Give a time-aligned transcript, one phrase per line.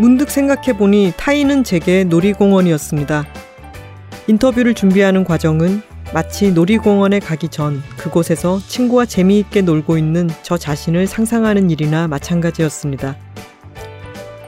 [0.00, 3.26] 문득 생각해보니 타인은 제게 놀이공원이었습니다.
[4.28, 5.82] 인터뷰를 준비하는 과정은
[6.14, 13.16] 마치 놀이공원에 가기 전 그곳에서 친구와 재미있게 놀고 있는 저 자신을 상상하는 일이나 마찬가지였습니다.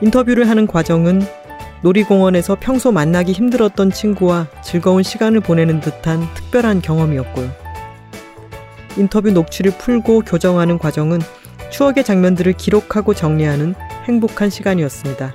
[0.01, 1.21] 인터뷰를 하는 과정은
[1.83, 7.51] 놀이공원에서 평소 만나기 힘들었던 친구와 즐거운 시간을 보내는 듯한 특별한 경험이었고요.
[8.97, 11.21] 인터뷰 녹취를 풀고 교정하는 과정은
[11.71, 15.35] 추억의 장면들을 기록하고 정리하는 행복한 시간이었습니다.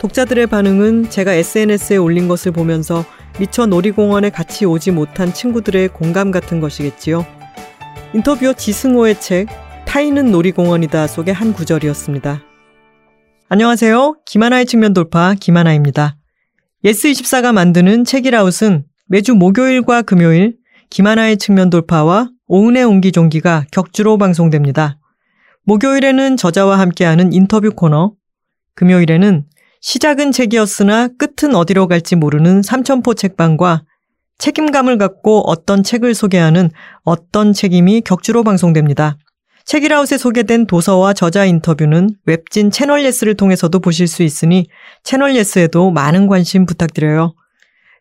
[0.00, 3.04] 독자들의 반응은 제가 SNS에 올린 것을 보면서
[3.38, 7.26] 미처 놀이공원에 같이 오지 못한 친구들의 공감 같은 것이겠지요.
[8.14, 9.48] 인터뷰어 지승호의 책
[9.86, 12.42] 타인은 놀이공원이다 속의 한 구절이었습니다.
[13.48, 14.16] 안녕하세요.
[14.26, 16.16] 김하나의 측면 돌파 김하나입니다.
[16.84, 20.56] 예스24가 만드는 책읽아웃은 매주 목요일과 금요일
[20.90, 24.98] 김하나의 측면 돌파와 오은의 옹기종기가 격주로 방송됩니다.
[25.66, 28.12] 목요일에는 저자와 함께하는 인터뷰 코너,
[28.76, 29.46] 금요일에는
[29.80, 33.82] 시작은 책이었으나 끝은 어디로 갈지 모르는 삼천포 책방과
[34.38, 36.70] 책임감을 갖고 어떤 책을 소개하는
[37.02, 39.16] 어떤 책임이 격주로 방송됩니다.
[39.64, 44.68] 책읽아웃에 소개된 도서와 저자 인터뷰는 웹진 채널 예스를 통해서도 보실 수 있으니
[45.02, 47.34] 채널 예스에도 많은 관심 부탁드려요.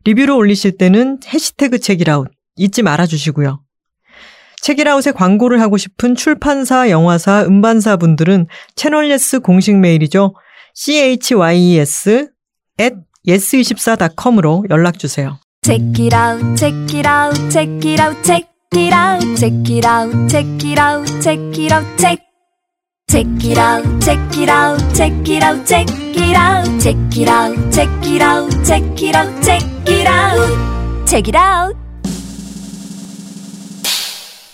[0.03, 3.64] 리뷰를 올리실 때는 해시태그 책이라웃 잊지 말아 주시고요.
[4.65, 10.33] 책이라웃에 광고를 하고 싶은 출판사, 영화사, 음반사 분들은 채널 예스 공식 메일이죠.
[10.73, 12.09] chys
[12.81, 12.95] at
[13.27, 15.37] yes24.com으로 연락 주세요.
[15.63, 20.27] Check it out, check it out, check it out, check it out, check it out,
[20.27, 22.19] check it out, check it out, check.
[23.07, 27.71] Check it out, check it out, check it out, check it out, check it out,
[27.71, 31.84] check it out, check it out, check it out, check it out.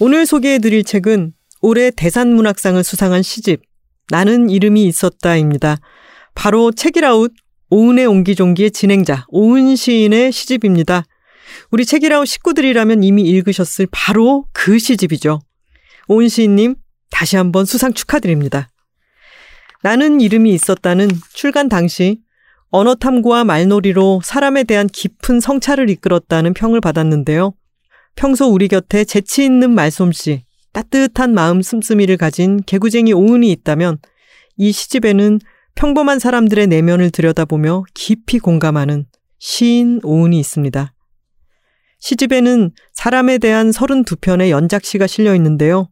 [0.04, 3.62] 오늘 소개해드릴 책은 올해 대산문학상을 수상한 시집
[4.10, 5.78] 나는 이름이 있었다입니다.
[6.34, 7.32] 바로 책이라웃
[7.70, 11.04] 오은의 옹기종기의 진행자 오은 시인의 시집입니다.
[11.70, 15.40] 우리 책이라웃 식구들이라면 이미 읽으셨을 바로 그 시집이죠.
[16.08, 16.78] 오은 시인님
[17.12, 18.70] 다시 한번 수상 축하드립니다.
[19.84, 22.22] 나는 이름이 있었다는 출간 당시
[22.72, 27.54] 언어 탐구와 말놀이로 사람에 대한 깊은 성찰을 이끌었다는 평을 받았는데요.
[28.16, 34.00] 평소 우리 곁에 재치 있는 말솜씨, 따뜻한 마음 씀씀이를 가진 개구쟁이 오은이 있다면
[34.58, 35.40] 이 시집에는
[35.76, 39.06] 평범한 사람들의 내면을 들여다보며 깊이 공감하는
[39.40, 40.94] 시인 오은이 있습니다.
[42.00, 45.88] 시집에는 사람에 대한 32편의 연작시가 실려 있는데요.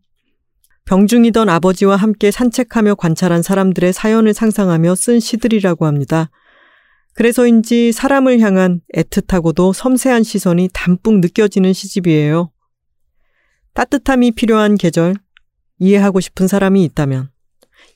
[0.85, 6.31] 병중이던 아버지와 함께 산책하며 관찰한 사람들의 사연을 상상하며 쓴 시들이라고 합니다.
[7.19, 12.49] 그래서인지 사람을 향한 애틋하고도 섬세한 시선이 담뿍 느껴지는 시집이에요.
[13.73, 15.15] 따뜻함이 필요한 계절,
[15.79, 17.29] 이해하고 싶은 사람이 있다면,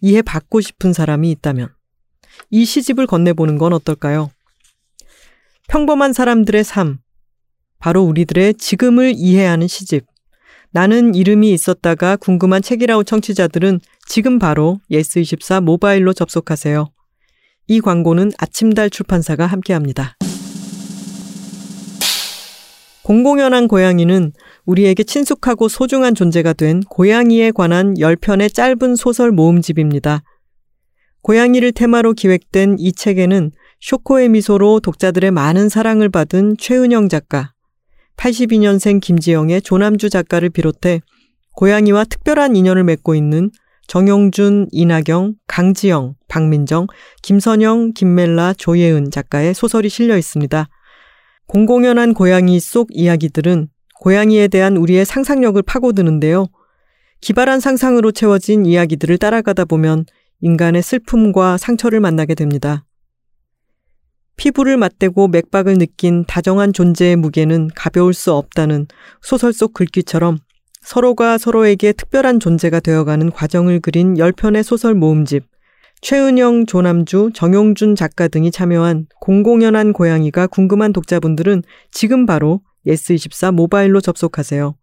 [0.01, 1.69] 이해받고 싶은 사람이 있다면,
[2.49, 4.29] 이 시집을 건네보는 건 어떨까요?
[5.69, 6.97] 평범한 사람들의 삶,
[7.79, 10.05] 바로 우리들의 지금을 이해하는 시집.
[10.71, 16.93] 나는 이름이 있었다가 궁금한 책읽아웃 청취자들은 지금 바로 예스24 모바일로 접속하세요.
[17.67, 20.15] 이 광고는 아침달 출판사가 함께합니다.
[23.03, 24.31] 공공연한 고양이는
[24.65, 30.23] 우리에게 친숙하고 소중한 존재가 된 고양이에 관한 10편의 짧은 소설 모음집입니다.
[31.21, 37.53] 고양이를 테마로 기획된 이 책에는 쇼코의 미소로 독자들의 많은 사랑을 받은 최은영 작가,
[38.17, 41.01] 82년생 김지영의 조남주 작가를 비롯해
[41.55, 43.51] 고양이와 특별한 인연을 맺고 있는
[43.87, 46.87] 정용준, 이나경, 강지영, 박민정,
[47.21, 50.67] 김선영, 김멜라, 조예은 작가의 소설이 실려 있습니다.
[51.45, 53.67] 공공연한 고양이 속 이야기들은
[53.99, 56.47] 고양이에 대한 우리의 상상력을 파고드는데요.
[57.21, 60.05] 기발한 상상으로 채워진 이야기들을 따라가다 보면
[60.41, 62.83] 인간의 슬픔과 상처를 만나게 됩니다.
[64.35, 68.87] 피부를 맞대고 맥박을 느낀 다정한 존재의 무게는 가벼울 수 없다는
[69.21, 70.39] 소설 속 글귀처럼
[70.81, 75.52] 서로가 서로에게 특별한 존재가 되어가는 과정을 그린 10편의 소설 모음집,
[76.03, 84.75] 최은영, 조남주, 정용준 작가 등이 참여한 공공연한 고양이가 궁금한 독자분들은 지금 바로 예스24 모바일로 접속하세요.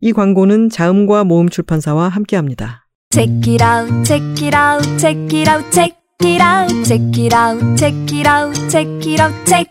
[0.00, 2.86] 이 광고는 자음과 모음 출판사와 함께합니다.
[3.10, 5.94] Check it out, check it out, check it out, check
[6.24, 9.66] it out, check it out, check it out, check it out, check.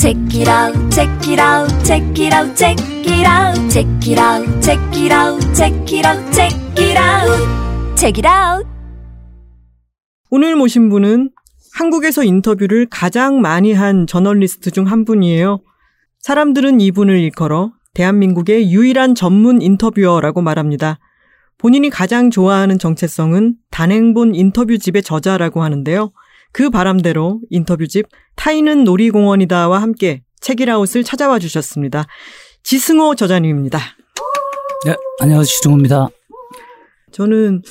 [0.00, 4.46] Check it out, check it out, check it out, check it out, check it out,
[4.62, 8.77] check it out, check it out, check it out, check it out.
[10.30, 11.30] 오늘 모신 분은
[11.74, 15.60] 한국에서 인터뷰를 가장 많이 한 저널리스트 중 한 분이에요.
[16.20, 20.98] 사람들은 이분을 일컬어 대한민국의 유일한 전문 인터뷰어라고 말합니다.
[21.56, 26.12] 본인이 가장 좋아하는 정체성은 단행본 인터뷰집의 저자라고 하는데요.
[26.52, 32.04] 그 바람대로 인터뷰집 타이는 놀이공원이다와 함께 책이라웃을 찾아와 주셨습니다.
[32.62, 33.78] 지승호 저자님입니다.
[34.86, 35.44] 네, 안녕하세요.
[35.46, 36.08] 지승호입니다.
[37.12, 37.62] 저는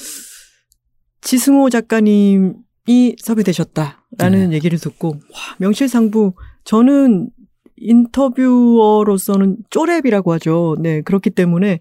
[1.22, 4.56] 지승호 작가님이 섭외되셨다라는 네.
[4.56, 6.34] 얘기를 듣고 와, 명실상부
[6.64, 7.30] 저는
[7.78, 10.76] 인터뷰어로서는 쪼랩이라고 하죠.
[10.80, 11.80] 네, 그렇기 때문에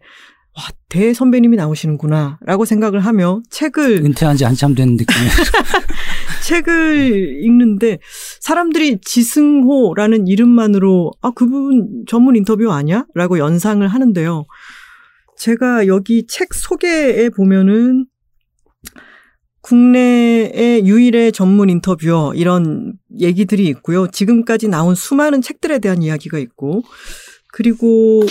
[0.56, 5.30] 와, 대선배님이 나오시는구나라고 생각을 하며 책을 은퇴한 지 한참 된 느낌이에요.
[6.44, 7.98] 책을 읽는데
[8.40, 14.46] 사람들이 지승호라는 이름만으로 아 그분 전문 인터뷰 아니야?라고 연상을 하는데요.
[15.36, 18.06] 제가 여기 책 소개에 보면은
[19.66, 24.06] 국내의 유일의 전문 인터뷰어 이런 얘기들이 있고요.
[24.06, 26.84] 지금까지 나온 수많은 책들에 대한 이야기가 있고
[27.52, 28.22] 그리고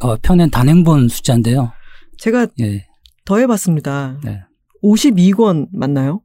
[0.00, 1.72] 어, 펴낸 단행본 숫자인데요.
[2.20, 2.86] 제가 예.
[3.24, 4.20] 더해봤습니다.
[4.22, 4.42] 네.
[4.82, 6.22] 52권 맞나요?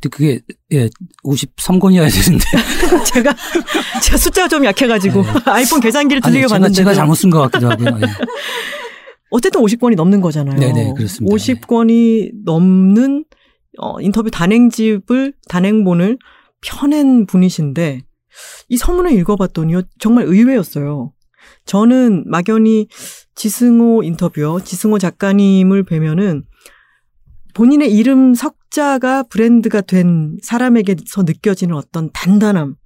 [0.00, 0.40] 근데 그게
[0.72, 0.88] 예
[1.24, 2.44] 53권이어야 되는데
[3.12, 3.34] 제가
[4.02, 5.28] 제가 숫자가 좀 약해가지고 네.
[5.46, 7.98] 아이폰 계산기를 들리게 봤는데 제가 잘못 쓴 것 같기도 하고요.
[8.02, 8.06] 예.
[9.30, 10.58] 어쨌든 50권이 넘는 거잖아요.
[10.58, 11.34] 네네 그렇습니다.
[11.34, 13.24] 50권이 넘는
[13.78, 16.18] 어, 인터뷰 단행집을 단행본을
[16.60, 18.00] 펴낸 분이신데
[18.68, 21.12] 이 서문을 읽어봤더니요 정말 의외였어요.
[21.64, 22.88] 저는 막연히
[23.34, 26.44] 지승호 인터뷰어, 지승호 작가님을 뵈면은
[27.54, 32.76] 본인의 이름 석자가 브랜드가 된 사람에게서 느껴지는 어떤 단단함,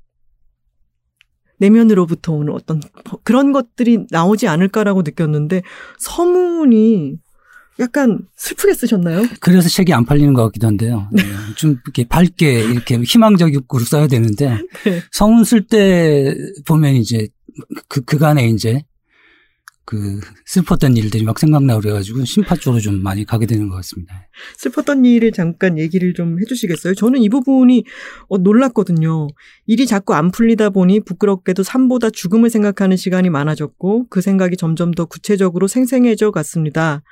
[1.59, 2.81] 내면으로부터 오는 어떤
[3.23, 5.63] 그런 것들이 나오지 않을까라고 느꼈는데
[5.99, 7.19] 서문이
[7.79, 9.23] 약간 슬프게 쓰셨나요?
[9.41, 11.09] 그래서 책이 안 팔리는 것 같기도 한데요.
[11.13, 11.23] 네.
[11.57, 15.03] 좀 이렇게 밝게 이렇게 희망적으로 써야 되는데 네.
[15.11, 16.35] 서문 쓸 때
[16.67, 17.29] 보면 이제
[17.89, 18.83] 그 그간에 이제
[19.85, 24.29] 그 슬펐던 일들이 막 생각나고 그래가지고 심파 쪽으로 좀 많이 가게 되는 것 같습니다.
[24.59, 26.95] 슬펐던 일을 잠깐 얘기를 좀 해주시겠어요?
[26.95, 27.85] 저는 이 부분이
[28.29, 29.27] 어, 놀랐거든요.
[29.67, 35.05] 일이 자꾸 안 풀리다 보니 부끄럽게도 삶보다 죽음을 생각하는 시간이 많아졌고 그 생각이 점점 더
[35.05, 37.03] 구체적으로 생생해져 갔습니다.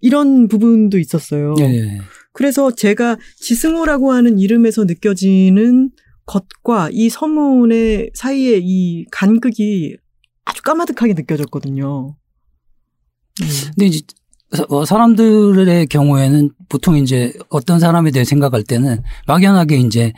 [0.00, 1.54] 이런 부분도 있었어요.
[1.58, 2.00] 네.
[2.32, 5.90] 그래서 제가 지승호라고 하는 이름에서 느껴지는
[6.30, 9.96] 것과 이 서문의 사이에 이 간극이
[10.44, 12.14] 아주 까마득하게 느껴졌거든요.
[13.42, 13.46] 음.
[13.74, 14.00] 근데 이제
[14.68, 20.12] 어, 사람들의 경우에는 보통 이제 어떤 사람에 대해 생각할 때는 막연하게 이제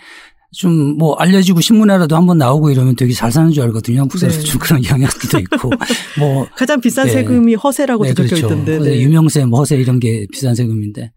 [0.53, 4.01] 좀 뭐 알려지고 신문에라도 한번 나오고 이러면 되게 잘 사는 줄 알거든요.
[4.01, 4.51] 한국 사람들 네.
[4.51, 5.71] 좀 그런 영향도 있고
[6.21, 7.13] 뭐 가장 비싼 네.
[7.13, 8.47] 세금이 허세라고 네, 적혀 그렇죠.
[8.47, 9.01] 있던데 네.
[9.01, 11.11] 유명세, 뭐 허세 이런 게 비싼 세금인데.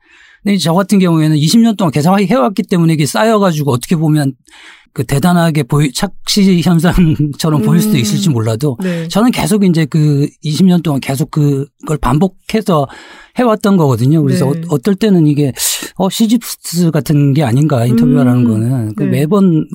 [0.45, 4.36] 근데 저 같은 경우에는 20년 동안 계속 해왔기 때문에 이게 쌓여가지고 어떻게 보면
[4.94, 7.65] 그 대단하게 보이 착시 현상처럼 음.
[7.65, 8.00] 보일 수도 음.
[8.00, 9.07] 있을지 몰라도 네.
[9.07, 12.88] 저는 계속 이제 그 20년 동안 계속 그걸 반복해서
[13.38, 14.21] 해왔던 거거든요.
[14.21, 14.62] 그래서 네.
[14.69, 15.51] 어, 떨 때는 이게
[15.95, 18.47] 어 시집스 같은 게 아닌가 인터뷰라는 음.
[18.47, 19.09] 거는 그 네.
[19.09, 19.68] 매번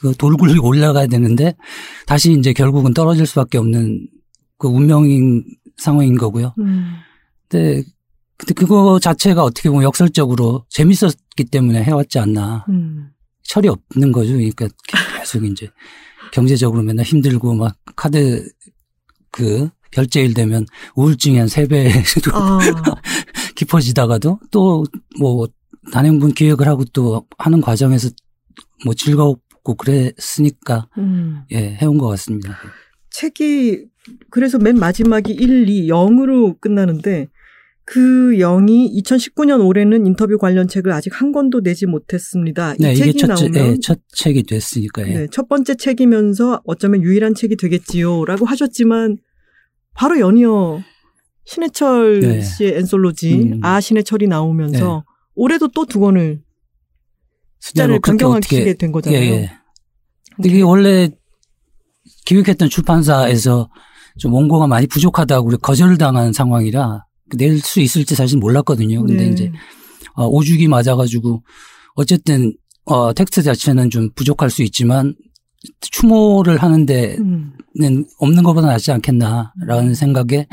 [0.00, 1.56] 그 돌굴이 올라가야 되는데
[2.06, 4.06] 다시 이제 결국은 떨어질 수밖에 없는
[4.58, 5.42] 그 운명인
[5.78, 6.54] 상황인 거고요.
[6.60, 6.98] 음.
[7.48, 7.82] 근데
[8.42, 12.66] 근데 그거 자체가 어떻게 보면 역설적으로 재밌었기 때문에 해왔지 않나.
[12.68, 13.10] 음.
[13.44, 14.32] 철이 없는 거죠.
[14.32, 14.68] 그러니까
[15.18, 15.68] 계속 이제
[16.32, 18.48] 경제적으로 맨날 힘들고 막 카드
[19.30, 21.92] 그 결제일 되면 우울증이 한세배
[22.32, 22.58] 아.
[23.54, 24.84] 깊어지다가도 또
[25.20, 25.46] 뭐
[25.90, 28.10] 단행본 기획을 하고 또 하는 과정에서
[28.84, 31.42] 뭐 즐겁고 그랬으니까 음.
[31.50, 32.56] 예 해온 것 같습니다.
[33.10, 33.86] 책이
[34.30, 37.28] 그래서 맨 마지막이 1, 2, 0으로 끝나는데
[37.84, 42.74] 그 영이 2019년 올해는 인터뷰 관련 책을 아직 한 권도 내지 못했습니다.
[42.74, 45.06] 이 네, 책이 첫, 나오면 네, 첫 책이 됐으니까요.
[45.06, 49.16] 네, 첫 번째 책이면서 어쩌면 유일한 책이 되겠지요라고 하셨지만
[49.94, 50.80] 바로 연이어
[51.44, 52.40] 신해철 네.
[52.40, 53.60] 씨의 엔솔로지 음.
[53.62, 55.12] 아 신해철이 나오면서 네.
[55.34, 56.40] 올해도 또 두 권을
[57.58, 59.20] 숫자를 네, 뭐 변경하시게 된 거잖아요.
[59.20, 59.50] 예, 예.
[60.44, 61.10] 이게 원래
[62.26, 63.70] 기획했던 출판사에서
[64.18, 67.04] 좀 원고가 많이 부족하다고 거절당한 상황이라
[67.36, 69.04] 낼 수 있을지 사실 몰랐거든요.
[69.04, 69.30] 근데 네.
[69.30, 69.52] 이제
[70.14, 71.42] 어, 오죽이 맞아가지고
[71.94, 75.14] 어쨌든 어, 텍스트 자체는 좀 부족할 수 있지만
[75.80, 78.04] 추모를 하는 데는 음.
[78.18, 79.94] 없는 것보다 낫지 않겠나라는 음.
[79.94, 80.46] 생각에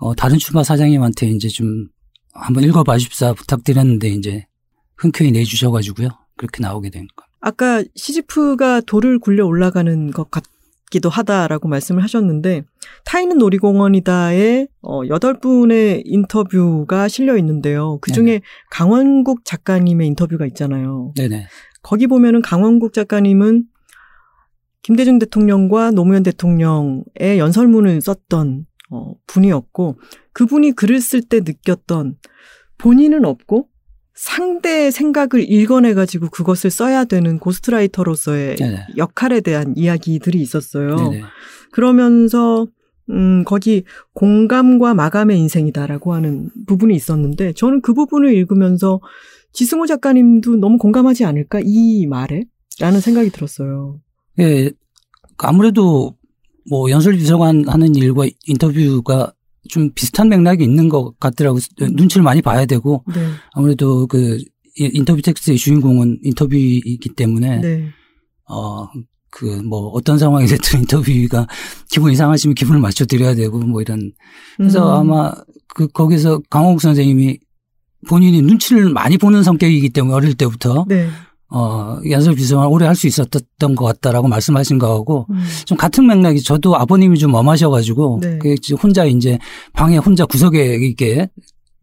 [0.00, 1.88] 어, 다른 출판 사장님한테 이제 좀
[2.34, 4.46] 한번 읽어봐 주십사 부탁드렸는데 이제
[4.96, 6.10] 흔쾌히 내주셔가지고요.
[6.36, 7.24] 그렇게 나오게 된 거.
[7.40, 10.44] 아까 시지프가 돌을 굴려 올라가는 것 같.
[10.90, 12.62] 기도 하다라고 말씀을 하셨는데
[13.04, 17.98] 타이는 놀이공원이다에 어, 8분의 인터뷰가 실려 있는데요.
[18.00, 18.40] 그중에 네네.
[18.70, 21.12] 강원국 작가님의 인터뷰가 있잖아요.
[21.16, 21.46] 네네.
[21.82, 23.64] 거기 보면은 강원국 작가님은
[24.82, 29.98] 김대중 대통령과 노무현 대통령의 연설문을 썼던 어, 분이었고
[30.32, 32.16] 그분이 글을 쓸 때 느꼈던
[32.78, 33.68] 본인은 없고
[34.18, 38.86] 상대의 생각을 읽어내가지고 그것을 써야 되는 고스트라이터로서의 네네.
[38.96, 40.96] 역할에 대한 이야기들이 있었어요.
[40.96, 41.22] 네네.
[41.70, 42.66] 그러면서
[43.10, 43.84] 음 거기
[44.14, 49.00] 공감과 마감의 인생이다라고 하는 부분이 있었는데 저는 그 부분을 읽으면서
[49.52, 52.44] 지승호 작가님도 너무 공감하지 않을까 이 말에
[52.80, 54.00] 라는 생각이 들었어요.
[54.40, 54.70] 예,
[55.38, 56.16] 아무래도
[56.68, 59.32] 뭐 연설 비서관 하는 일과 인터뷰가
[59.68, 61.60] 좀 비슷한 맥락이 있는 것 같더라고요.
[61.80, 63.28] 눈치를 많이 봐야 되고 네.
[63.52, 64.38] 아무래도 그
[64.76, 67.88] 인터뷰 텍스트의 주인공은 인터뷰이기 때문에 네.
[68.48, 68.88] 어,
[69.30, 71.46] 그, 뭐, 어떤 상황이 됐든 인터뷰가
[71.90, 74.12] 기분 이상하시면 기분을 맞춰드려야 되고, 뭐 이런.
[74.56, 75.10] 그래서 음.
[75.10, 75.32] 아마
[75.74, 77.38] 그, 거기서 강호국 선생님이
[78.08, 81.08] 본인이 눈치를 많이 보는 성격이기 때문에 어릴 때부터, 네.
[81.50, 85.44] 어, 연설 비서관 오래 할 수 있었던 것 같다라고 말씀하신 거하고, 음.
[85.64, 88.38] 좀 같은 맥락이 저도 아버님이 좀 엄하셔가지고, 네.
[88.38, 89.38] 그 혼자 이제
[89.72, 91.28] 방에 혼자 구석에 이렇게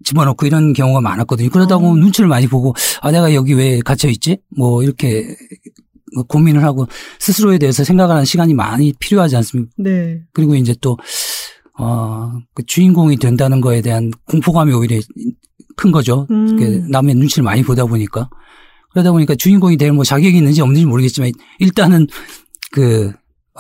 [0.04, 1.50] 집어넣고 이런 경우가 많았거든요.
[1.50, 1.96] 그러다 보면 어.
[1.96, 4.38] 눈치를 많이 보고, 아, 내가 여기 왜 갇혀 있지?
[4.56, 5.36] 뭐 이렇게
[6.14, 6.86] 뭐 고민을 하고
[7.20, 9.72] 스스로에 대해서 생각하는 시간이 많이 필요하지 않습니까?
[9.78, 10.22] 네.
[10.34, 10.98] 그리고 이제 또,
[11.80, 15.00] 어, 그 주인공이 된다는 거에 대한 공포감이 오히려
[15.76, 16.28] 큰 거죠.
[16.30, 16.56] 음.
[16.58, 18.30] 그 남의 눈치를 많이 보다 보니까.
[18.96, 22.08] 그러다 보니까 주인공이 될 뭐 자격이 있는지 없는지 모르겠지만 일단은
[22.72, 23.12] 그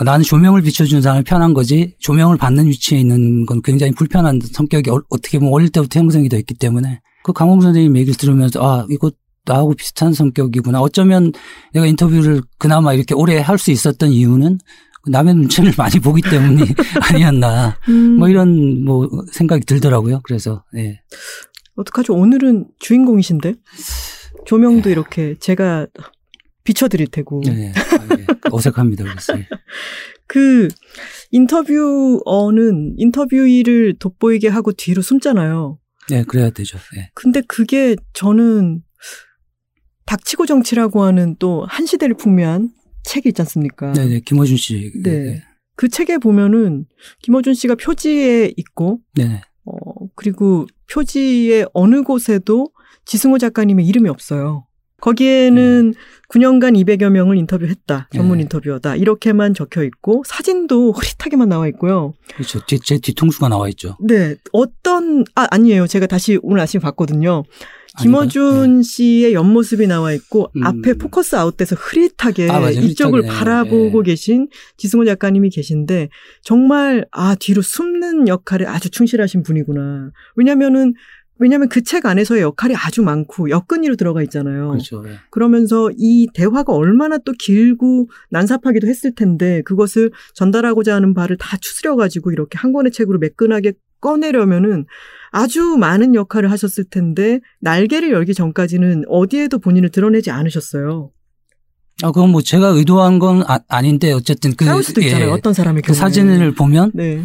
[0.03, 5.01] 나는 조명을 비춰주는 사람이 편한 거지 조명을 받는 위치에 있는 건 굉장히 불편한 성격이 어-
[5.09, 9.11] 어떻게 보면 어릴 때부터 형성이 되어 있기 때문에 그 강홍 선생님 얘기를 들으면서 아 이거
[9.45, 11.31] 나하고 비슷한 성격이구나 어쩌면
[11.73, 14.57] 내가 인터뷰를 그나마 이렇게 오래 할 수 있었던 이유는
[15.07, 16.63] 남의 눈치를 많이 보기 때문이
[17.13, 18.17] 아니었나 음.
[18.17, 20.99] 뭐 이런 뭐 생각이 들더라고요 그래서 예.
[21.75, 22.13] 어떡하죠?
[22.13, 23.53] 오늘은 주인공이신데?
[24.45, 25.87] 조명도 이렇게 제가
[26.63, 27.41] 비춰드릴 테고.
[27.45, 27.51] 네.
[27.53, 27.73] 네.
[27.75, 28.25] 아, 예.
[28.51, 29.47] 어색합니다 그래서 예.
[30.27, 30.67] 그
[31.31, 35.77] 인터뷰어는 인터뷰이를 돋보이게 하고 뒤로 숨잖아요.
[36.09, 36.77] 네, 그래야 되죠.
[36.97, 37.09] 예.
[37.13, 38.81] 근데 그게 저는
[40.05, 42.69] 닥치고 정치라고 하는 또 한 시대를 풍미한
[43.03, 43.91] 책이 있지 않습니까?
[43.93, 44.91] 네, 네, 김호준 씨.
[45.03, 45.41] 네.
[45.75, 46.85] 그 책에 보면은
[47.21, 49.41] 김어준 씨가 표지에 있고 네, 네.
[49.65, 52.69] 어 그리고 표지의 어느 곳에도
[53.05, 54.65] 지승호 작가님의 이름이 없어요.
[55.01, 55.93] 거기에는
[56.29, 58.09] 9년간 200여 명을 인터뷰했다.
[58.13, 58.43] 전문 네.
[58.43, 58.95] 인터뷰어다.
[58.95, 62.13] 이렇게만 적혀 있고 사진도 흐릿하게만 나와 있고요.
[62.33, 62.65] 그렇죠.
[62.65, 63.97] 제, 제 뒤통수가 나와 있죠.
[63.99, 64.35] 네.
[64.51, 65.85] 어떤 아 아니에요.
[65.87, 67.43] 제가 다시 오늘 아침에 봤거든요.
[68.01, 70.63] 김어준 씨의 옆모습이 나와 있고 음.
[70.65, 72.69] 앞에 포커스 아웃돼서 흐릿하게 아.
[72.69, 73.37] 이쪽을 흐릿하게.
[73.39, 74.11] 바라보고 네.
[74.11, 76.09] 계신 지승호 작가님이 계신데
[76.41, 80.11] 정말 아 뒤로 숨는 역할에 아주 충실하신 분이구나.
[80.35, 80.93] 왜냐면은
[81.37, 84.69] 왜냐면 그 책 안에서의 역할이 아주 많고 역근이로 들어가 있잖아요.
[84.69, 85.03] 그렇죠.
[85.07, 85.19] 예.
[85.29, 91.95] 그러면서 이 대화가 얼마나 또 길고 난삽하기도 했을 텐데 그것을 전달하고자 하는 바를 다 추스려
[91.95, 94.85] 가지고 이렇게 한 권의 책으로 매끈하게 꺼내려면은
[95.31, 101.11] 아주 많은 역할을 하셨을 텐데 날개를 열기 전까지는 어디에도 본인을 드러내지 않으셨어요.
[102.03, 105.27] 아, 그건 뭐 제가 의도한 건 아, 닌데 어쨌든 그, 싸울 수도 있잖아요.
[105.27, 105.99] 예, 어떤 사람의 그 경우에.
[105.99, 107.23] 사진을 보면 네.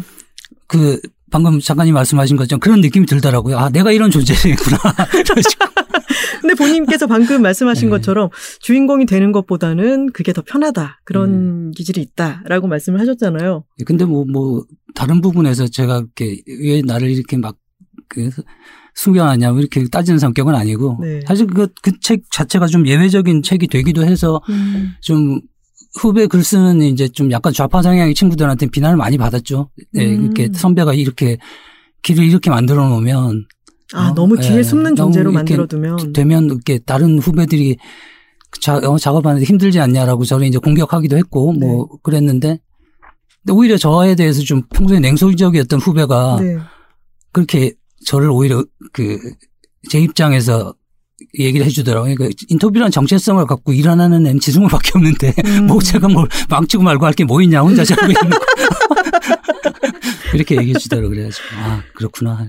[0.67, 0.99] 그
[1.31, 3.57] 방금 작가님 말씀하신 것처럼 그런 느낌이 들더라고요.
[3.57, 4.77] 아, 내가 이런 존재구나.
[6.41, 7.89] 근데 본인께서 방금 말씀하신 네.
[7.89, 11.01] 것처럼 주인공이 되는 것보다는 그게 더 편하다.
[11.05, 11.71] 그런 음.
[11.71, 13.63] 기질이 있다라고 말씀을 하셨잖아요.
[13.85, 17.55] 근데 뭐, 뭐, 다른 부분에서 제가 이렇게 왜 나를 이렇게 막,
[18.07, 18.29] 그,
[18.95, 20.97] 숨겨놨냐, 뭐 이렇게 따지는 성격은 아니고.
[21.01, 21.21] 네.
[21.25, 24.41] 사실 그, 그 책 자체가 좀 예외적인 책이 되기도 해서
[25.01, 25.39] 좀
[25.99, 29.69] 후배 글 쓰는 이제 좀 약간 좌파 성향의 친구들한테 비난을 많이 받았죠.
[29.93, 30.23] 네, 음.
[30.25, 31.37] 이렇게 선배가 이렇게
[32.03, 33.45] 길을 이렇게 만들어 놓으면
[33.93, 36.13] 아, 어, 너무 뒤에 예, 숨는 존재로 이렇게 만들어 두면.
[36.13, 37.77] 되면 이렇게 다른 후배들이
[38.61, 41.97] 자, 어, 작업하는데 힘들지 않냐라고 저를 이제 공격하기도 했고 뭐 네.
[42.03, 42.59] 그랬는데
[43.43, 46.57] 근데 오히려 저에 대해서 좀 평소에 냉소적이었던 후배가 네.
[47.31, 47.73] 그렇게
[48.05, 49.19] 저를 오히려 그
[49.89, 50.73] 제 입장에서
[51.39, 52.15] 얘기를 해주더라고요.
[52.15, 55.67] 그러니까 인터뷰란 정체성을 갖고 일어나는 애는 지승호밖에 없는데 음.
[55.67, 58.39] 뭐 제가 뭘 망치고 말고 할 게 뭐 있냐 혼자 자고 있는 거
[60.33, 61.09] 이렇게 얘기해 주더라고요.
[61.09, 62.47] 그래가지고 아 그렇구나.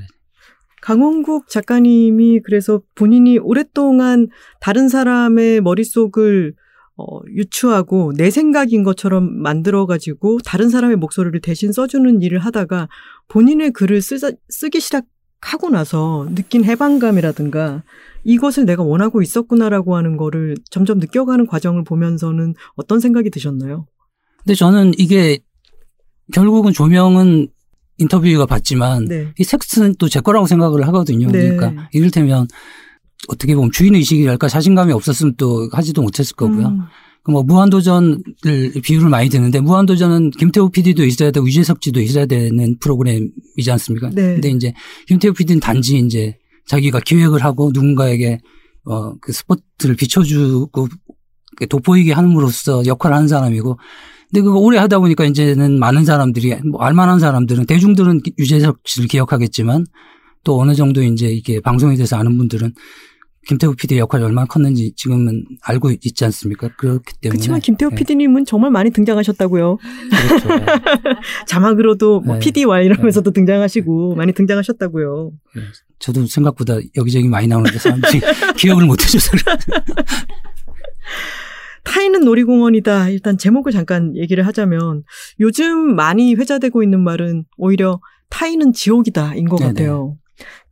[0.81, 4.29] 강원국 작가님이 그래서 본인이 오랫동안
[4.61, 6.55] 다른 사람의 머릿속을
[6.97, 12.89] 어, 유추하고 내 생각인 것처럼 만들어가지고 다른 사람의 목소리를 대신 써주는 일을 하다가
[13.29, 15.05] 본인의 글을 쓰자, 쓰기 시작
[15.43, 17.83] 하고 나서 느낀 해방감이라든가
[18.25, 23.87] 이것을 내가 원하고 있었구나라고 하는 거를 점점 느껴가는 과정을 보면서는 어떤 생각이 드셨나요?
[24.39, 25.41] 근데 저는 이게
[26.33, 27.49] 결국은 조명은
[27.99, 29.33] 인터뷰가 받지만 네.
[29.39, 31.31] 이 텍스트는 또 제 거라고 생각을 하거든요.
[31.31, 31.55] 네.
[31.55, 32.47] 그러니까 이를테면
[33.29, 36.69] 어떻게 보면 주인 의식이랄까 자신감이 없었으면 또 하지도 못했을 거고요.
[36.69, 36.81] 음.
[37.25, 38.19] 그뭐 무한도전을
[38.83, 44.11] 비유를 많이 드는데 무한도전은 김태우 PD도 있어야 되고 유재석지도 있어야 되는 프로그램이지 않습니까?
[44.11, 44.35] 네.
[44.35, 44.73] 근데 이제
[45.07, 46.37] 김태우 PD는 단지 이제
[46.67, 48.41] 자기가 기획을 하고 누군가에게
[48.85, 50.89] 어 그 스포트를 비춰주고
[51.57, 53.79] 그 돋보이게 함으로써 역할을 하는 사람이고
[54.31, 59.85] 근데 그거 오래 하다 보니까 이제는 많은 사람들이 뭐 알만한 사람들은 대중들은 유재석 씨를 기억하겠지만
[60.43, 62.73] 또 어느 정도 이제 이게 방송에 대해서 아는 분들은
[63.47, 66.69] 김태우 PD의 역할이 얼마나 컸는지 지금은 알고 있지 않습니까?
[66.77, 67.31] 그렇기 때문에.
[67.37, 67.97] 그렇지만 김태호 네.
[67.97, 69.79] PD님은 정말 많이 등장하셨다고요.
[70.29, 70.49] 그렇죠.
[71.47, 72.41] 자막으로도 뭐 네.
[72.41, 75.33] PD와 이러면서도 등장하시고 많이 등장하셨다고요.
[75.99, 78.21] 저도 생각보다 여기저기 많이 나오는데 사람들이
[78.57, 79.33] 기억을 못 해줘서.
[81.85, 83.09] 타인은 놀이공원이다.
[83.09, 85.03] 일단 제목을 잠깐 얘기를 하자면
[85.41, 89.73] 요즘 많이 회자되고 있는 말은 오히려 타인은 지옥이다인 것 네네.
[89.73, 90.17] 같아요.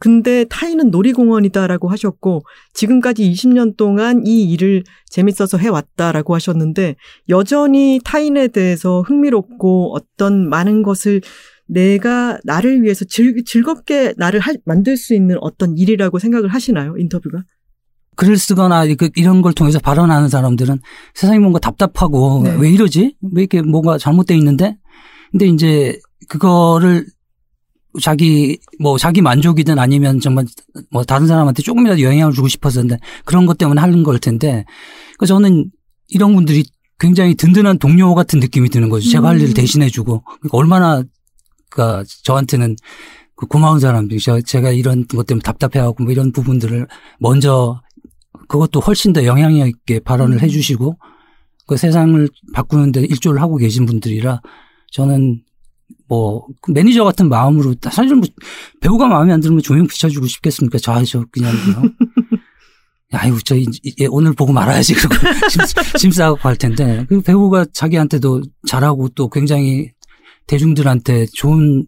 [0.00, 2.42] 근데 타인은 놀이공원이다라고 하셨고
[2.74, 6.96] 지금까지 20년 동안 이 일을 재밌어서 해왔다라고 하셨는데
[7.28, 11.20] 여전히 타인에 대해서 흥미롭고 어떤 많은 것을
[11.66, 16.96] 내가 나를 위해서 즐, 즐겁게 나를 할- 만들 수 있는 어떤 일이라고 생각을 하시나요?
[16.96, 17.44] 인터뷰가?
[18.16, 20.78] 글을 쓰거나 그- 이런 걸 통해서 발언하는 사람들은
[21.14, 22.56] 세상이 뭔가 답답하고 네.
[22.58, 23.16] 왜 이러지?
[23.34, 24.76] 왜 이렇게 뭐가 잘못돼 있는데?
[25.30, 27.04] 근데 이제 그거를
[28.00, 30.44] 자기 뭐 자기 만족이든 아니면 정말
[30.90, 34.64] 뭐 다른 사람한테 조금이라도 영향을 주고 싶어서인데 그런 것 때문에 하는 걸 텐데
[35.18, 35.70] 그 저는
[36.08, 36.64] 이런 분들이
[36.98, 39.08] 굉장히 든든한 동료 같은 느낌이 드는 거죠.
[39.10, 39.40] 제가 할 음.
[39.42, 41.02] 일을 대신해 주고 그러니까 얼마나
[41.70, 42.76] 그 저한테는
[43.34, 46.86] 그 고마운 사람들이 저- 제가 이런 것 때문에 답답해하고 뭐 이런 부분들을
[47.18, 47.80] 먼저
[48.48, 50.40] 그것도 훨씬 더 영향력 있게 발언을 음.
[50.40, 50.98] 해주시고
[51.66, 54.42] 그 세상을 바꾸는데 일조를 하고 계신 분들이라
[54.92, 55.42] 저는
[56.10, 58.28] 뭐그 매니저 같은 마음으로 사실 뭐
[58.80, 60.78] 배우가 마음에 안 들면 조명 비춰주고 싶겠습니까?
[60.78, 61.84] 저, 저 그냥 뭐.
[63.12, 65.14] 아이고 저 이- 이- 오늘 보고 말아야지 그러고
[65.48, 69.90] 심- 심사하고 할 텐데 그 배우가 자기한테도 잘하고 또 굉장히
[70.46, 71.86] 대중들한테 좋은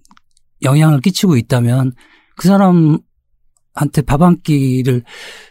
[0.62, 1.92] 영향을 끼치고 있다면
[2.36, 5.02] 그 사람한테 밥 한 끼를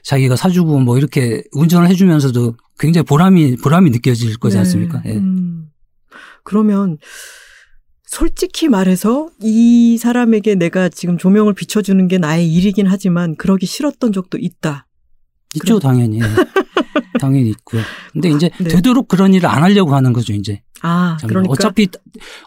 [0.04, 4.60] 자기가 사주고 뭐 이렇게 운전을 해주면서도 굉장히 보람이 보람이 느껴질 거지 네.
[4.60, 5.02] 않습니까?
[5.06, 5.12] 예.
[5.14, 5.68] 음.
[6.44, 6.98] 그러면
[8.12, 14.38] 솔직히 말해서 이 사람에게 내가 지금 조명을 비춰주는 게 나의 일이긴 하지만 그러기 싫었던 적도
[14.38, 14.86] 있다.
[15.56, 16.22] 있죠 당연히 예.
[17.20, 17.82] 당연히 있고요.
[18.14, 18.70] 근데 이제 네.
[18.70, 20.62] 되도록 그런 일을 안 하려고 하는 거죠 이제.
[20.82, 21.88] 아, 그러니까 어차피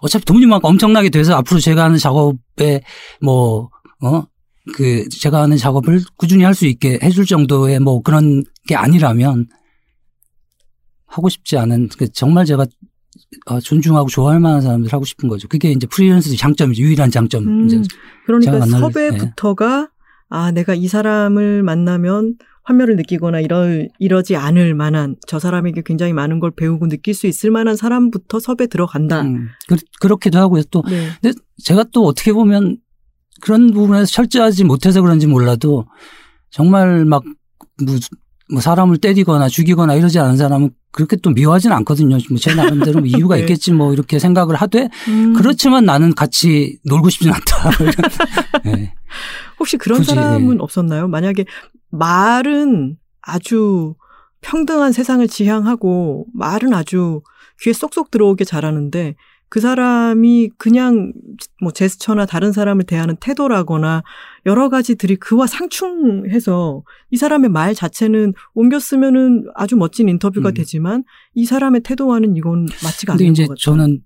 [0.01, 2.83] 어차피 돈이 막 엄청나게 돼서 앞으로 제가 하는 작업에
[3.21, 3.71] 뭐
[4.03, 4.27] 어
[4.73, 9.47] 그 제가 하는 작업을 꾸준히 할 수 있게 해줄 정도의 뭐 그런 게 아니라면
[11.07, 12.67] 하고 싶지 않은 그 정말 제가 어,
[13.63, 15.49] 존중하고 좋아할 만한 사람들 하고 싶은 거죠.
[15.49, 16.83] 그게 이제 프리랜서의 장점이죠.
[16.83, 17.47] 유일한 장점.
[17.47, 17.85] 음,
[18.27, 19.91] 그러니까 섭외부터가
[20.29, 26.41] 아 내가 이 사람을 만나면 환멸을 느끼거나 이럴 이러지 않을 만한 저 사람에게 굉장히 많은
[26.41, 29.23] 걸 배우고 느낄 수 있을 만한 사람부터 섭외 들어간다.
[29.23, 30.63] 음, 그, 그렇기도 하고요.
[30.71, 31.09] 또 네.
[31.21, 32.79] 근데 제가 또 어떻게 보면
[33.43, 35.87] 그런 부분에서 철저하지 못해서 그런지 몰라도
[36.51, 37.23] 정말 막
[38.49, 42.19] 뭐, 뭐 사람을 때리거나 죽이거나 이러지 않은 사람은 그렇게 또 미워하진 않거든요.
[42.29, 43.43] 뭐제 나름대로 뭐 이유가 네.
[43.43, 47.71] 있겠지 뭐 이렇게 생각을 하되 음, 그렇지만 나는 같이 놀고 싶진 않다.
[48.65, 48.95] 네.
[49.59, 50.59] 혹시 그런 굳이, 사람은 예.
[50.61, 51.09] 없었나요?
[51.09, 51.45] 만약에
[51.91, 53.95] 말은 아주
[54.41, 57.23] 평등한 세상을 지향하고 말은 아주
[57.61, 59.17] 귀에 쏙쏙 들어오게 잘하는데
[59.55, 61.13] 그 사람이 그냥
[61.63, 64.03] 뭐 제스처나 다른 사람을 대하는 태도라거나
[64.47, 70.55] 여러 가지들이 그와 상충해서 이 사람의 말 자체는 옮겨 쓰면은 아주 멋진 인터뷰가 음.
[70.55, 73.55] 되지만 이 사람의 태도와는 이건 맞지가 않는 것 같아요.
[73.61, 74.01] 저는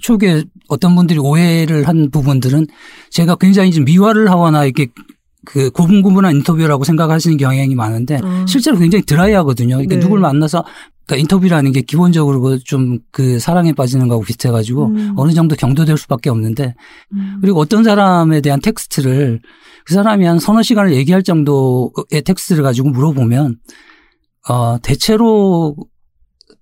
[0.00, 2.66] 초기에 어떤 분들이 오해를 한 부분들은
[3.10, 4.86] 제가 굉장히 좀 미화를 하거나 이렇게
[5.48, 8.44] 그 고분고분한 인터뷰라고 생각하시는 경향이 많은데 아.
[8.46, 9.80] 실제로 굉장히 드라이하거든요.
[9.80, 10.00] 이렇게 네.
[10.00, 10.62] 누굴 만나서
[11.06, 15.14] 그러니까 인터뷰라는 게 기본적으로 좀 그 사랑에 빠지는 거하고 비슷해가지고 음.
[15.16, 16.74] 어느 정도 경도될 수밖에 없는데
[17.14, 17.38] 음.
[17.40, 19.40] 그리고 어떤 사람에 대한 텍스트를
[19.86, 23.56] 그 사람이 한 서너 시간을 얘기할 정도의 텍스트를 가지고 물어보면
[24.48, 25.74] 어 대체로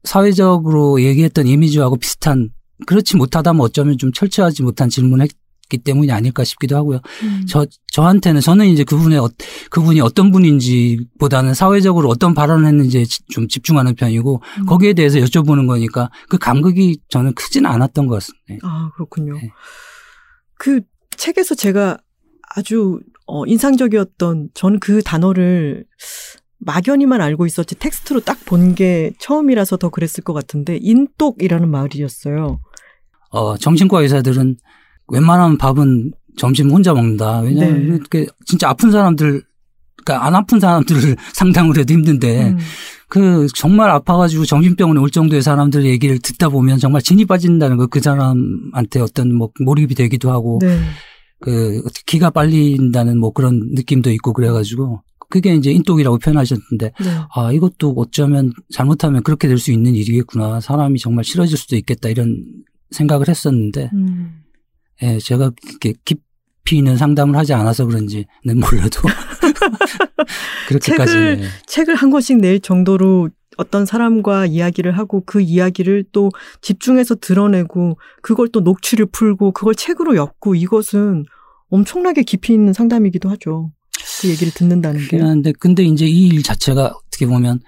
[0.05, 2.51] 사회적으로 얘기했던 이미지하고 비슷한
[2.87, 5.31] 그렇지 못하다면 어쩌면 좀 철저하지 못한 질문을 했
[5.69, 7.01] 기 때문이 아닐까 싶기도 하고요.
[7.25, 7.45] 음.
[7.49, 9.29] 저 저한테는 저는 이제 그분의 어,
[9.71, 14.67] 그분이 어떤 분인지보다는 사회적으로 어떤 발언을 했는지에 지- 좀 집중하는 편이고 음.
[14.67, 18.67] 거기에 대해서 여쭤보는 거니까 그 감극이 저는 크지는 않았던 것 같습니다.
[18.69, 19.35] 아, 그렇군요.
[19.35, 19.51] 네.
[20.59, 20.81] 그
[21.17, 21.99] 책에서 제가
[22.55, 25.85] 아주 어, 인상적이었던 전그 단어를
[26.59, 32.61] 막연히만 알고 있었지 텍스트로 딱 본 게 처음이라서 더 그랬을 것 같은데 인똑이라는 말이었어요.
[33.31, 34.57] 어, 정신과 의사들은
[35.09, 37.41] 웬만하면 밥은 점심 혼자 먹는다.
[37.41, 38.27] 왜냐하면 네.
[38.45, 39.43] 진짜 아픈 사람들,
[40.05, 42.59] 그러니까 안 아픈 사람들을 상담을 해도 힘든데 음.
[43.09, 48.01] 그 정말 아파가지고 정신병원에 올 정도의 사람들 얘기를 듣다 보면 정말 진이 빠진다는 거 그
[48.01, 50.79] 사람한테 어떤 뭐 몰입이 되기도 하고 네.
[51.41, 57.11] 그 기가 빨린다는 뭐 그런 느낌도 있고 그래가지고 그게 이제 인독이라고 표현하셨는데 네.
[57.35, 62.45] 아 이것도 어쩌면 잘못하면 그렇게 될 수 있는 일이겠구나 사람이 정말 싫어질 수도 있겠다 이런
[62.91, 64.41] 생각을 했었는데 음.
[65.03, 68.25] 예 제가 이렇게 깊이 있는 상담을 하지 않아서 그런지는
[68.61, 69.03] 몰라도
[70.69, 76.31] 그렇게까지 책을 책을 한 권씩 낼 정도로 어떤 사람과 이야기를 하고 그 이야기를 또
[76.61, 81.25] 집중해서 드러내고 그걸 또 녹취를 풀고 그걸 책으로 엮고 이것은
[81.71, 83.73] 엄청나게 깊이 있는 상담이기도 하죠.
[84.21, 85.07] 그 얘기를 듣는다는 게.
[85.07, 87.61] 그긴 한데 근데 이제 이 일 자체가 어떻게 보면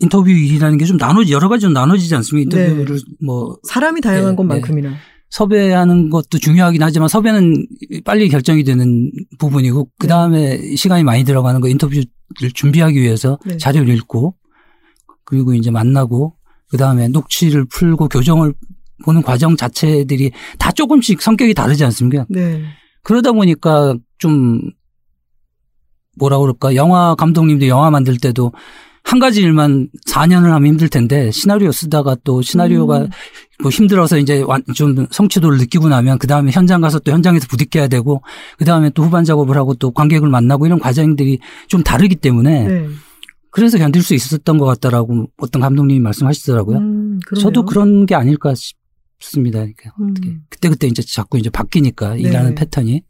[0.00, 2.56] 인터뷰 일이라는 게 좀 나눠지 여러 가지로 나눠지지 않습니까?
[2.56, 2.64] 네.
[2.68, 4.94] 인터뷰를 뭐 사람이 다양한 네, 것만큼이나.
[5.34, 7.66] 섭외하는 것도 중요하긴 하지만 섭외는
[8.04, 12.04] 빨리 결정이 되는 부분이고 그 다음에 시간이 많이 들어가는 거 인터뷰를
[12.54, 13.56] 준비하기 위해서 네.
[13.56, 14.36] 자료를 읽고
[15.24, 16.36] 그리고 이제 만나고
[16.70, 18.54] 그 다음에 녹취를 풀고 교정을
[19.04, 22.26] 보는 과정 자체들이 다 조금씩 성격이 다르지 않습니까?
[22.28, 22.62] 네.
[23.02, 24.60] 그러다 보니까 좀
[26.16, 28.52] 뭐라 그럴까 영화 감독님도 영화 만들 때도
[29.02, 33.08] 한 가지 일만 4년을 하면 힘들 텐데 시나리오 쓰다가 또 시나리오가 음.
[33.62, 37.88] 뭐 힘들어서 이제 완- 좀 성취도를 느끼고 나면 그 다음에 현장 가서 또 현장에서 부딪혀야
[37.88, 38.22] 되고
[38.58, 41.38] 그 다음에 또 후반 작업을 하고 또 관객을 만나고 이런 과정들이
[41.68, 42.88] 좀 다르기 때문에 네.
[43.50, 46.78] 그래서 견딜 수 있었던 것 같다라고 어떤 감독님이 말씀하시더라고요.
[46.78, 47.20] 음.
[47.40, 49.60] 저도 그런 게 아닐까 싶습니다.
[49.60, 50.10] 그러니까 음.
[50.10, 52.22] 어떻게 그때 그때 이제 자꾸 이제 바뀌니까 네.
[52.22, 53.02] 일하는 패턴이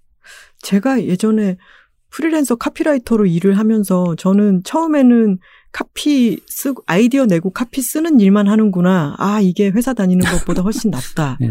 [0.60, 1.56] 제가 예전에
[2.10, 5.38] 프리랜서 카피라이터로 일을 하면서 저는 처음에는
[5.74, 9.16] 카피 쓰고 아이디어 내고 카피 쓰는 일만 하는구나.
[9.18, 11.36] 아, 이게 회사 다니는 것보다 훨씬 낫다.
[11.42, 11.50] 예.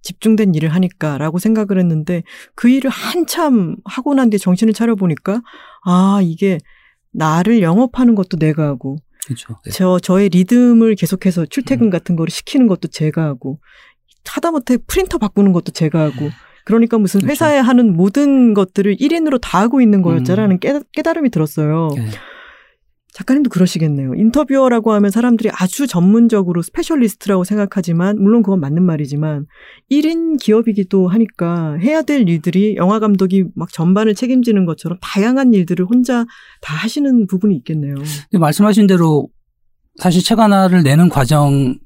[0.00, 2.22] 집중된 일을 하니까라고 생각을 했는데
[2.54, 5.42] 그 일을 한참 하고 난 뒤에 정신을 차려 보니까
[5.84, 6.60] 아, 이게
[7.10, 9.56] 나를 영업하는 것도 내가 하고 그렇죠.
[9.64, 9.72] 네.
[9.72, 13.58] 저 저의 리듬을 계속해서 출퇴근 같은 거를 시키는 것도 제가 하고
[14.26, 16.30] 하다못해 프린터 바꾸는 것도 제가 하고
[16.64, 17.32] 그러니까 무슨 그렇죠.
[17.32, 20.58] 회사에 하는 모든 것들을 1인으로 다 하고 있는 거였잖아는 음.
[20.60, 21.88] 깨, 깨달음이 들었어요.
[21.96, 22.33] 예.
[23.14, 24.14] 작가님도 그러시겠네요.
[24.14, 29.46] 인터뷰어라고 하면 사람들이 아주 전문적으로 specialist라고 생각하지만 물론 그건 맞는 말이지만
[29.88, 36.24] 1인 기업이기도 하니까 해야 될 일들이 영화 감독이 막 전반을 책임지는 것처럼 다양한 일들을 혼자
[36.60, 37.94] 다 하시는 부분이 있겠네요.
[38.32, 39.28] 말씀하신 대로
[39.96, 41.78] 사실 책 하나를 내는 과정은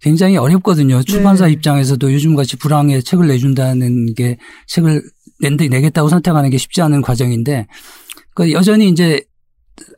[0.00, 1.00] 굉장히 어렵거든요.
[1.04, 1.52] 출판사 네.
[1.52, 4.36] 입장에서도 요즘 같이 불황에 책을 내준다는 게
[4.66, 5.00] 책을
[5.40, 7.68] 낸데 내겠다고 선택하는 게 쉽지 않은 과정인데
[8.34, 9.22] 그 여전히 이제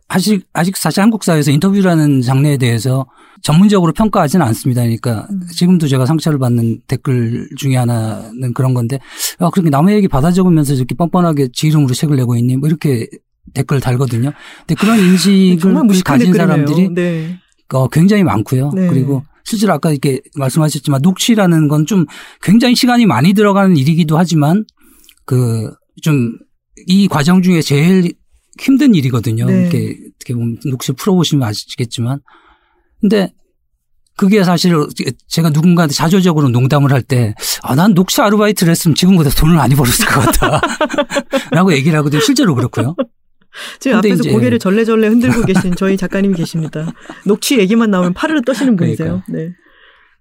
[0.09, 3.07] 아직 아직 사실 한국 사회에서 인터뷰라는 장르에 대해서
[3.43, 4.83] 전문적으로 평가하지는 않습니다.
[4.83, 5.41] 그러니까 음.
[5.53, 8.99] 지금도 제가 상처를 받는 댓글 중에 하나는 그런 건데
[9.39, 13.07] 아 그렇게 남의 얘기 받아 적으면서 이렇게 뻔뻔하게 지 이름으로 책을 내고 있니 뭐 이렇게
[13.53, 14.33] 댓글 달거든요.
[14.61, 16.67] 근데 그런 인식을 아, 무식한 가진 댓글이네요.
[16.67, 17.39] 사람들이 네.
[17.73, 18.71] 어, 굉장히 많고요.
[18.75, 18.89] 네.
[18.89, 22.07] 그리고 실제로 아까 이렇게 말씀하셨지만 녹취라는 건 좀
[22.43, 24.65] 굉장히 시간이 많이 들어가는 일이기도 하지만
[25.25, 25.71] 그
[26.03, 26.39] 좀
[26.89, 28.13] 이 과정 중에 제일
[28.61, 29.47] 힘든 일이거든요.
[29.47, 29.63] 네.
[29.63, 32.21] 이렇게 어떻게 보면 녹취 풀어보시면 아시겠지만
[33.01, 33.33] 근데
[34.17, 34.73] 그게 사실
[35.27, 40.07] 제가 누군가한테 자조적으로 농담을 할 때, 아, 난 녹취 아르바이트를 했으면 지금보다 돈을 많이 벌었을
[40.07, 40.61] 것 같다.
[41.51, 42.21] 라고 얘기를 하거든요.
[42.21, 42.95] 실제로 그렇고요.
[43.81, 46.93] 지금 앞에서 이제- 고개를 절레절레 흔들고 계신 저희 작가님이 계십니다.
[47.27, 49.23] 녹취 얘기만 나오면 파르르 떠시는 분이세요.
[49.29, 49.53] 네.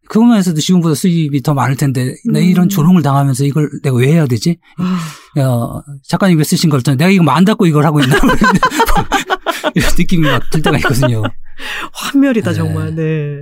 [0.09, 2.45] 그거만해서도 지금보다 수입이 더 많을 텐데, 내 음.
[2.45, 4.57] 이런 조롱을 당하면서 이걸 내가 왜 해야 되지?
[4.77, 8.15] 아, 어, 작가님이 쓰신 걸 내가 이거 뭐안 닫고 이걸 하고 있나?
[9.75, 11.23] 이런 느낌이 막 들 때가 있거든요.
[11.93, 12.55] 환멸이다 네.
[12.55, 12.95] 정말.
[12.95, 13.37] 네.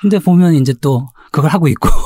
[0.00, 1.88] 근데 보면 이제 또 그걸 하고 있고.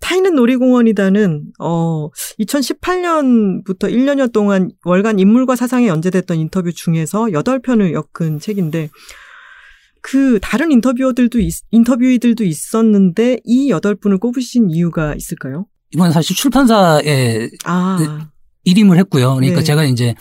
[0.00, 2.08] 타이는 놀이공원이다는 어
[2.40, 8.88] 2018년부터 1년여 동안 월간 인물과 사상에 연재됐던 인터뷰 중에서 8편을 엮은 책인데
[10.02, 15.66] 그 다른 인터뷰어들도 있, 인터뷰이들도 있었는데 이 8분을 꼽으신 이유가 있을까요?
[15.92, 18.28] 이건 사실 출판사에 아,
[18.64, 19.34] 일임을 했고요.
[19.36, 19.64] 그러니까 네.
[19.64, 20.14] 제가 이제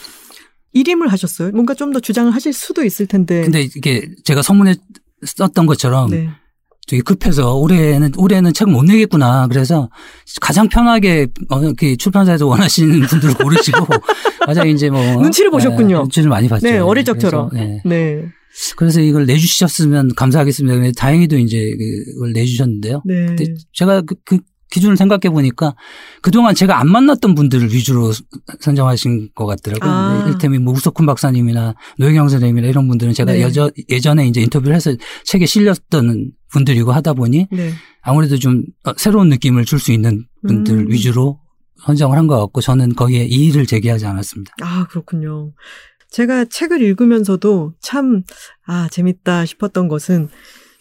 [0.73, 1.51] 일임을 하셨어요?
[1.51, 3.41] 뭔가 좀 더 주장을 하실 수도 있을 텐데.
[3.43, 4.75] 근데 이게 제가 선문에
[5.25, 6.29] 썼던 것처럼 네.
[6.87, 9.47] 되게 급해서 올해는 올해는 책 못 내겠구나.
[9.47, 9.89] 그래서
[10.41, 13.87] 가장 편하게 어, 그 출판사에서 원하시는 분들을 고르시고
[14.45, 15.95] 가장 이제 뭐 눈치를 보셨군요.
[15.95, 16.67] 네, 눈치를 많이 봤죠.
[16.67, 17.49] 네, 어릴 적처럼.
[17.53, 17.81] 네.
[17.85, 18.25] 네.
[18.77, 20.91] 그래서 이걸 내주셨으면 감사하겠습니다.
[20.97, 21.75] 다행히도 이제
[22.13, 23.01] 그걸 내주셨는데요.
[23.05, 23.25] 네.
[23.27, 24.39] 근데 제가 그, 그
[24.71, 25.75] 기준을 생각해 보니까
[26.21, 28.11] 그동안 제가 안 만났던 분들을 위주로
[28.59, 29.89] 선정하신 것 같더라고요.
[29.89, 30.25] 아.
[30.27, 33.41] 일테면 뭐 우석훈 박사님이나 노영영 선생님이나 이런 분들은 제가 네.
[33.41, 37.71] 여저, 예전에 이제 인터뷰를 해서 책에 실렸던 분들이고 하다 보니 네.
[38.01, 40.91] 아무래도 좀 어, 새로운 느낌을 줄 수 있는 분들 음.
[40.91, 41.39] 위주로
[41.85, 44.55] 선정을 한 것 같고 저는 거기에 이의를 제기하지 않았습니다.
[44.61, 45.51] 아, 그렇군요.
[46.15, 48.23] 제가 책을 읽으면서도 참,
[48.65, 50.29] 아, 재밌다 싶었던 것은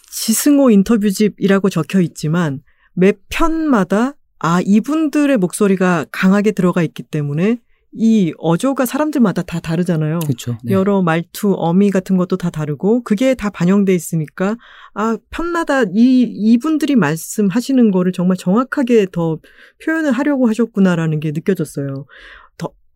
[0.08, 2.60] 지승호 인터뷰집이라고 적혀 있지만
[2.92, 7.58] 매 편마다 아, 이분들의 목소리가 강하게 들어가 있기 때문에
[7.96, 10.20] 이 어조가 사람들마다 다 다르잖아요.
[10.20, 10.56] 그렇죠.
[10.62, 10.72] 네.
[10.72, 14.56] 여러 말투, 어미 같은 것도 다 다르고 그게 다 반영돼 있으니까
[14.94, 19.38] 아 편마다 이 이분들이 말씀하시는 거를 정말 정확하게 더
[19.84, 22.06] 표현을 하려고 하셨구나라는 게 느껴졌어요.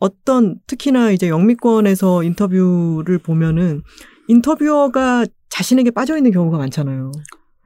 [0.01, 3.83] 더 어떤 특히나 이제 영미권에서 인터뷰를 보면은
[4.29, 7.13] 인터뷰어가 자신에게 빠져 있는 경우가 많잖아요.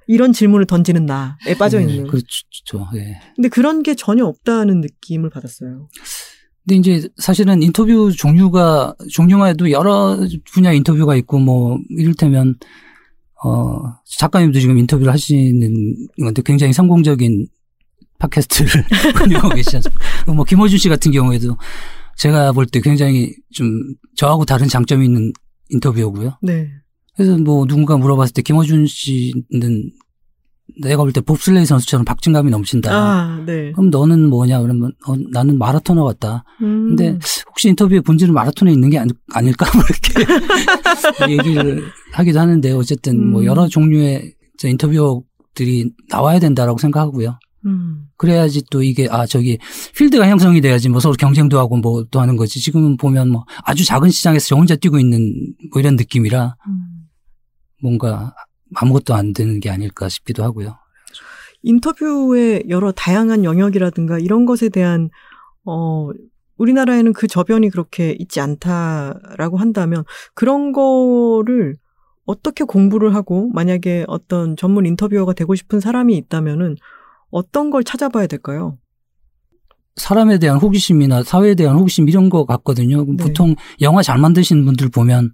[0.06, 2.06] 이런 질문을 던지는 나에 빠져 네, 있는.
[2.06, 2.88] 그렇죠.
[2.96, 3.18] 예.
[3.36, 5.88] 근데 그런 게 전혀 없다는 느낌을 받았어요.
[6.64, 10.18] 근데 이제 사실은 인터뷰 종류가 종류만 해도 여러
[10.52, 12.54] 분야 인터뷰가 있고 뭐 이를테면
[13.44, 13.80] 어
[14.18, 17.48] 작가님도 지금 인터뷰를 하시는 건데 굉장히 성공적인
[18.18, 18.84] 팟캐스트를
[19.26, 20.32] 운영하고 계시지 않습니까?
[20.32, 21.56] 뭐 김호준 씨 같은 경우에도
[22.18, 23.68] 제가 볼 때 굉장히 좀
[24.16, 25.32] 저하고 다른 장점이 있는
[25.70, 26.38] 인터뷰고요.
[26.42, 26.68] 네.
[27.16, 29.90] 그래서 뭐 누군가 물어봤을 때 김호준 씨는
[30.80, 32.90] 내가 볼 때 봅슬레이 선수처럼 박진감이 넘친다.
[32.94, 33.72] 아, 네.
[33.72, 36.44] 그럼 너는 뭐냐 그러면 어, 나는 마라토너 같다.
[36.62, 36.88] 음.
[36.96, 39.82] 근데 혹시 인터뷰의 본질은 마라톤에 있는 게 아니, 아닐까 뭐
[41.26, 43.46] 이렇게 얘기를 하기도 하는데 어쨌든 뭐 음.
[43.46, 47.38] 여러 종류의 저 인터뷰들이 나와야 된다라고 생각하고요.
[47.66, 48.04] 음.
[48.22, 49.58] 그래야지 또 이게 아 저기
[49.96, 52.60] 필드가 형성이 돼야지 뭐 서로 경쟁도 하고 뭐 또 하는 거지.
[52.60, 55.32] 지금은 보면 뭐 아주 작은 시장에서 저 혼자 뛰고 있는
[55.72, 57.08] 뭐 이런 느낌이라 음.
[57.82, 58.32] 뭔가
[58.76, 60.76] 아무것도 안 되는 게 아닐까 싶기도 하고요.
[61.62, 65.10] 인터뷰의 여러 다양한 영역이라든가 이런 것에 대한
[65.64, 66.10] 어
[66.58, 70.04] 우리나라에는 그 저변이 그렇게 있지 않다라고 한다면
[70.34, 71.74] 그런 거를
[72.24, 76.76] 어떻게 공부를 하고 만약에 어떤 전문 인터뷰어가 되고 싶은 사람이 있다면은
[77.32, 78.78] 어떤 걸 찾아봐야 될까요?
[79.96, 83.04] 사람에 대한 호기심이나 사회에 대한 호기심 이런 거 같거든요.
[83.04, 83.16] 네.
[83.16, 85.32] 보통 영화 잘 만드시는 분들 보면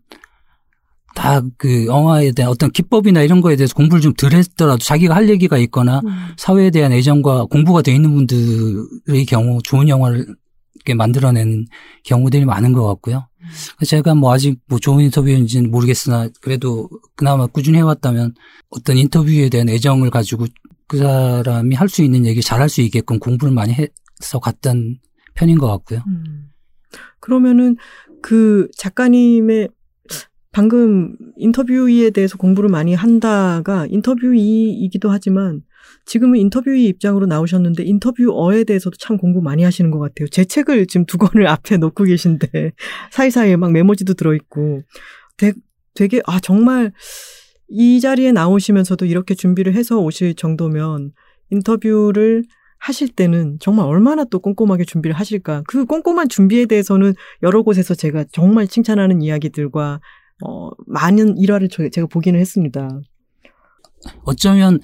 [1.15, 5.29] 다 그 영화에 대한 어떤 기법이나 이런 거에 대해서 공부를 좀 덜 했더라도 자기가 할
[5.29, 6.01] 얘기가 있거나
[6.37, 10.27] 사회에 대한 애정과 공부가 돼 있는 분들의 경우 좋은 영화를
[10.77, 11.67] 이렇게 만들어내는
[12.05, 13.27] 경우들이 많은 것 같고요.
[13.85, 18.35] 제가 뭐 아직 뭐 좋은 인터뷰인지는 모르겠으나 그래도 그나마 꾸준히 해왔다면
[18.71, 20.47] 어떤 인터뷰에 대한 애정을 가지고
[20.89, 24.99] 그 사람이 할 수 있는 얘기 잘할 수 있게끔 공부를 많이 해서 갔던
[25.35, 26.03] 편인 것 같고요.
[26.07, 26.51] 음.
[27.21, 27.77] 그러면은
[28.23, 29.69] 그 작가님의
[30.51, 35.63] 방금 인터뷰이에 대해서 공부를 많이 한다가 인터뷰이이기도 하지만
[36.07, 40.27] 지금은 인터뷰이 입장으로 나오셨는데 인터뷰어에 대해서도 참 공부 많이 하시는 것 같아요.
[40.29, 42.73] 제 책을 지금 두 권을 앞에 놓고 계신데
[43.13, 44.83] 사이사이에 막 메모지도 들어있고
[45.37, 45.53] 되,
[45.95, 46.93] 되게 아 정말
[47.69, 51.13] 이 자리에 나오시면서도 이렇게 준비를 해서 오실 정도면
[51.51, 52.45] 인터뷰를
[52.79, 55.65] 하실 때는 정말 얼마나 또 꼼꼼하게 준비를 하실까.
[55.67, 60.01] 그 꼼꼼한 준비에 대해서는 여러 곳에서 제가 정말 칭찬하는 이야기들과
[60.45, 62.89] 어, 많은 일화를 저- 제가 보기는 했습니다.
[64.25, 64.79] 어쩌면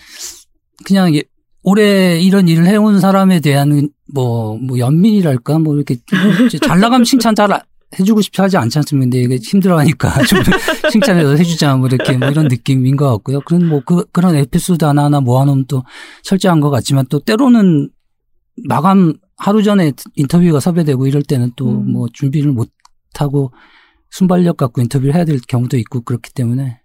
[0.84, 1.22] 그냥 예-
[1.62, 5.96] 오래 이런 일을 해온 사람에 대한 뭐, 뭐 연민이랄까 뭐 이렇게
[6.60, 7.48] 잘 나가면 칭찬 잘
[7.98, 9.04] 해주고 싶지 하지 않지 않습니까?
[9.04, 10.40] 근데 이게 힘들어하니까 좀
[10.90, 13.40] 칭찬해서 해주자 뭐 이렇게 뭐 이런 느낌인 것 같고요.
[13.40, 15.82] 그런 뭐 그, 그런 에피소드 하나하나 모아놓으면 또
[16.22, 17.90] 철저한 것 같지만 또 때로는
[18.66, 21.92] 마감 하루 전에 인터뷰가 섭외되고 이럴 때는 또 음.
[21.92, 22.70] 뭐 준비를 못
[23.18, 23.52] 하고
[24.10, 26.80] 순발력 갖고 인터뷰를 해야 될 경우도 있고 그렇기 때문에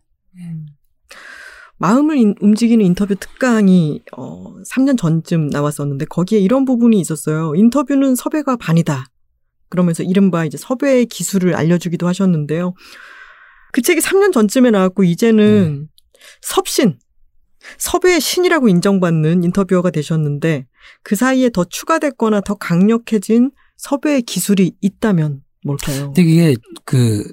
[1.77, 7.53] 마음을 인- 움직이는 인터뷰 특강이 어, 3년 전쯤 나왔었는데 거기에 이런 부분이 있었어요.
[7.55, 9.05] 인터뷰는 섭외가 반이다.
[9.69, 12.73] 그러면서 이른바 이제 섭외의 기술을 알려주기도 하셨는데요.
[13.71, 15.87] 그 책이 3년 전쯤에 나왔고 이제는
[16.41, 16.99] 섭신,
[17.77, 20.65] 섭외의 신이라고 인정받는 인터뷰어가 되셨는데
[21.03, 26.05] 그 사이에 더 추가됐거나 더 강력해진 섭외의 기술이 있다면 뭘까요?
[26.13, 26.55] 근데 이게
[26.85, 27.23] 그,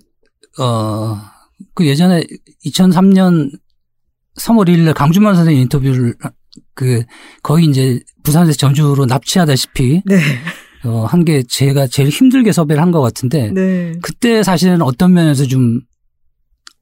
[0.59, 1.19] 어,
[1.75, 2.23] 그 예전에
[2.65, 3.51] 2003년
[4.39, 6.15] 3월 1일에 강준만 선생님 인터뷰를
[6.75, 7.05] 그
[7.43, 10.19] 거의 이제 부산에서 전주로 납치하다시피 네,
[10.87, 15.45] 어, 한 게 제가 제일 힘들게 섭외를 한 것 같은데 네, 그때 사실은 어떤 면에서
[15.47, 15.81] 좀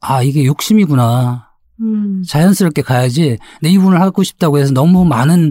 [0.00, 1.48] 아, 이게 욕심이구나.
[1.80, 3.38] 음, 자연스럽게 가야지.
[3.62, 5.50] 내 이분을 하고 싶다고 해서 너무 많은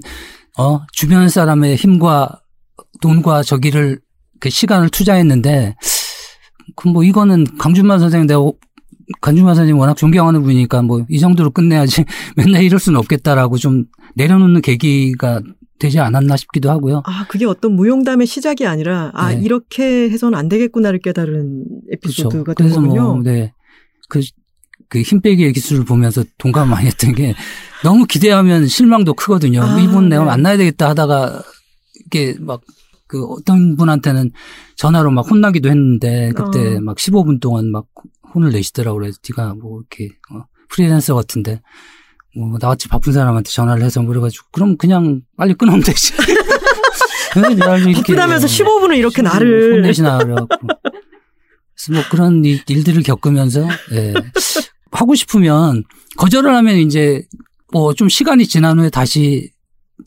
[0.58, 2.30] 어 주변 사람의 힘과
[3.02, 4.00] 돈과 저기를
[4.40, 5.76] 그 시간을 투자했는데
[6.76, 8.42] 그뭐 이거는 강준만 선생님 내가
[9.22, 12.06] 강준만 선생님 워낙 존경하는 분이니까 뭐 이 정도로 끝내야지
[12.38, 13.86] 맨날 이럴 수는 없겠다라고 좀
[14.16, 15.42] 내려놓는 계기가
[15.84, 17.04] 되지 않았나 싶기도 하고요.
[17.06, 19.42] 아, 그게 어떤 무용담의 시작이 아니라, 아, 네.
[19.42, 23.14] 이렇게 해서는 안 되겠구나를 깨달은 에피소드가 된 그래서 거군요.
[23.14, 23.54] 뭐, 네.
[24.10, 24.22] 그,
[24.90, 27.34] 그 힘빼기의 기술을 보면서 동감 많이 했던 게
[27.84, 29.62] 너무 기대하면 실망도 크거든요.
[29.62, 30.30] 아, 이분 내가 네.
[30.30, 31.44] 만나야 되겠다 하다가
[32.06, 32.62] 이게 막
[33.14, 34.32] 그 어떤 분한테는
[34.76, 36.82] 전화로 막 혼나기도 했는데 그때 어.
[36.82, 37.86] 막 15분 동안 막
[38.34, 41.62] 혼을 내시더라고 그래서 네가 뭐 이렇게 어, 프리랜서 같은데
[42.36, 46.14] 뭐 나같이 바쁜 사람한테 전화를 해서 뭐 그래가지고 그럼 그냥 빨리 끊으면 되지.
[47.34, 49.74] 바쁘다면서 15분을 이렇게 나를.
[49.76, 50.48] 혼내시나 그래갖고.
[50.68, 54.14] 그래서 뭐 그런 일- 일들을 겪으면서 예.
[54.92, 55.84] 하고 싶으면
[56.18, 57.24] 거절을 하면 이제
[57.72, 59.52] 뭐 좀 시간이 지난 후에 다시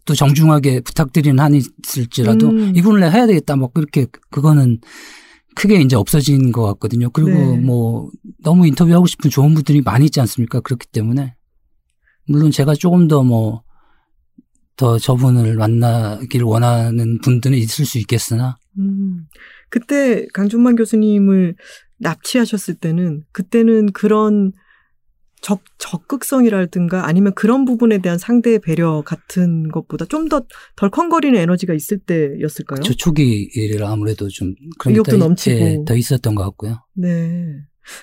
[0.05, 2.73] 또 정중하게 부탁드리는 한이 있을지라도 음.
[2.77, 4.79] 이분을 내가 해야 되겠다 뭐 그렇게 그거는
[5.57, 7.11] 크게 이제 없어진 것 같거든요.
[7.11, 7.57] 그리고 네.
[7.59, 8.11] 뭐
[8.43, 10.61] 너무 인터뷰하고 싶은 좋은 분들이 많이 있지 않습니까?
[10.61, 11.35] 그렇기 때문에
[12.29, 13.67] 물론 제가 조금 더 뭐
[14.77, 19.27] 더 저분을 만나길 원하는 분들은 있을 수 있겠으나 음.
[19.71, 21.57] 그때 강준만 교수님을
[21.99, 24.53] 납치하셨을 때는 그때는 그런
[25.41, 30.43] 적, 적극성이라든가 아니면 그런 부분에 대한 상대의 배려 같은 것보다 좀 더
[30.77, 32.81] 덜컹거리는 에너지가 있을 때였을까요?
[32.83, 35.57] 저 초기라 아무래도 좀 그런 의욕도 게 더, 넘치고.
[35.57, 36.85] 예, 더 있었던 것 같고요.
[36.95, 37.47] 네.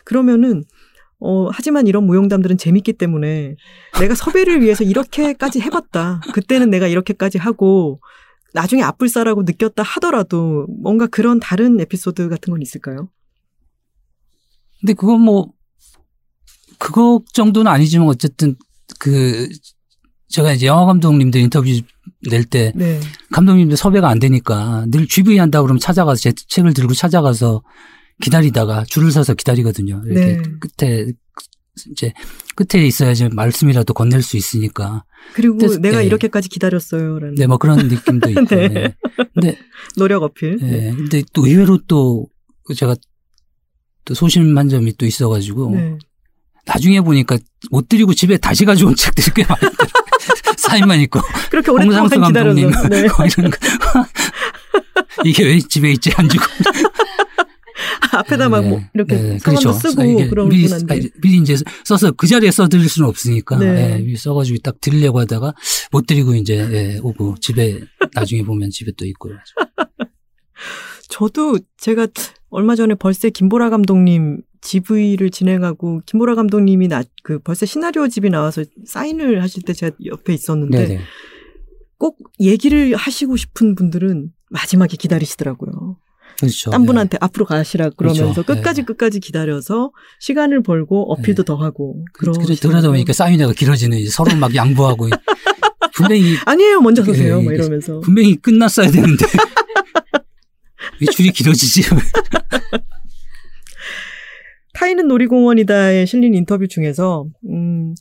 [0.05, 0.63] 그러면은
[1.25, 3.55] 어 하지만 이런 무용담들은 재밌기 때문에
[3.99, 6.21] 내가 섭외를 위해서 이렇게까지 해봤다.
[6.33, 8.01] 그때는 내가 이렇게까지 하고
[8.53, 13.09] 나중에 아뿔싸라고 느꼈다 하더라도 뭔가 그런 다른 에피소드 같은 건 있을까요?
[14.81, 15.47] 근데 그건 뭐
[16.77, 18.55] 그거 정도는 아니지만 어쨌든
[18.99, 19.47] 그
[20.27, 21.69] 제가 이제 영화 감독님들 인터뷰
[22.29, 22.99] 낼 때 네.
[23.31, 27.61] 감독님들 섭외가 안 되니까 늘 GV 한다 그러면 찾아가서 제 책을 들고 찾아가서
[28.21, 30.01] 기다리다가 줄을 서서 기다리거든요.
[30.05, 30.41] 이렇게 네.
[30.59, 31.05] 끝에
[31.91, 32.13] 이제
[32.55, 35.03] 끝에 있어야지 말씀이라도 건넬 수 있으니까.
[35.33, 36.05] 그리고 그래서- 내가 네.
[36.05, 38.45] 이렇게까지 기다렸어요라는 네, 뭐 그런 느낌도 있고.
[38.55, 38.67] 네.
[38.69, 38.95] 네.
[39.33, 39.57] 근데
[39.95, 40.57] 노력 어필.
[40.57, 40.87] 네.
[40.89, 40.91] 예.
[40.95, 42.27] 근데 또 의외로 또
[42.75, 42.95] 제가
[44.05, 45.97] 또 소심한 점이 또 있어가지고 네.
[46.65, 47.37] 나중에 보니까
[47.71, 49.87] 못 드리고 집에 다시 가져온 책들이 꽤 많더라고요.
[50.57, 52.87] 사인만 있고 그렇게 오랫동안 기다려서.
[52.89, 53.07] 네.
[53.07, 53.57] 뭐 이런 거.
[55.25, 56.43] 이게 왜 집에 있지 안 주고
[58.19, 58.89] 앞에다 막뭐 네.
[58.93, 60.93] 이렇게 네, 성함도 쓰고 이게 그런 미리, 분한데.
[60.93, 63.95] 아니, 미리 이제 써서 그 자리에 써드릴 수는 없으니까 네.
[63.95, 65.53] 예, 미리 써가지고 딱 드리려고 하다가
[65.91, 67.79] 못 드리고 이제 예, 오고 집에
[68.13, 69.61] 나중에 보면 집에 또 있고 그래가지고.
[71.09, 72.07] 저도 제가
[72.49, 78.63] 얼마 전에 벌새 김보라 감독님 GV를 진행하고 김보라 감독님이 나, 그 벌새 시나리오 집이 나와서
[78.85, 81.01] 사인을 하실 때 제가 옆에 있었는데 네네.
[81.97, 85.97] 꼭 얘기를 하시고 싶은 분들은 마지막에 기다리시더라고요.
[86.39, 86.71] 그렇죠.
[86.71, 86.85] 딴 예.
[86.85, 88.43] 분한테 앞으로 가시라 그러면서 그렇죠.
[88.43, 88.85] 끝까지 네.
[88.85, 92.55] 끝까지 기다려서 시간을 벌고 어필도 더 하고 그래 그러시더라고요.
[92.55, 95.09] 들어다 보니까 사인회가 길어지는 서로 막 양보하고
[95.95, 97.55] 분명히 아니에요 먼저 서세요 예, 막 예.
[97.55, 99.25] 이러면서 분명히 끝났어야 되는데
[101.01, 101.83] 왜 줄이 길어지지?
[104.73, 107.93] 타이는 놀이공원이다에 실린 인터뷰 중에서 음,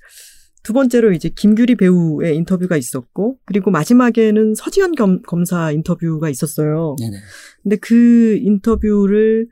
[0.62, 6.96] 두 번째로 이제 김규리 배우의 인터뷰가 있었고 그리고 마지막에는 서지현 검, 검사 인터뷰가 있었어요.
[7.00, 7.16] 네네.
[7.62, 9.46] 근데 그 인터뷰를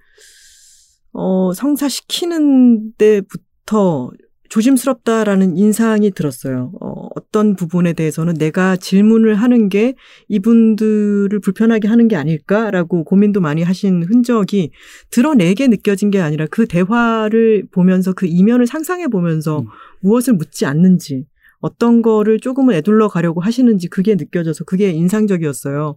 [1.12, 4.11] 어, 성사시키는 때부터
[4.51, 6.73] 조심스럽다라는 인상이 들었어요.
[6.81, 9.94] 어, 어떤 부분에 대해서는 내가 질문을 하는 게
[10.29, 14.73] 이분들을 불편하게 하는 게 아닐까라고 고민도 많이 하신 흔적이
[15.11, 19.66] 드러내게 느껴진 게 아니라 그 대화를 보면서 그 이면을 상상해 보면서 음.
[20.01, 21.27] 무엇을 묻지 않는지
[21.61, 25.94] 어떤 거를 조금은 애둘러 가려고 하시는지 그게 느껴져서 그게 인상적이었어요.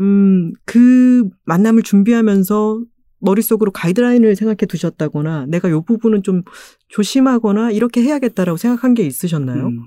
[0.00, 2.82] 음, 그 만남을 준비하면서
[3.20, 6.42] 머릿속으로 가이드라인을 생각해 두셨다거나 내가 요 부분은 좀
[6.88, 9.68] 조심하거나 이렇게 해야겠다라고 생각한 게 있으셨나요?
[9.68, 9.84] 음.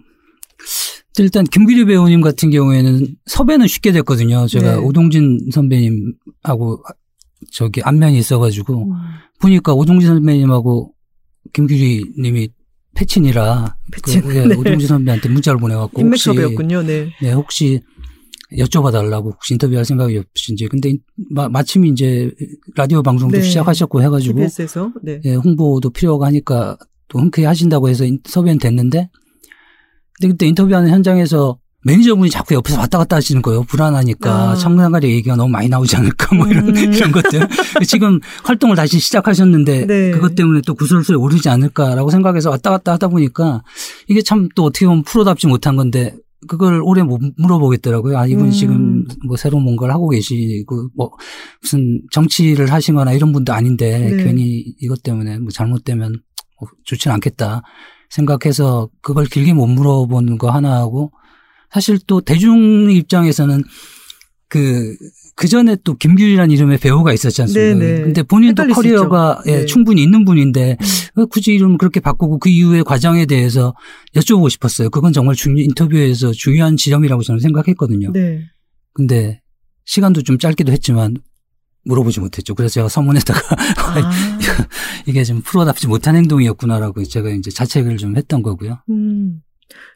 [1.20, 4.48] 일단 김규리 배우님 같은 경우에는 섭외는 쉽게 됐거든요.
[4.48, 4.78] 제가 네.
[4.78, 6.84] 오동진 선배님하고
[7.52, 8.91] 저기 안면이 있어가지고 음,
[9.39, 10.93] 보니까 오동진 선배님하고
[11.54, 12.50] 김규리 님이
[12.96, 14.22] 패친이라 패친.
[14.22, 14.56] 그, 예, 네.
[14.56, 16.84] 오동진 선배한테 문자를 보내갖고 인맥 섭외였군요.
[16.84, 17.13] 네.
[17.22, 17.82] 네, 혹시
[18.54, 20.68] 여쭤봐달라고 혹시 인터뷰할 생각이 없으신지.
[20.68, 20.94] 근데
[21.32, 22.32] 마, 마침 이제
[22.76, 23.44] 라디오 방송도 네.
[23.44, 25.20] 시작하셨고 해가지고 TBS에서 네.
[25.26, 26.78] 예, 홍보도 필요가 하니까
[27.10, 29.10] 또 흔쾌히 하신다고 해서 인- 섭외는 됐는데
[30.19, 33.63] 근데 그때 인터뷰하는 현장에서 매니저분이 자꾸 옆에서 왔다 갔다 하시는 거예요.
[33.63, 34.56] 불안하니까 아.
[34.56, 36.94] 청량가리 얘기가 너무 많이 나오지 않을까 뭐 이런 음.
[36.94, 37.48] 이런 것들.
[37.88, 40.12] 지금 활동을 다시 시작하셨는데 네.
[40.12, 43.63] 그것 때문에 또 구설수에 오르지 않을까라고 생각해서 왔다 갔다 하다 보니까
[44.08, 46.15] 이게 참 또 어떻게 보면 프로답지 못한 건데
[46.48, 48.17] 그걸 오래 못 물어보겠더라고요.
[48.17, 48.52] 아, 이분이 음.
[48.52, 51.12] 지금 뭐 새로운 뭔가를 하고 계시고 뭐
[51.62, 54.23] 무슨 정치를 하시거나 이런 분도 아닌데 네.
[54.23, 56.13] 괜히 이것 때문에 뭐 잘못되면
[56.62, 57.62] 어, 좋지는 않겠다
[58.10, 61.12] 생각해서 그걸 길게 못 물어보는 거 하나 하고
[61.69, 63.62] 사실 또 대중 입장에서는
[64.50, 64.95] 그,
[65.38, 67.77] 그 전에 또 김규리라는 이름의 배우가 있었지 않습니까?
[67.77, 68.02] 네네.
[68.02, 69.44] 근데 본인도 커리어가.
[69.46, 69.65] 예, 네.
[69.67, 70.77] 충분히 있는 분인데
[71.15, 73.75] 왜 굳이 이름을 그렇게 바꾸고 그 이후의 과정에 대해서
[74.15, 74.90] 여쭤보고 싶었어요.
[74.90, 78.12] 그건 정말 중요, 인터뷰에서 중요한 지점이라고 저는 생각했거든요.
[78.13, 78.46] 네.
[78.94, 79.40] 근데
[79.85, 81.13] 시간도 좀 짧기도 했지만
[81.85, 82.56] 물어보지 못했죠.
[82.56, 83.40] 그래서 제가 서문에다가
[83.77, 84.12] 아,
[85.06, 88.79] 이게 좀 프로답지 못한 행동이었구나라고 제가 이제 자책을 좀 했던 거고요.
[88.90, 89.42] 음.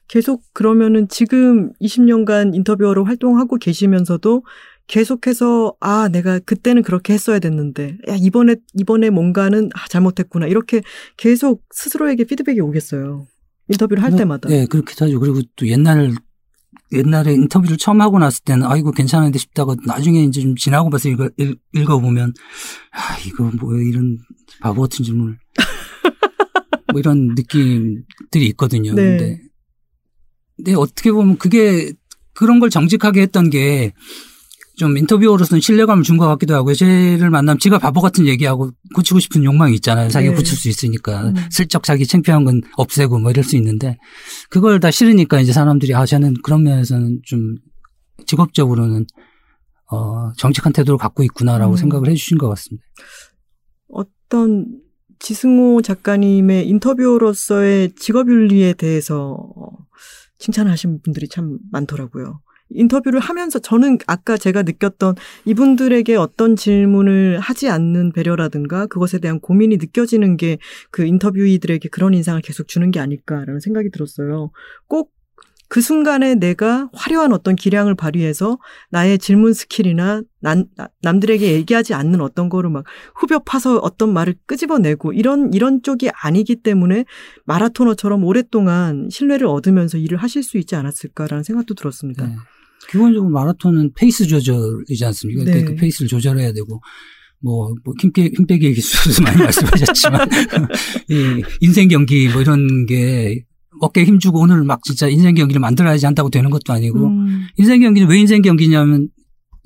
[0.08, 4.44] 계속 그러면은 지금 20년간 인터뷰어로 활동하고 계시면서도
[4.92, 10.82] 계속해서 아 내가 그때는 그렇게 했어야 됐는데 야 이번에 이번에 뭔가는 아 잘못했구나 이렇게
[11.16, 13.26] 계속 스스로에게 피드백이 오겠어요
[13.70, 15.22] 인터뷰를 할 뭐, 때마다 네, 그렇기도 하죠.
[15.22, 16.14] 그리고 또 옛날
[16.92, 21.08] 옛날에 인터뷰를 처음 하고 났을 때는 아 이거 괜찮은데 싶다가 나중에 이제 좀 지나고 봐서
[21.08, 22.34] 이거 읽, 읽어보면
[22.92, 24.18] 아 이거 뭐 이런
[24.60, 25.38] 바보 같은 질문을
[26.92, 28.94] 뭐 이런 느낌들이 있거든요.
[28.94, 29.04] 네.
[29.04, 29.42] 근데
[30.58, 31.94] 근데 어떻게 보면 그게
[32.34, 33.94] 그런 걸 정직하게 했던 게
[34.82, 36.74] 좀 인터뷰어로서는 신뢰감을 준 것 같기도 하고요.
[36.74, 40.10] 쟤를 만나면 지가 바보 같은 얘기하고 고치고 싶은 욕망이 있잖아요.
[40.10, 40.38] 자기가 네.
[40.38, 41.28] 고칠 수 있으니까.
[41.30, 41.36] 음.
[41.52, 43.98] 슬쩍 자기 창피한 건 없애고 뭐 이럴 수 있는데
[44.50, 47.58] 그걸 다 싫으니까 이제 사람들이 아, 쟤는 그런 면에서는 좀
[48.26, 49.06] 직업적으로는
[49.92, 51.78] 어, 정직한 태도를 갖고 있구나라고 음.
[51.78, 52.84] 생각을 해 주신 것 같습니다.
[53.88, 54.66] 어떤
[55.20, 59.38] 지승호 작가님의 인터뷰어로서의 직업윤리에 대해서
[60.40, 62.42] 칭찬하신 분들이 참 많더라고요.
[62.74, 65.16] 인터뷰를 하면서 저는 아까 제가 느꼈던
[65.46, 70.58] 이분들에게 어떤 질문을 하지 않는 배려라든가 그것에 대한 고민이 느껴지는 게
[70.92, 74.52] 그 인터뷰이들에게 그런 인상을 계속 주는 게 아닐까라는 생각이 들었어요.
[74.88, 75.12] 꼭
[75.72, 78.58] 그 순간에 내가 화려한 어떤 기량을 발휘해서
[78.90, 82.84] 나의 질문 skill이나 난, 나- 남들에게 얘기하지 않는 어떤 거를 막
[83.16, 87.06] 후벼 파서 어떤 말을 끄집어내고 이런 이런 쪽이 아니기 때문에
[87.46, 92.26] 마라토너처럼 오랫동안 신뢰를 얻으면서 일을 하실 수 있지 않았을까라는 생각도 들었습니다.
[92.28, 92.36] 네.
[92.90, 95.44] 기본적으로 마라톤은 페이스 조절이지 않습니까?
[95.44, 95.64] 네.
[95.64, 96.82] 그 페이스를 조절해야 되고
[97.40, 100.30] 뭐, 뭐 힘빼, 힘빼기 기술도 많이 말씀하셨지만
[101.10, 103.44] 이 인생 경기 뭐 이런 게
[103.80, 108.08] 어깨에 힘주고 오늘 막 진짜 인생 경기를 만들어야지 한다고 되는 것도 아니고 음, 인생 경기는
[108.08, 109.10] 왜 인생 경기냐면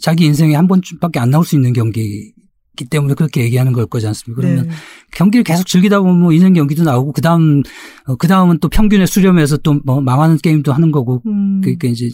[0.01, 4.41] 자기 인생에 한 번밖에 안 나올 수 있는 경기이기 때문에 그렇게 얘기하는 걸 거지 않습니까?
[4.41, 4.73] 그러면 네.
[5.13, 7.61] 경기를 계속 즐기다 보면 뭐 인생 경기도 나오고 그다음
[8.05, 12.09] 어, 그다음은 또 평균에 수렴해서 또 뭐 망하는 게임도 하는 거고 음, 그러니까 이제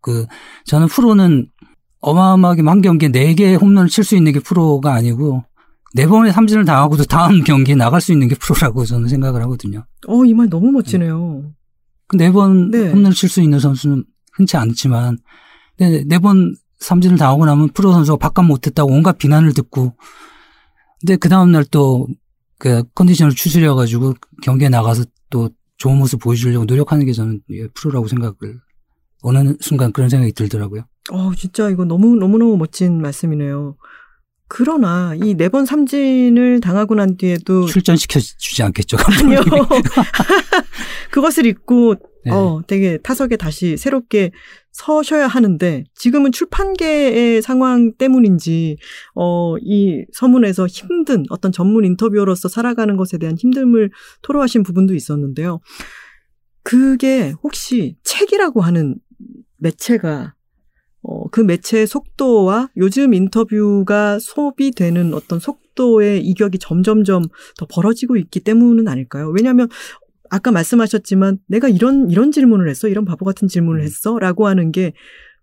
[0.00, 0.26] 그
[0.64, 1.48] 저는 프로는
[2.00, 5.44] 어마어마하게 한 경기에 네 개의 홈런을 칠 수 있는 게 프로가 아니고
[5.94, 9.86] 네 번의 삼진을 당하고도 다음 경기에 나갈 수 있는 게 프로라고 저는 생각을 하거든요.
[10.06, 11.52] 어, 이 말 너무 멋지네요.
[12.08, 12.90] 그네번 네.
[12.90, 15.18] 홈런을 칠 수 있는 선수는 흔치 않지만
[16.06, 19.94] 네번 삼진을 당하고 나면 프로 선수가 바깥 못했다고 온갖 비난을 듣고
[21.00, 22.06] 근데 그 다음 날 또
[22.58, 28.08] 그 컨디션을 추스려 가지고 경기에 나가서 또 좋은 모습 보여주려고 노력하는 게 저는 예, 프로라고
[28.08, 28.34] 생각을
[29.22, 30.82] 어느 순간 그런 생각이 들더라고요.
[31.10, 33.76] 어, 진짜 이거 너무, 너무너무 멋진 말씀이네요.
[34.48, 38.96] 그러나 이 네 번 삼진을 당하고 난 뒤에도 출전시켜 주지 않겠죠.
[39.20, 39.40] 아니요.
[41.10, 42.30] 그것을 잊고 네.
[42.32, 44.30] 어 되게 타석에 다시 새롭게
[44.72, 48.76] 서셔야 하는데 지금은 출판계의 상황 때문인지
[49.14, 53.90] 어이 서문에서 힘든 어떤 전문 인터뷰어로서 살아가는 것에 대한 힘듦을
[54.22, 55.60] 토로하신 부분도 있었는데요.
[56.62, 58.96] 그게 혹시 책이라고 하는
[59.58, 60.34] 매체가
[61.02, 67.24] 어, 그 매체의 속도와 요즘 인터뷰가 소비되는 어떤 속도의 이격이 점점점
[67.58, 69.30] 더 벌어지고 있기 때문은 아닐까요?
[69.30, 69.68] 왜냐하면
[70.30, 73.84] 아까 말씀하셨지만 내가 이런 이런 질문을 했어, 이런 바보 같은 질문을 음.
[73.84, 74.94] 했어라고 하는 게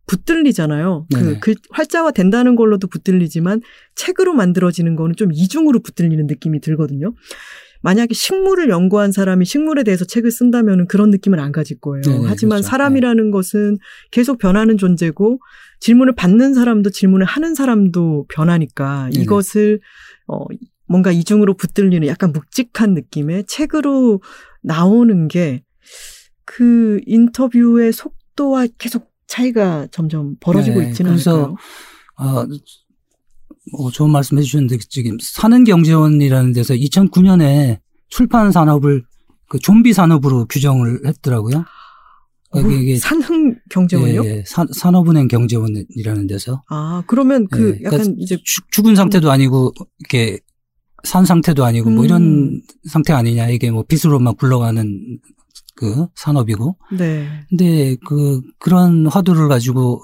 [0.05, 1.07] 붙들리잖아요.
[1.13, 1.39] 그.
[1.39, 3.61] 그 활자화 된다는 걸로도 붙들리지만
[3.95, 7.13] 책으로 만들어지는 거는 좀 이중으로 붙들리는 느낌이 들거든요.
[7.83, 12.01] 만약에 식물을 연구한 사람이 식물에 대해서 책을 쓴다면 그런 느낌은 안 가질 거예요.
[12.01, 12.69] 네네, 하지만 그렇죠.
[12.69, 13.77] 사람이라는 것은
[14.11, 15.39] 계속 변하는 존재고
[15.79, 19.23] 질문을 받는 사람도 질문을 하는 사람도 변하니까 네네.
[19.23, 19.79] 이것을
[20.27, 20.45] 어
[20.87, 24.21] 뭔가 이중으로 붙들리는 약간 묵직한 느낌의 책으로
[24.63, 25.63] 나오는 게
[26.45, 31.55] 그 인터뷰의 속도와 계속 차이가 점점 벌어지고 네, 있지는 그래서 않을까요?
[32.15, 32.45] 아,
[33.71, 39.03] 뭐 좋은 말씀 해주셨는데 지금 사는 경제원이라는 데서 2009년에 출판 산업을
[39.49, 41.63] 그 좀비 산업으로 규정을 했더라고요.
[42.51, 44.25] 그러니까 어, 이게 산흥 경제원이요?
[44.25, 48.95] 예, 예, 산- 산업은행 경제원이라는 데서 아 그러면 그 예, 약간 그러니까 이제 죽- 죽은
[48.95, 50.39] 상태도 아니고 이렇게
[51.03, 52.05] 산 상태도 아니고 뭐 음.
[52.05, 55.19] 이런 상태 아니냐 이게 뭐 빚으로만 굴러가는
[55.83, 57.27] 그 산업이고 네.
[57.49, 60.01] 근데 그 그런 화두를 가지고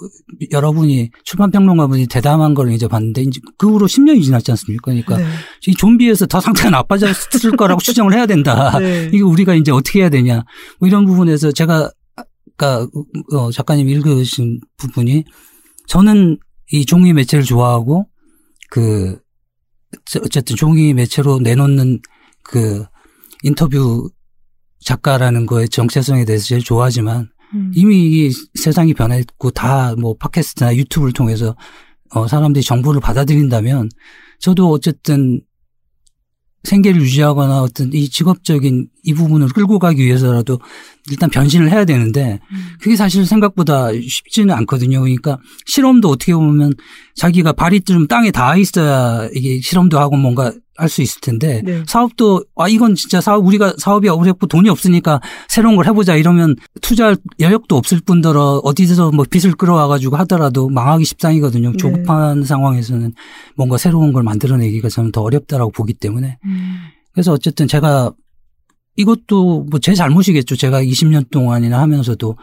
[0.52, 4.92] 여러분이 출판 평론가분이 대담한 걸 이제 봤는데 이제 그 후로 10년이 지났지 않습니까?
[4.92, 5.26] 그러니까 네.
[5.68, 8.78] 이 좀비에서 더 상태가 나빠졌을 거라고 추정을 해야 된다.
[8.78, 9.10] 네.
[9.14, 10.44] 이거 우리가 이제 어떻게 해야 되냐.
[10.80, 12.86] 뭐 이런 부분에서 제가 아까
[13.32, 15.24] 어, 작가님 읽으신 부분이
[15.88, 16.40] 저는
[16.74, 18.06] 이 종이 매체를 좋아하고
[18.70, 19.18] 그
[20.22, 22.02] 어쨌든 종이 매체로 내놓는
[22.44, 22.84] 그
[23.44, 24.10] 인터뷰
[24.82, 27.72] 작가라는 거의 정체성에 대해서 제일 좋아하지만 음.
[27.76, 31.56] 이미 이 세상이 변했고 다 뭐 팟캐스트나 유튜브를 통해서
[32.12, 33.90] 어 사람들이 정보를 받아들인다면
[34.40, 35.42] 저도 어쨌든
[36.64, 40.60] 생계를 유지하거나 어떤 이 직업적인 이 부분을 끌고 가기 위해서라도
[41.10, 42.58] 일단 변신을 해야 되는데 음.
[42.82, 45.00] 그게 사실 생각보다 쉽지는 않거든요.
[45.00, 46.74] 그러니까 실험도 어떻게 보면
[47.16, 51.84] 자기가 발이 좀 땅에 닿아 있어야 이게 실험도 하고 뭔가 할 수 있을 텐데 네.
[51.86, 57.18] 사업도 아 이건 진짜 사업 우리가 사업이 어렵고 돈이 없으니까 새로운 걸 해보자 이러면 투자할
[57.40, 61.72] 여력도 없을 뿐더러 어디서 뭐 빚을 끌어와 가지고 하더라도 망하기 십상이거든요.
[61.72, 61.78] 네.
[61.78, 63.14] 조급한 상황에서는
[63.56, 66.78] 뭔가 새로운 걸 만들어내기가 저는 더 어렵다라고 보기 때문에 음.
[67.14, 68.12] 그래서 어쨌든 제가
[68.96, 70.56] 이것도 뭐 제 잘못이겠죠.
[70.56, 72.38] 제가 20년 동안이나 하면서도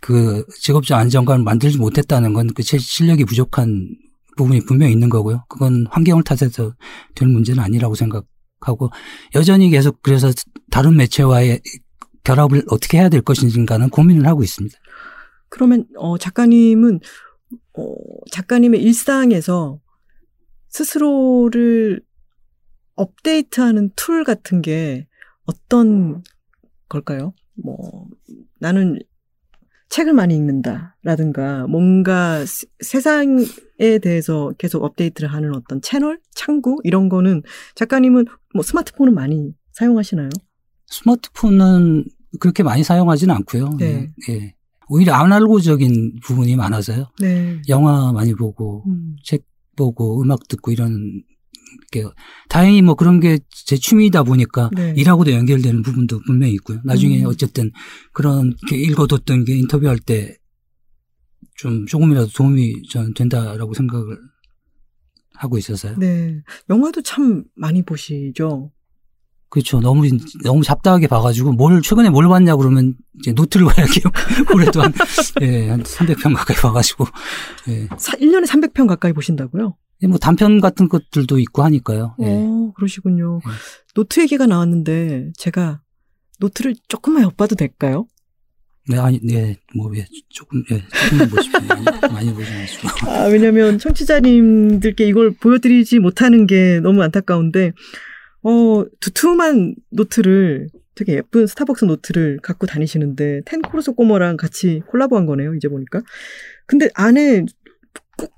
[0.00, 3.88] 그 직업적 안정감을 만들지 못했다는 건 그 제 실력이 부족한
[4.36, 5.44] 부분이 분명히 있는 거고요.
[5.48, 6.74] 그건 환경을 탓해서
[7.14, 8.90] 될 문제는 아니라고 생각하고
[9.34, 10.30] 여전히 계속 그래서
[10.70, 11.60] 다른 매체와의
[12.24, 14.76] 결합을 어떻게 해야 될 것인가는 고민을 하고 있습니다.
[15.48, 17.00] 그러면 어 작가님은
[17.74, 17.94] 어
[18.30, 19.80] 작가님의 일상에서
[20.68, 22.00] 스스로를
[22.94, 25.06] 업데이트하는 툴 같은 게
[25.44, 26.22] 어떤
[26.88, 27.34] 걸까요?
[27.54, 28.06] 뭐
[28.58, 28.98] 나는
[29.92, 32.44] 책을 많이 읽는다라든가 뭔가
[32.80, 33.44] 세상에
[34.02, 37.42] 대해서 계속 업데이트를 하는 어떤 채널, 창구 이런 거는
[37.74, 38.24] 작가님은
[38.54, 40.30] 뭐 스마트폰은 많이 사용하시나요?
[40.86, 42.06] 스마트폰은
[42.40, 43.74] 그렇게 많이 사용하지는 않고요.
[43.78, 44.08] 네.
[44.30, 44.32] 예.
[44.32, 44.54] 예.
[44.88, 47.08] 오히려 아날로그적인 부분이 많아서요.
[47.20, 47.60] 네.
[47.68, 49.16] 영화 많이 보고 음.
[49.22, 49.44] 책
[49.76, 51.22] 보고 음악 듣고 이런
[51.90, 52.04] 게
[52.48, 54.92] 다행히 뭐 그런 게 제 취미이다 보니까 네.
[54.96, 56.80] 일하고도 연결되는 부분도 분명히 있고요.
[56.84, 57.26] 나중에 음.
[57.26, 57.70] 어쨌든
[58.12, 60.36] 그런 게 읽어뒀던 게 인터뷰할 때
[61.56, 64.18] 좀 조금이라도 도움이 전 된다라고 생각을
[65.36, 65.96] 하고 있어서요.
[65.98, 66.42] 네.
[66.68, 68.72] 영화도 참 많이 보시죠.
[69.48, 69.80] 그렇죠.
[69.80, 70.02] 너무
[70.42, 74.04] 너무 잡다하게 봐가지고 뭘 최근에 뭘 봤냐 그러면 이제 노트를 봐야겠어요.
[74.54, 74.92] 올해도 한,
[75.42, 77.04] 예, 한 300편 가까이 봐가지고.
[77.68, 77.86] 예.
[77.88, 79.76] 1년에 300편 가까이 보신다고요?
[80.02, 82.16] 예, 뭐 단편 같은 것들도 있고 하니까요.
[82.20, 82.26] 예.
[82.26, 83.40] 어, 그러시군요.
[83.46, 83.50] 예.
[83.94, 85.80] 노트 얘기가 나왔는데 제가
[86.40, 88.06] 노트를 조금만 엿봐도 될까요?
[88.88, 91.60] 네, 아니, 네, 뭐, 예, 조금, 예, 조금만 보십시오.
[91.68, 92.88] 많이, 많이 보지 마시고.
[93.08, 97.72] 아, 왜냐면 청취자님들께 이걸 보여드리지 못하는 게 너무 안타까운데,
[98.42, 105.68] 어, 두툼한 노트를 되게 예쁜 스타벅스 노트를 갖고 다니시는데, 텐꼬르소꼬모랑 같이 콜라보 한 거네요, 이제
[105.68, 106.02] 보니까.
[106.66, 107.44] 근데 안에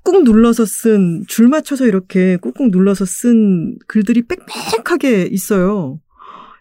[0.03, 5.99] 꾹꾹 눌러서 쓴, 줄 맞춰서 이렇게 꾹꾹 눌러서 쓴 글들이 빽빽하게 있어요.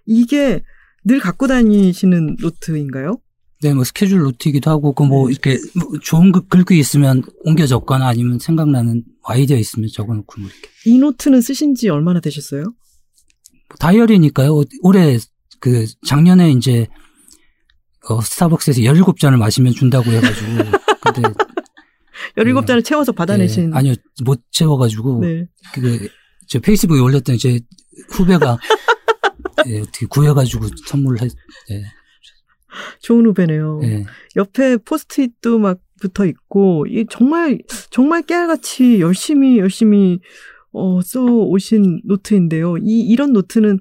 [0.06, 0.62] 이게
[1.04, 3.18] 늘 갖고 다니시는 노트인가요?
[3.62, 5.32] 네, 뭐 스케줄 노트이기도 하고, 그뭐 네.
[5.32, 10.68] 이렇게 뭐 좋은 글귀 있으면 옮겨 적거나 아니면 생각나는 아이디어 있으면 적어 놓고 뭐 이렇게.
[10.86, 12.74] 이 노트는 쓰신 지 얼마나 되셨어요?
[13.78, 14.64] 다이어리니까요.
[14.82, 15.18] 올해
[15.60, 16.86] 그 작년에 이제
[18.08, 20.46] 어, 스타벅스에서 17잔을 마시면 준다고 해가지고.
[21.00, 21.22] 근데
[22.36, 22.82] 17잔을 네.
[22.82, 23.70] 채워서 받아내신.
[23.70, 23.76] 네.
[23.76, 25.20] 아니요, 못 채워가지고.
[25.20, 25.46] 네.
[25.74, 26.08] 그,
[26.48, 27.60] 저 페이스북에 올렸던 제
[28.10, 28.58] 후배가
[29.68, 31.30] 예, 어떻게 구해가지고 선물을 했,
[31.70, 31.82] 예.
[33.00, 33.80] 좋은 후배네요.
[33.84, 34.04] 예.
[34.36, 37.60] 옆에 포스트잇도 막 붙어 있고, 이 정말,
[37.90, 40.20] 정말 깨알같이 열심히, 열심히,
[40.72, 42.76] 어, 써 오신 노트인데요.
[42.78, 43.78] 이, 이런 노트는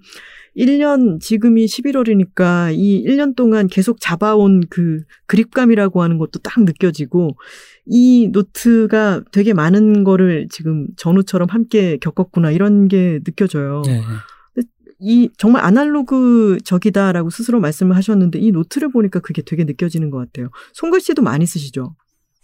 [0.56, 7.36] 1년, 지금이 11월이니까 이 1년 동안 계속 잡아온 그 그립감이라고 하는 것도 딱 느껴지고,
[7.86, 13.82] 이 노트가 되게 많은 거를 지금 전우처럼 함께 겪었구나 이런 게 느껴져요.
[13.86, 14.02] 네.
[15.00, 20.50] 이 정말 아날로그적이다라고 스스로 말씀을 하셨는데 이 노트를 보니까 그게 되게 느껴지는 것 같아요.
[20.74, 21.96] 손글씨도 많이 쓰시죠?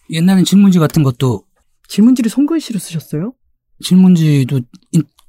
[0.09, 1.45] 옛날엔 질문지 같은 것도
[1.87, 3.33] 질문지를 손글씨로 쓰셨어요?
[3.81, 4.59] 질문지도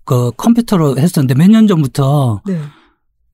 [0.05, 2.61] 그 컴퓨터로 했었는데 몇 년 전부터 네.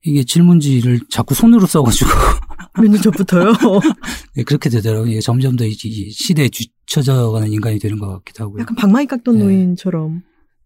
[0.03, 2.09] 이게 질문지를 자꾸 손으로 써가지고
[2.81, 3.53] 몇 년 전부터요?
[4.35, 5.19] 네, 그렇게 되더라고요.
[5.21, 8.61] 점점 더 시대에 뒤쳐져가는 인간이 되는 것 같기도 하고요.
[8.61, 9.43] 약간 방망이 깎던 네.
[9.43, 10.21] 노인처럼.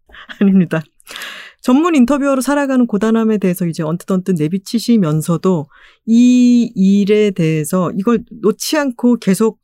[0.42, 0.82] 아닙니다.
[1.62, 5.68] 전문 인터뷰어로 살아가는 고단함에 대해서 이제 언뜻언뜻 내비치시면서도
[6.08, 9.60] 이 일에 대해서 이걸 놓지 않고 계속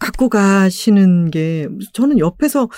[0.00, 2.68] 갖고 가시는 게 저는 옆에서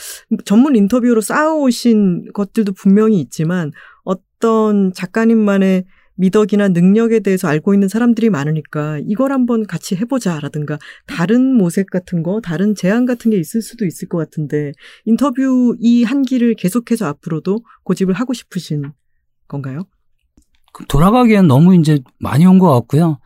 [0.44, 3.72] 전문 인터뷰로 쌓아오신 것들도 분명히 있지만
[4.04, 5.84] 어떤 작가님만의
[6.16, 12.40] 미덕이나 능력에 대해서 알고 있는 사람들이 많으니까 이걸 한번 같이 해보자라든가 다른 모색 같은 거,
[12.40, 14.72] 다른 제안 같은 게 있을 수도 있을 것 같은데
[15.04, 18.92] 인터뷰 이 한기를 계속해서 앞으로도 고집을 하고 싶으신
[19.48, 19.84] 건가요?
[20.88, 23.18] 돌아가기엔 너무 이제 많이 온 것 같고요.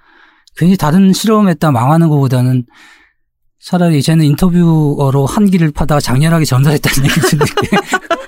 [0.56, 2.64] 괜히 다른 실험했다 망하는 것보다는
[3.66, 7.76] 차라리 쟤는 인터뷰어로 한기를 파다가 장렬하게 전달했다는 얘기 듣는 게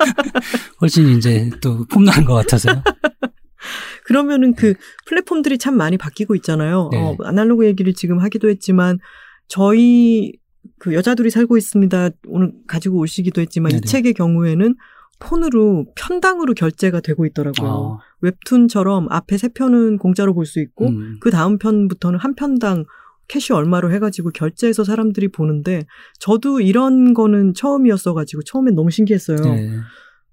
[0.83, 2.83] 훨씬 이제 또 폼나는 것 같아서요.
[4.05, 4.75] 그러면은 그
[5.07, 6.89] 플랫폼들이 참 많이 바뀌고 있잖아요.
[6.91, 6.99] 네.
[6.99, 8.99] 어, 아날로그 얘기를 지금 하기도 했지만
[9.47, 10.33] 저희
[10.81, 12.11] 그 여자들이 살고 있습니다.
[12.27, 13.83] 오늘 가지고 오시기도 했지만 네네.
[13.85, 14.75] 이 책의 경우에는
[15.21, 17.71] 폰으로 편당으로 결제가 되고 있더라고요.
[17.71, 21.19] 어, 웹툰처럼 앞에 세 편은 공짜로 볼 수 있고 음.
[21.21, 22.87] 그 다음 편부터는 한 편당
[23.29, 25.85] 캐시 얼마로 해가지고 결제해서 사람들이 보는데
[26.19, 29.39] 저도 이런 거는 처음이었어가지고 처음엔 너무 신기했어요.
[29.43, 29.71] 네.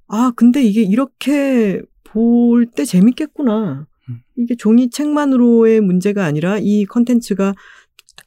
[0.07, 3.87] 아 근데 이게 이렇게 볼 때 재밌겠구나.
[4.09, 4.19] 음.
[4.37, 7.53] 이게 종이 책만으로의 문제가 아니라 이 컨텐츠가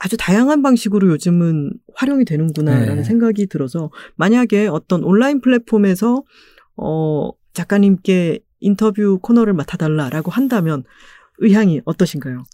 [0.01, 3.05] 아주 다양한 방식으로 요즘은 활용이 되는구나라는 네.
[3.05, 6.23] 생각이 들어서 만약에 어떤 온라인 플랫폼에서
[6.77, 10.85] 어 작가님께 인터뷰 코너를 맡아달라라고 한다면
[11.39, 12.45] 의향이 어떠신가요?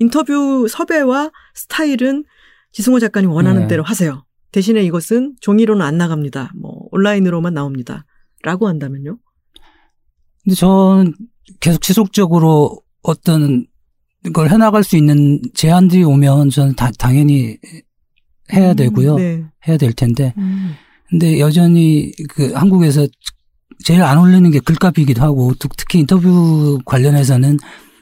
[0.00, 2.24] 인터뷰 섭외와 스타일은
[2.72, 3.68] 지승호 작가님 원하는 네.
[3.68, 4.24] 대로 하세요.
[4.50, 6.52] 대신에 이것은 종이로는 안 나갑니다.
[6.60, 8.04] 뭐 온라인으로만 나옵니다.
[8.42, 9.18] 라고 한다면요?
[10.42, 11.14] 근데 저는
[11.60, 13.66] 계속 지속적으로 어떤
[14.32, 17.58] 걸 해나갈 수 있는 제안들이 오면 저는 다, 당연히
[18.52, 19.16] 해야 음, 되고요.
[19.16, 19.44] 네.
[19.68, 20.32] 해야 될 텐데.
[20.38, 20.72] 음,
[21.08, 23.06] 근데 여전히 그 한국에서
[23.84, 27.58] 제일 안 올리는 게 글값이기도 하고 특- 특히 인터뷰 관련해서는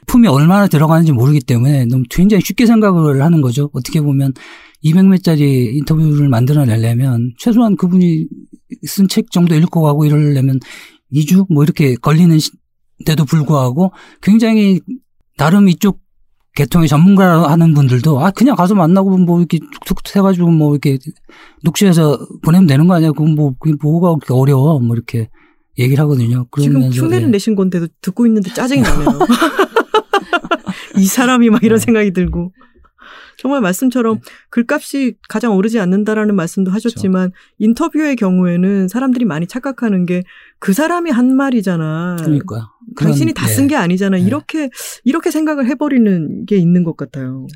[0.09, 3.71] 품이 얼마나 들어가는지 모르기 때문에 너무 굉장히 쉽게 생각을 하는 거죠.
[3.73, 4.33] 어떻게 보면
[4.85, 8.27] 200매짜리 인터뷰를 만들어내려면 최소한 그분이
[8.87, 10.59] 쓴 책 정도 읽고 가고 이러려면
[11.13, 12.51] 2주 뭐 이렇게 걸리는 시-
[13.05, 13.93] 데도 불구하고
[14.23, 14.81] 굉장히
[15.37, 16.01] 나름 이쪽
[16.55, 20.99] 계통의 전문가 하는 분들도 아 그냥 가서 만나고 뭐 이렇게 툭툭 해가지고 뭐 이렇게
[21.63, 23.13] 녹취해서 보내면 되는 거 아니야?
[23.13, 24.81] 그건 뭐 그게 뭐가 그렇게 어려워?
[24.81, 25.29] 뭐 이렇게
[25.79, 26.47] 얘기를 하거든요.
[26.57, 27.31] 지금 그러면서 흉내를 예.
[27.31, 29.19] 내신 건데도 듣고 있는데 짜증이 나네요.
[30.99, 31.85] 이 사람이 막 이런 네.
[31.85, 32.53] 생각이 들고.
[33.41, 34.19] 정말 말씀처럼
[34.51, 40.23] 글값이 가장 오르지 않는다라는 말씀도 하셨지만 인터뷰의 경우에는 사람들이 많이 착각하는 게
[40.59, 42.17] 그 사람이 한 말이잖아.
[42.21, 42.69] 그러니까요.
[42.97, 43.69] 당신이 다쓴 예.
[43.69, 44.17] 게 아니잖아.
[44.17, 44.23] 네.
[44.23, 44.71] 이렇게
[45.05, 47.47] 이렇게 생각을 해버리는 게 있는 것 같아요.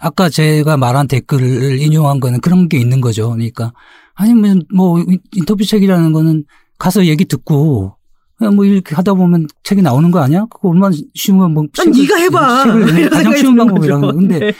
[0.00, 3.30] 아까 제가 말한 댓글을 인용한 거는 그런 게 있는 거죠.
[3.30, 3.72] 그러니까
[4.14, 6.44] 아니면 뭐 인터뷰 책이라는 거는
[6.78, 7.96] 가서 얘기 듣고
[8.38, 10.46] 그냥 뭐 이렇게 하다 보면 책이 나오는 거 아니야?
[10.48, 12.64] 그거 얼마나 쉬우면 뭐난 네가 해봐.
[12.64, 14.12] 책을 이런 가장 쉬운 드는 방법이라는 거.
[14.12, 14.52] 근데 네.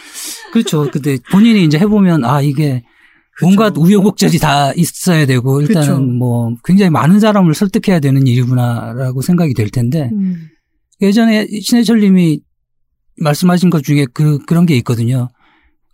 [0.52, 0.90] 그렇죠.
[0.90, 2.82] 근데 본인이 이제 해보면 아 이게
[3.40, 3.82] 뭔가 그쵸.
[3.82, 6.00] 우여곡절이 다 있어야 되고 일단은 그쵸.
[6.00, 10.48] 뭐 굉장히 많은 사람을 설득해야 되는 일이구나라고 생각이 될 텐데 음.
[11.00, 12.40] 예전에 신해철 님이
[13.20, 15.28] 말씀하신 것 중에 그, 그런 게 있거든요.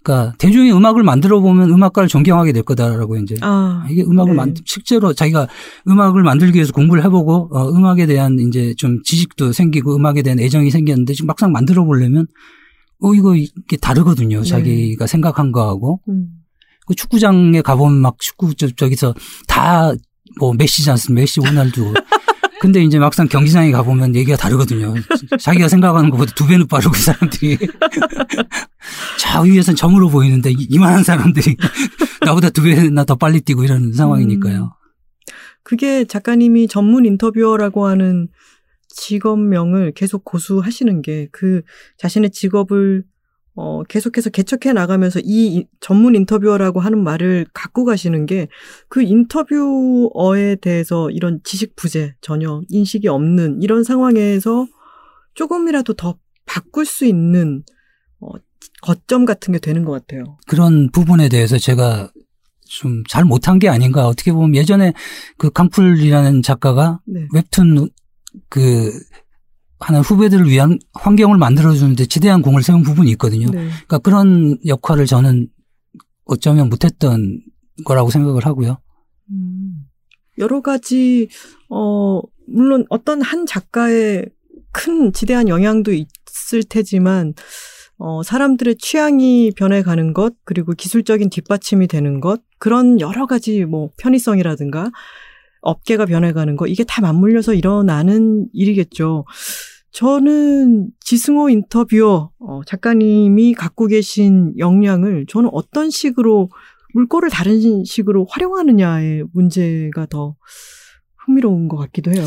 [0.05, 4.36] 그러니까 대중이 음악을 만들어 보면 음악가를 존경하게 될 거다라고 이제 아, 이게 음악을 네.
[4.36, 5.48] 만 실제로 자기가
[5.88, 10.70] 음악을 만들기 위해서 공부를 해보고 어, 음악에 대한 이제 좀 지식도 생기고 음악에 대한 애정이
[10.70, 12.26] 생겼는데 지금 막상 만들어 보려면
[13.00, 14.42] 어 이거 이게 다르거든요.
[14.42, 14.46] 네.
[14.46, 16.28] 자기가 생각한 거하고 음.
[16.86, 19.14] 그 축구장에 가보면 막 축구 저, 저기서
[19.48, 19.94] 다
[20.38, 21.20] 뭐 메시지 않습니까?
[21.20, 21.92] 메시 호날두.
[22.65, 24.95] 근데 이제 막상 경기장에 가보면 얘기가 다르거든요.
[25.39, 27.59] 자기가 생각하는 것보다 두 배는 빠르고 이 사람들이.
[29.21, 31.57] 저 위에선 점으로 보이는데 이- 이만한 사람들이
[32.25, 34.75] 나보다 두 배나 더 빨리 뛰고 이런 상황이니까요.
[35.62, 38.29] 그게 작가님이 전문 인터뷰어라고 하는
[38.89, 41.61] 직업명을 계속 고수하시는 게 그
[41.99, 43.05] 자신의 직업을
[43.57, 48.48] 어 계속해서 개척해 나가면서 이 이- 전문 인터뷰어라고 하는 말을 갖고 가시는 게
[48.88, 54.66] 그 인터뷰어에 대해서 이런 지식 부재 전혀 인식이 없는 이런 상황에서
[55.34, 57.62] 조금이라도 더 바꿀 수 있는
[58.20, 58.28] 어
[58.82, 60.36] 거점 같은 게 되는 것 같아요.
[60.46, 62.11] 그런 부분에 대해서 제가
[62.66, 64.07] 좀 잘 못한 게 아닌가.
[64.09, 64.92] 어떻게 보면 예전에
[65.38, 67.26] 그 강풀이라는 작가가 네.
[67.32, 67.88] 웹툰
[68.48, 68.90] 그
[69.81, 73.47] 하는 후배들을 위한 환경을 만들어주는데 지대한 공을 세운 부분이 있거든요.
[73.51, 73.68] 네.
[73.68, 75.49] 그러니까 그런 역할을 저는
[76.25, 77.41] 어쩌면 못했던
[77.85, 78.79] 거라고 생각을 하고요.
[79.31, 79.75] 음,
[80.39, 81.29] 여러 가지,
[81.68, 84.27] 어, 물론 어떤 한 작가의
[84.72, 87.35] 큰 지대한 영향도 있을 테지만,
[87.97, 94.91] 어, 사람들의 취향이 변해가는 것, 그리고 기술적인 뒷받침이 되는 것, 그런 여러 가지 뭐 편의성이라든가,
[95.65, 99.25] 업계가 변해가는 거, 이게 다 맞물려서 일어나는 일이겠죠.
[99.91, 106.51] 저는 지승호 인터뷰어, 어, 작가님이 갖고 계신 역량을 저는 어떤 식으로
[106.95, 110.37] 물꼬를 다른 식으로 활용하느냐의 문제가 더
[111.25, 112.25] 흥미로운 것 같기도 해요.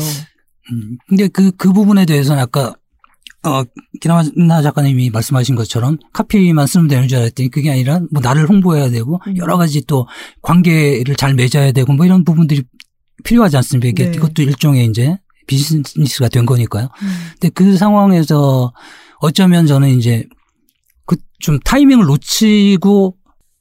[0.72, 2.74] 음, 근데 그, 그 부분에 대해서는 아까,
[3.44, 3.62] 어,
[4.00, 4.22] 기나마
[4.62, 9.36] 작가님이 말씀하신 것처럼 카피만 쓰면 되는 줄 알았더니 그게 아니라 뭐 나를 홍보해야 되고 음.
[9.36, 10.06] 여러 가지 또
[10.42, 12.64] 관계를 잘 맺어야 되고 뭐 이런 부분들이
[13.24, 14.04] 필요하지 않습니까?
[14.04, 14.12] 네.
[14.14, 16.88] 이것도 일종의 이제 비즈니스가 된 거니까요.
[17.02, 17.08] 음.
[17.32, 18.72] 근데 그 상황에서
[19.20, 20.26] 어쩌면 저는 이제
[21.40, 23.16] 좀 타이밍을 놓치고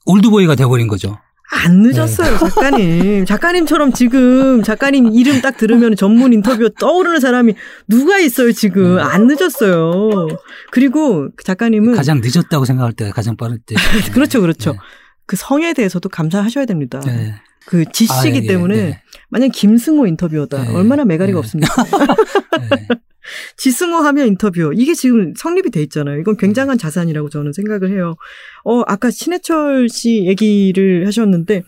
[0.05, 1.18] 올드보이가 돼버린 거죠.
[1.49, 2.38] 안 늦었어요, 네.
[2.38, 3.26] 작가님.
[3.26, 7.53] 작가님처럼 지금 작가님 이름 딱 들으면 전문 인터뷰 떠오르는 사람이
[7.88, 8.97] 누가 있어요, 지금.
[8.97, 9.01] 네.
[9.01, 10.28] 안 늦었어요.
[10.72, 11.95] 그리고 작가님은.
[11.95, 13.76] 가장 늦었다고 생각할 때 가장 빠를 때.
[14.12, 14.74] 그렇죠, 그렇죠.
[14.74, 14.78] 네.
[15.26, 16.99] 그 성에 대해서도 감사하셔야 됩니다.
[17.05, 17.36] 네.
[17.66, 19.01] 그 지씨기 아, 예, 때문에 네.
[19.30, 20.64] 만약 김승호 인터뷰어다.
[20.64, 20.76] 네.
[20.76, 21.74] 얼마나 매가리가 없습니까?
[23.58, 24.72] 지승호 하면 인터뷰.
[24.74, 26.20] 이게 지금 성립이 돼 있잖아요.
[26.20, 28.16] 이건 굉장한 자산이라고 저는 생각을 해요.
[28.64, 31.64] 어, 아까 신해철 씨 얘기를 하셨는데,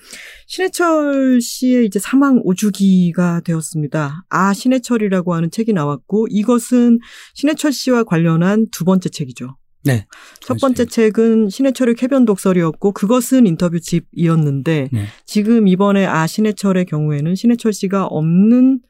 [0.47, 4.24] 신해철 씨의 이제 사망 오주기가 되었습니다.
[4.30, 6.99] 아, 신해철이라고 하는 책이 나왔고, 이것은
[7.34, 9.57] 신해철 씨와 관련한 두 번째 책이죠.
[9.84, 10.05] 네.
[10.41, 15.05] 첫 번째 책은 신해철의 쾌변 독설이었고 그것은 인터뷰 집이었는데 네.
[15.25, 18.82] 지금 이번에 아 신해철의 경우에는 신해철 씨가 없는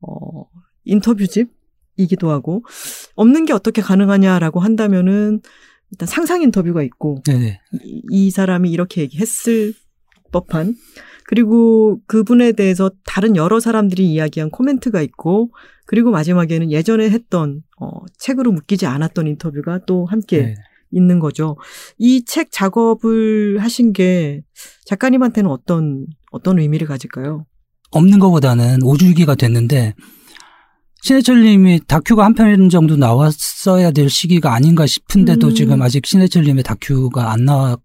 [0.00, 0.44] 어
[0.84, 1.48] 인터뷰 집
[1.96, 2.64] 이기도 하고
[3.14, 5.40] 없는 게 어떻게 가능하냐라고 한다면은
[5.90, 7.22] 일단 상상 인터뷰가 있고
[7.82, 9.74] 이, 이, 사람이 이렇게 얘기했을
[10.32, 10.74] 법한
[11.26, 15.50] 그리고 그분에 대해서 다른 여러 사람들이 이야기한 코멘트가 있고
[15.86, 20.54] 그리고 마지막에는 예전에 했던 어, 책으로 묶이지 않았던 인터뷰가 또 함께 네.
[20.90, 21.56] 있는 거죠.
[21.98, 24.42] 이 책 작업을 하신 게
[24.86, 27.46] 작가님한테는 어떤 어떤 의미를 가질까요?
[27.90, 29.94] 없는 것보다는 오주기가 됐는데
[31.02, 35.54] 신해철님이 다큐가 한 편 정도 나왔어야 될 시기가 아닌가 싶은데도 음.
[35.54, 37.80] 지금 아직 신해철님의 다큐가 안 나왔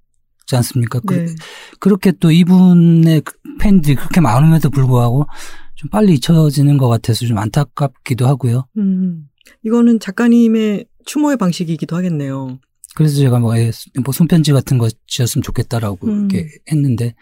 [0.49, 0.99] 지 않습니까?
[1.05, 1.35] 그, 네.
[1.79, 3.21] 그, 렇게 또 이분의
[3.59, 5.27] 팬들이 그렇게 많음에도 불구하고
[5.75, 8.65] 좀 빨리 잊혀지는 것 같아서 좀 안타깝기도 하고요.
[8.77, 9.27] 음.
[9.63, 12.59] 이거는 작가님의 추모의 방식이기도 하겠네요.
[12.95, 13.71] 그래서 제가 뭐, 예,
[14.03, 16.29] 뭐 손편지 같은 거 지었으면 좋겠다라고 음.
[16.31, 17.13] 이렇게 했는데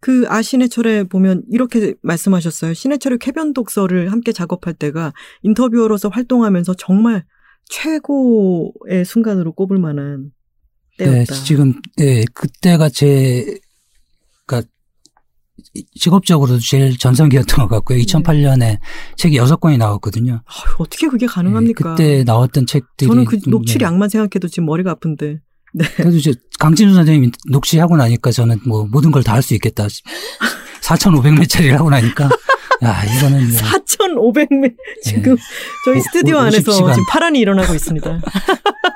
[0.00, 2.72] 그 아신해철에 보면 이렇게 말씀하셨어요.
[2.72, 5.12] 신해철의 쾌변 독서를 함께 작업할 때가
[5.42, 7.24] 인터뷰어로서 활동하면서 정말
[7.66, 10.32] 최고의 순간으로 꼽을 만한
[11.04, 11.34] 때였다.
[11.34, 13.58] 네, 지금 네, 그때가 제
[14.46, 14.68] 그러니까
[15.98, 17.98] 직업적으로도 제일 전성기였던 것 같고요.
[17.98, 18.78] 2008년에 네.
[19.16, 20.42] 책이 6권이 나왔거든요.
[20.44, 21.94] 아, 어떻게 그게 가능합니까?
[21.94, 24.12] 네, 그때 나왔던 책들이 저는 그 녹취량만 네.
[24.12, 25.38] 생각해도 지금 머리가 아픈데.
[25.74, 25.84] 네.
[25.96, 29.86] 그래도 이제 강진우 선생님이 녹취하고 나니까 저는 뭐 모든 걸 다 할 수 있겠다.
[30.82, 32.28] 4,500매짜리를 하고 나니까
[32.82, 34.68] 야 이거는 4,500매 뭐
[35.04, 35.42] 지금 네.
[35.84, 38.20] 저희 스튜디오 안에서 지금 파란이 일어나고 있습니다.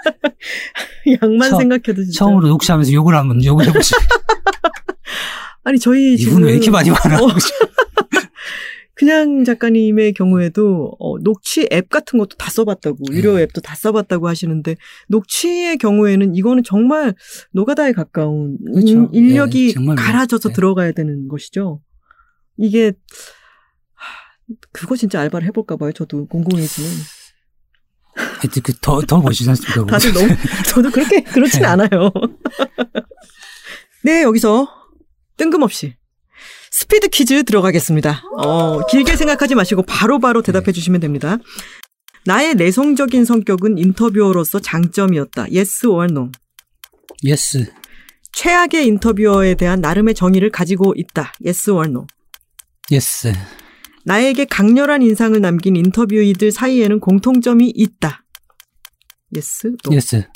[1.22, 2.18] 양만 처, 생각해도 진짜.
[2.18, 3.94] 처음으로 녹취하면서 욕을 한번 욕을 해보시.
[5.64, 7.28] 아니 저희 이분 왜 이렇게 많이 말하고 어.
[8.94, 13.16] 그냥 작가님의 경우에도 어, 녹취 앱 같은 것도 다 써봤다고 네.
[13.18, 14.76] 유료 앱도 다 써봤다고 하시는데
[15.08, 17.14] 녹취의 경우에는 이거는 정말
[17.52, 19.10] 노가다에 가까운 그렇죠.
[19.12, 20.54] 인 력이 네, 갈아져서 네.
[20.54, 21.82] 들어가야 되는 것이죠.
[22.56, 22.92] 이게
[24.72, 25.92] 그거 진짜 알바를 해볼까 봐요.
[25.92, 26.88] 저도 공공해지는.
[28.38, 29.86] 하여튼 그더 더 멋있지 않습니까?
[29.86, 30.28] 다들 너무
[30.66, 31.66] 저도 그렇게 그렇진 네.
[31.68, 32.10] 않아요.
[34.04, 34.68] 네 여기서
[35.36, 35.94] 뜬금없이
[36.70, 38.22] 스피드 퀴즈 들어가겠습니다.
[38.36, 41.38] 어, 길게 생각하지 마시고 바로바로 바로 대답해 주시면 됩니다.
[42.26, 45.46] 나의 내성적인 성격은 인터뷰어로서 장점이었다.
[45.54, 46.30] Yes or no?
[47.26, 47.70] Yes.
[48.32, 51.32] 최악의 인터뷰어에 대한 나름의 정의를 가지고 있다.
[51.42, 52.06] Yes or no?
[52.92, 53.32] Yes.
[54.04, 58.25] 나에게 강렬한 인상을 남긴 인터뷰이들 사이에는 공통점이 있다.
[59.34, 59.92] Yes, no?
[59.92, 60.26] Yes.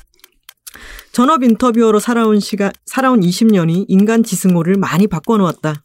[1.12, 5.84] 전업 인터뷰어로 살아온 시간, 살아온 20년이 인간 지승호를 많이 바꿔 놓았다.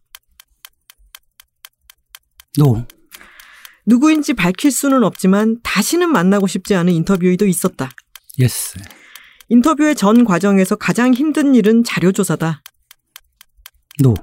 [2.58, 2.86] No.
[3.86, 7.90] 누구인지 밝힐 수는 없지만 다시는 만나고 싶지 않은 인터뷰이도 있었다.
[8.40, 8.80] Yes.
[9.50, 12.64] 인터뷰의 전 과정에서 가장 힘든 일은 자료 조사다.
[14.04, 14.14] No.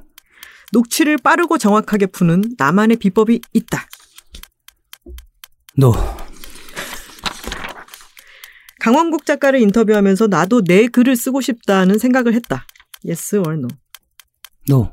[0.73, 3.87] 녹취를 빠르고 정확하게 푸는 나만의 비법이 있다.
[5.79, 5.93] No.
[8.83, 12.67] 강원국 작가를 인터뷰하면서 나도 내 글을 쓰고 싶다는 생각을 했다.
[13.07, 13.69] Yes or no?
[14.69, 14.91] No.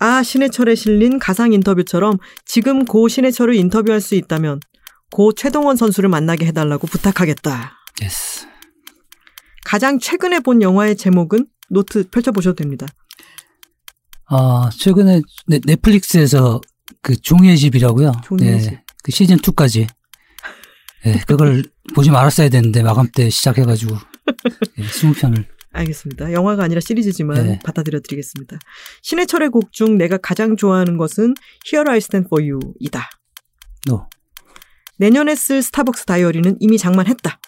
[0.00, 4.58] 아 신해철에 실린 가상 인터뷰처럼 지금 고 신해철을 인터뷰할 수 있다면
[5.12, 7.74] 고 최동원 선수를 만나게 해달라고 부탁하겠다.
[8.02, 8.48] Yes.
[9.64, 12.88] 가장 최근에 본 영화의 제목은 노트 펼쳐보셔도 됩니다.
[14.26, 16.60] 아 최근에 네, 넷플릭스에서
[17.02, 18.10] 그 종이의 집이라고요.
[18.24, 18.78] 종이의 네, 집.
[19.04, 19.86] 그 시즌 2까지.
[21.04, 23.96] 네, 그걸 보지 말았어야 되는데 마감 때 시작해가지고
[24.76, 26.32] 네, 20편을 알겠습니다.
[26.32, 27.58] 영화가 아니라 시리즈지만 네.
[27.64, 28.58] 받아들여 드리겠습니다.
[29.02, 31.34] 신해철의 곡 중 내가 가장 좋아하는 것은
[31.66, 33.10] Here I Stand For You이다.
[33.88, 34.06] No.
[34.98, 37.40] 내년에 쓸 스타벅스 다이어리는 이미 장만했다.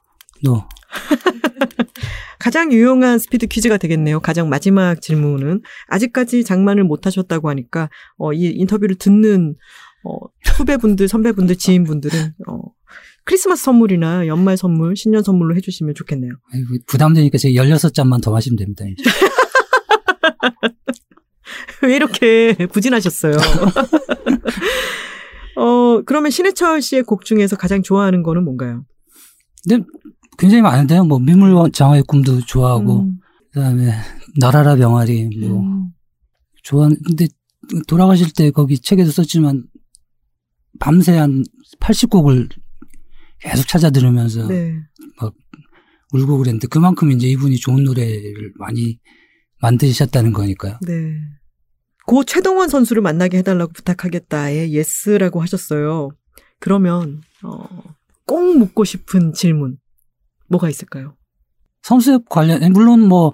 [0.44, 0.64] No.
[2.38, 4.20] 가장 유용한 스피드 퀴즈가 되겠네요.
[4.20, 7.88] 가장 마지막 질문은 아직까지 장만을 못 하셨다고 하니까
[8.18, 9.54] 어, 이 인터뷰를 듣는
[10.04, 10.18] 어,
[10.56, 12.58] 후배분들, 선배분들, 지인분들은 어,
[13.26, 16.30] 크리스마스 선물이나 연말 선물, 신년 선물로 해주시면 좋겠네요.
[16.52, 18.84] 아이고, 부담되니까 제가 16잔만 더 마시면 됩니다.
[21.82, 23.34] 왜 이렇게 부진하셨어요?
[25.58, 28.84] 어, 그러면 신해철 씨의 곡 중에서 가장 좋아하는 거는 뭔가요?
[29.68, 29.84] 근데
[30.38, 31.02] 굉장히 많은데요.
[31.04, 33.18] 뭐 미물 장화의 꿈도 좋아하고 음,
[33.52, 33.90] 그 다음에
[34.38, 35.88] 나라라 병아리 뭐 음,
[36.62, 37.26] 좋아하는 근데
[37.88, 39.64] 돌아가실 때 거기 책에도 썼지만
[40.78, 41.42] 밤새 한
[41.80, 42.48] 80곡을
[43.50, 44.76] 계속 찾아 들으면서 네.
[46.12, 48.98] 울고 그랬는데 그만큼 이제 이분이 좋은 노래를 많이
[49.60, 50.78] 만드셨다는 거니까요.
[50.86, 51.14] 네.
[52.06, 56.10] 고 최동원 선수를 만나게 해달라고 부탁하겠다에 yes라고 하셨어요.
[56.60, 57.66] 그러면 어,
[58.26, 59.76] 꼭 묻고 싶은 질문
[60.48, 61.16] 뭐가 있을까요?
[61.82, 63.32] 선수협 관련 물론 뭐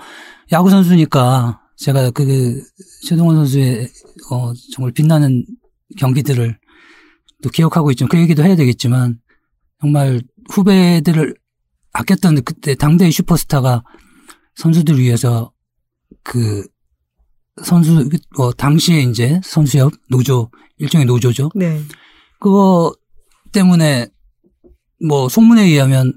[0.52, 2.62] 야구 선수니까 제가 그
[3.06, 3.88] 최동원 선수의
[4.30, 5.44] 어 정말 빛나는
[5.98, 6.58] 경기들을
[7.42, 9.18] 또 기억하고 있지만 그 얘기도 해야 되겠지만
[9.83, 11.35] 정말 후배들을
[11.93, 13.83] 아꼈던 그때 당대의 슈퍼스타가
[14.55, 15.53] 선수들 위해서
[16.22, 16.64] 그
[17.64, 18.09] 선수
[18.39, 21.51] 어 당시에 이제 선수협 노조 일종의 노조죠.
[21.57, 21.83] 네.
[22.39, 22.95] 그거
[23.51, 24.07] 때문에
[25.07, 26.14] 뭐 소문에 의하면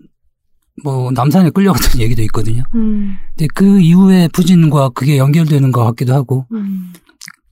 [0.83, 2.63] 뭐 남산에 끌려갔던 얘기도 있거든요.
[2.75, 6.93] 음, 근데 그 이후에 부진과 그게 연결되는 것 같기도 하고 음,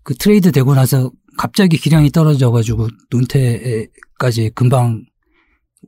[0.04, 5.04] 그 트레이드 되고 나서 갑자기 기량이 떨어져 가지고 은퇴까지 금방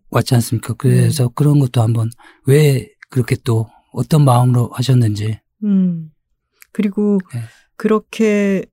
[0.09, 0.73] 왔지 않습니까?
[0.75, 1.29] 그래서 네.
[1.35, 2.09] 그런 것도 한번
[2.45, 6.11] 왜 그렇게 또 어떤 마음으로 하셨는지 음.
[6.71, 7.41] 그리고 네.
[7.77, 8.65] 그렇게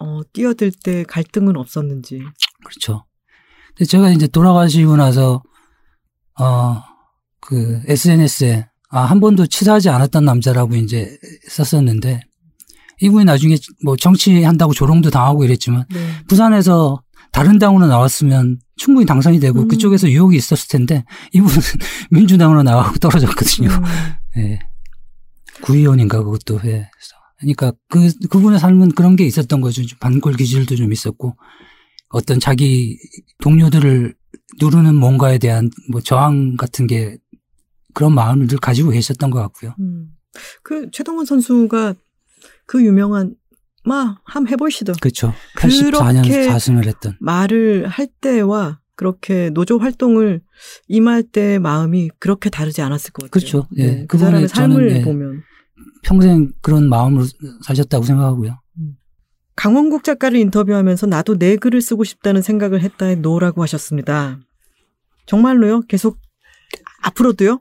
[0.00, 2.20] 어, 뛰어들 때 갈등은 없었는지.
[2.64, 3.04] 그렇죠.
[3.68, 5.42] 근데 제가 이제 돌아가시고 나서
[6.38, 6.88] 어
[7.40, 11.18] 그 SNS에 아 한 번도 치사하지 않았던 남자라고 이제
[11.48, 12.20] 썼었는데
[13.00, 15.98] 이분이 나중에 뭐 정치한다고 조롱도 당하고 이랬지만 네.
[16.28, 17.02] 부산에서
[17.32, 19.68] 다른 당으로 나왔으면 충분히 당선이 되고 음.
[19.68, 21.54] 그쪽에서 유혹이 있었을 텐데 이분은
[22.10, 23.68] 민주당으로 나가고 떨어졌거든요.
[23.70, 23.82] 음,
[24.38, 24.58] 예.
[25.62, 26.88] 구의원인가 그것도 예.
[27.38, 29.84] 그러니까 그 그분의 삶은 그런 게 있었던 거죠.
[29.84, 31.36] 좀 반골 기질도 좀 있었고
[32.08, 32.98] 어떤 자기
[33.42, 34.14] 동료들을
[34.60, 37.18] 누르는 뭔가에 대한 뭐 저항 같은 게
[37.94, 39.74] 그런 마음을 늘 가지고 계셨던 것 같고요.
[39.78, 40.10] 음.
[40.62, 41.94] 그 최동원 선수가
[42.66, 43.34] 그 유명한
[43.88, 45.34] 마, 함 해보입시더 그렇죠.
[45.56, 47.16] 84년 그렇게 4승을 했던.
[47.20, 50.42] 말을 할 때와 그렇게 노조 활동을
[50.88, 53.30] 임할 때의 마음이 그렇게 다르지 않았을 것 같아요.
[53.30, 53.68] 그렇죠.
[53.76, 53.86] 예.
[53.86, 55.02] 네, 그 사람의 삶을 저는, 예.
[55.02, 55.42] 보면
[56.02, 57.24] 평생 그런 마음으로
[57.62, 58.60] 사셨다고 생각하고요.
[59.56, 64.38] 강원국 작가를 인터뷰하면서 나도 내 글을 쓰고 싶다는 생각을 했다에 no라고 하셨습니다.
[65.26, 65.82] 정말로요?
[65.82, 66.18] 계속
[67.02, 67.50] 앞으로도요?
[67.50, 67.60] 아니,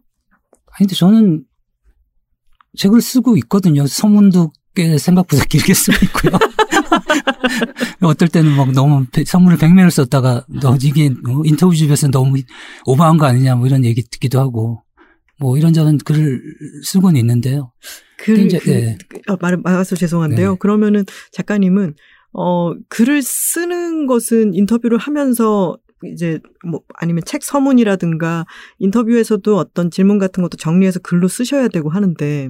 [0.79, 1.43] 근데 저는
[2.77, 3.87] 책을 쓰고 있거든요.
[3.87, 6.33] 서문도 꽤 생각보다 길게 쓰고 있고요.
[8.03, 12.37] 어떨 때는 막 너무 배- 서문을 100면을 썼다가 너 이게 뭐 인터뷰 집에서 너무
[12.85, 14.83] 오버한 거 아니냐 뭐 이런 얘기 듣기도 하고
[15.39, 16.41] 뭐 이런저런 글을
[16.83, 17.71] 쓰고는 있는데요.
[18.17, 18.97] 글, 이제, 그, 예.
[19.27, 20.51] 어, 말, 말아서 죄송한데요.
[20.51, 20.57] 네.
[20.59, 21.93] 그러면은 작가님은,
[22.33, 28.45] 어, 글을 쓰는 것은 인터뷰를 하면서 이제 뭐 아니면 책 서문이라든가
[28.79, 32.49] 인터뷰에서도 어떤 질문 같은 것도 정리해서 글로 쓰셔야 되고 하는데,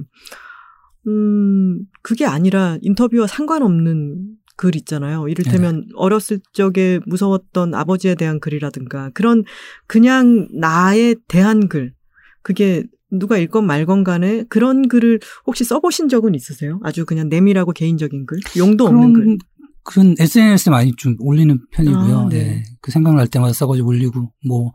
[1.06, 5.28] 음, 그게 아니라 인터뷰와 상관없는 글 있잖아요.
[5.28, 9.44] 이를테면 어렸을 적에 무서웠던 아버지에 대한 글이라든가 그런
[9.86, 11.94] 그냥 나에 대한 글.
[12.42, 16.80] 그게 누가 읽건 말건 간에 그런 글을 혹시 써보신 적은 있으세요?
[16.82, 18.40] 아주 그냥 내밀하고 개인적인 글?
[18.56, 19.38] 용도 없는 글.
[19.84, 22.18] 그런 SNS에 많이 좀 올리는 편이고요.
[22.18, 22.36] 아, 네.
[22.36, 22.62] 예.
[22.82, 24.72] 그 생각날 때마다 써가지고 올리고 뭐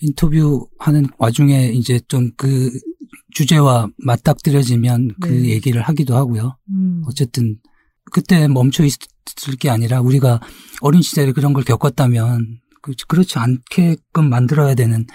[0.00, 2.70] 인터뷰 하는 와중에 이제 좀 그
[3.42, 5.50] 주제와 맞닥뜨려지면 그 네.
[5.50, 6.56] 얘기를 하기도 하고요.
[6.70, 7.02] 음.
[7.06, 7.56] 어쨌든
[8.10, 10.40] 그때 멈춰 있을 게 아니라 우리가
[10.80, 15.06] 어린 시절에 그런 걸 겪었다면 그- 그렇지 않게끔 만들어야 되는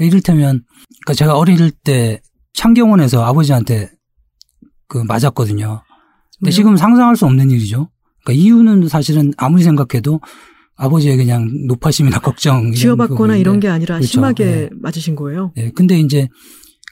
[0.00, 0.64] 이를테면
[1.04, 2.20] 그러니까 제가 어릴 때
[2.52, 3.90] 창경원에서 아버지한테
[4.86, 5.82] 그 맞았거든요.
[6.40, 6.50] 근데 왜요?
[6.50, 7.88] 지금 상상할 수 없는 일이죠.
[8.22, 10.20] 그러니까 이유는 사실은 아무리 생각해도
[10.76, 14.10] 아버지의 그냥 노파심이나 걱정 부분인데 이런 게 아니라 그렇죠.
[14.10, 14.70] 심하게 네.
[14.74, 15.52] 맞으신 거예요?
[15.56, 16.28] 네, 근데 이제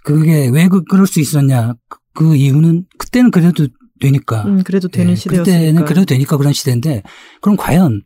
[0.05, 1.75] 그게 왜 그, 그럴 수 있었냐.
[1.89, 3.67] 그, 그 이유는 그때는 그래도
[4.01, 4.45] 되니까.
[4.45, 5.45] 음, 그래도 되는 예, 시대였으니까.
[5.45, 7.03] 그때는 그래도 되니까 그런 시대인데
[7.41, 8.03] 그럼 과연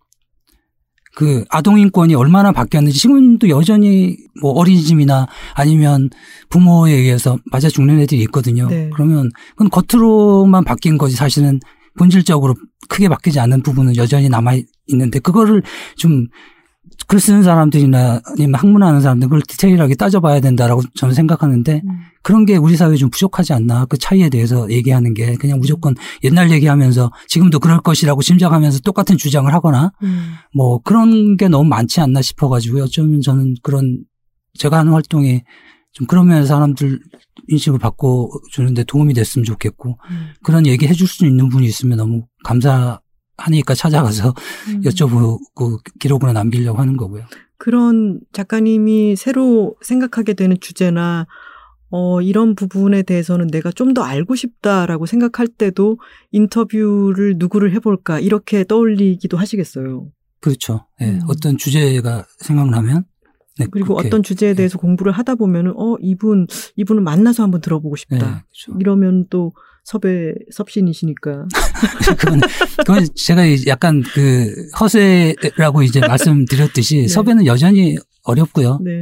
[1.14, 6.10] 그 아동 인권이 얼마나 바뀌었는지 지금도 여전히 뭐 어린이집이나 아니면
[6.50, 8.66] 부모에 의해서 맞아 죽는 애들이 있거든요.
[8.68, 8.90] 네.
[8.92, 11.60] 그러면 그건 겉으로만 바뀐 거지 사실은
[11.96, 12.56] 본질적으로
[12.88, 14.54] 크게 바뀌지 않는 부분은 여전히 남아
[14.88, 15.62] 있는데 그거를
[15.96, 16.26] 좀
[17.06, 22.00] 글 쓰는 사람들이나 아니면 학문하는 사람들 그걸 디테일하게 따져봐야 된다라고 저는 생각하는데 음.
[22.22, 26.50] 그런 게 우리 사회에 좀 부족하지 않나 그 차이에 대해서 얘기하는 게 그냥 무조건 옛날
[26.50, 30.34] 얘기하면서 지금도 그럴 것이라고 짐작하면서 똑같은 주장을 하거나 음.
[30.54, 34.04] 뭐 그런 게 너무 많지 않나 싶어가지고 어쩌면 저는 그런
[34.54, 35.42] 제가 하는 활동이
[35.92, 37.00] 좀 그러면 사람들
[37.48, 40.28] 인식을 바꿔 주는데 도움이 됐으면 좋겠고 음.
[40.42, 43.00] 그런 얘기 해줄 수 있는 분이 있으면 너무 감사
[43.36, 44.34] 하니까 찾아가서
[44.68, 44.80] 음.
[44.82, 47.24] 여쭤보고 기록으로 남기려고 하는 거고요.
[47.56, 51.26] 그런 작가님이 새로 생각하게 되는 주제나
[51.90, 55.98] 어, 이런 부분에 대해서는 내가 좀 더 알고 싶다라고 생각할 때도
[56.32, 60.08] 인터뷰를 누구를 해볼까 이렇게 떠올리기도 하시겠어요.
[60.40, 60.86] 그렇죠.
[61.00, 61.20] 예, 음.
[61.28, 63.04] 어떤 주제가 생각나면
[63.58, 67.94] 네, 그리고 그렇게, 어떤 주제에 대해서 공부를 하다 보면은 어 이분 이분을 만나서 한번 들어보고
[67.96, 68.44] 예, 싶다.
[68.48, 68.78] 그렇죠.
[68.80, 69.52] 이러면 또
[69.84, 71.44] 섭외 섭신이시니까.
[72.18, 72.40] 그건,
[72.78, 77.08] 그건 제가 약간 그 허세라고 이제 말씀드렸듯이 네.
[77.08, 78.80] 섭외는 여전히 어렵고요.
[78.82, 78.92] 네.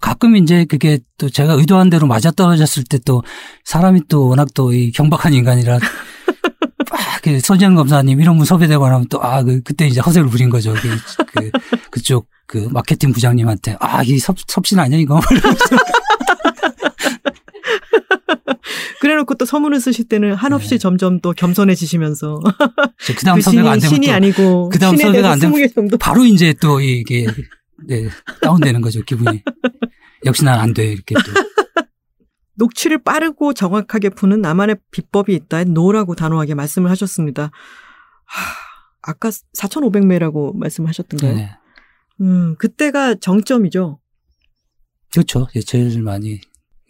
[0.00, 3.22] 가끔 이제 그게 또 제가 의도한 대로 맞아 떨어졌을 때 또
[3.64, 9.06] 사람이 또 워낙 또 이 경박한 인간이라 아, 그 서지현 검사님 이런 분 섭외되고 나면
[9.10, 10.74] 또 아, 그, 그때 이제 허세를 부린 거죠.
[10.74, 10.88] 그,
[11.34, 11.50] 그,
[11.90, 15.20] 그쪽 그 마케팅 부장님한테 아, 이 섭, 섭신 아니야 이거?
[19.04, 20.78] 그래놓고 또 서문을 쓰실 때는 한없이 네.
[20.78, 22.40] 점점 또 겸손해지시면서
[23.18, 25.32] 그 다음 그 섭외가 안 신이, 되면 신이 또 아니고 그 다음 신에 섭외가 대해서
[25.32, 27.26] 안 되면 20개 정도 바로 이제 또 이게
[27.86, 28.08] 네,
[28.40, 29.42] 다운되는 거죠 기분이.
[30.24, 31.20] 역시 난 안 돼 이렇게 또.
[32.56, 35.64] 녹취를 빠르고 정확하게 푸는 나만의 비법이 있다.
[35.64, 37.50] no라고 단호하게 말씀을 하셨습니다.
[38.24, 38.52] 하,
[39.02, 41.34] 아까 4,500매라고 말씀하셨던가요?
[41.34, 41.50] 네.
[42.22, 43.98] 음, 그때가 정점이죠.
[45.12, 45.46] 그렇죠.
[45.56, 46.40] 예, 제일 많이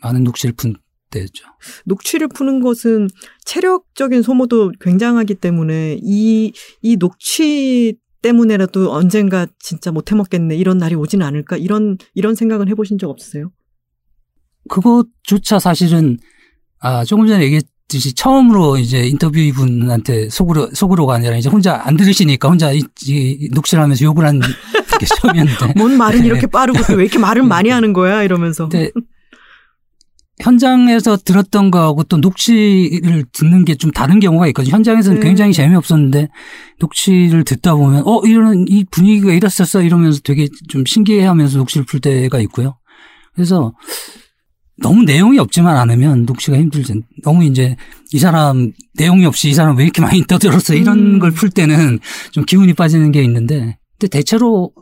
[0.00, 0.76] 많은 녹취를 푼
[1.14, 1.44] 때죠.
[1.86, 3.08] 녹취를 푸는 것은
[3.44, 6.52] 체력적인 소모도 굉장하기 때문에 이,
[6.82, 10.56] 이 녹취 때문에라도 언젠가 진짜 못 해 먹겠네.
[10.56, 11.56] 이런 날이 오지는 않을까.
[11.56, 13.50] 이런, 이런 생각은 해보신 적 없으세요?
[14.68, 16.18] 그것조차 사실은
[16.80, 22.48] 아 조금 전에 얘기했듯이 처음으로 이제 인터뷰 이분한테 속으로 속으로가 아니라 이제 혼자 안 들으시니까
[22.48, 24.40] 혼자 이, 이 녹취를 하면서 욕을 한
[24.98, 25.74] 게 처음이었는데.
[25.76, 26.26] 뭔 말은 네.
[26.26, 28.22] 이렇게 빠르고 또 왜 이렇게 말을 많이 하는 거야?
[28.22, 28.68] 이러면서.
[28.68, 28.90] 근데
[30.40, 34.74] 현장에서 들었던 거하고 또 녹취를 듣는 게 좀 다른 경우가 있거든요.
[34.74, 35.26] 현장에서는 네.
[35.26, 36.28] 굉장히 재미없었는데
[36.80, 42.40] 녹취를 듣다 보면 어 이런 이 분위기가 이랬었어 이러면서 되게 좀 신기해하면서 녹취를 풀 때가
[42.40, 42.76] 있고요.
[43.34, 43.74] 그래서
[44.78, 46.94] 너무 내용이 없지만 않으면 녹취가 힘들죠.
[47.22, 47.76] 너무 이제
[48.12, 51.18] 이 사람 내용이 없이 이 사람 왜 이렇게 많이 떠들었어 이런 음.
[51.20, 52.00] 걸풀 때는
[52.32, 54.72] 좀 기운이 빠지는 게 있는데 근데 대체로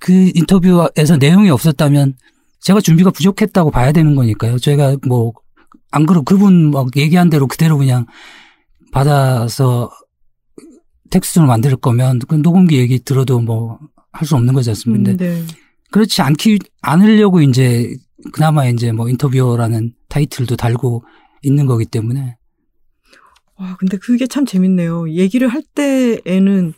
[0.00, 2.14] 그 인터뷰에서 내용이 없었다면
[2.60, 4.58] 제가 준비가 부족했다고 봐야 되는 거니까요.
[4.58, 5.32] 제가 뭐
[5.90, 8.06] 안 그러 그분 막 얘기한 대로 그대로 그냥
[8.92, 9.90] 받아서
[11.10, 13.78] 텍스트로 만들 거면 그 녹음기 얘기 들어도 뭐
[14.12, 15.12] 할 수 없는 거지 않습니까?
[15.12, 15.46] 음, 근데 네.
[15.90, 17.94] 그렇지 않기 않으려고 이제
[18.32, 21.04] 그나마 이제 뭐 인터뷰어라는 타이틀도 달고
[21.42, 22.36] 있는 거기 때문에
[23.56, 25.10] 와, 근데 그게 참 재밌네요.
[25.10, 26.72] 얘기를 할 때에는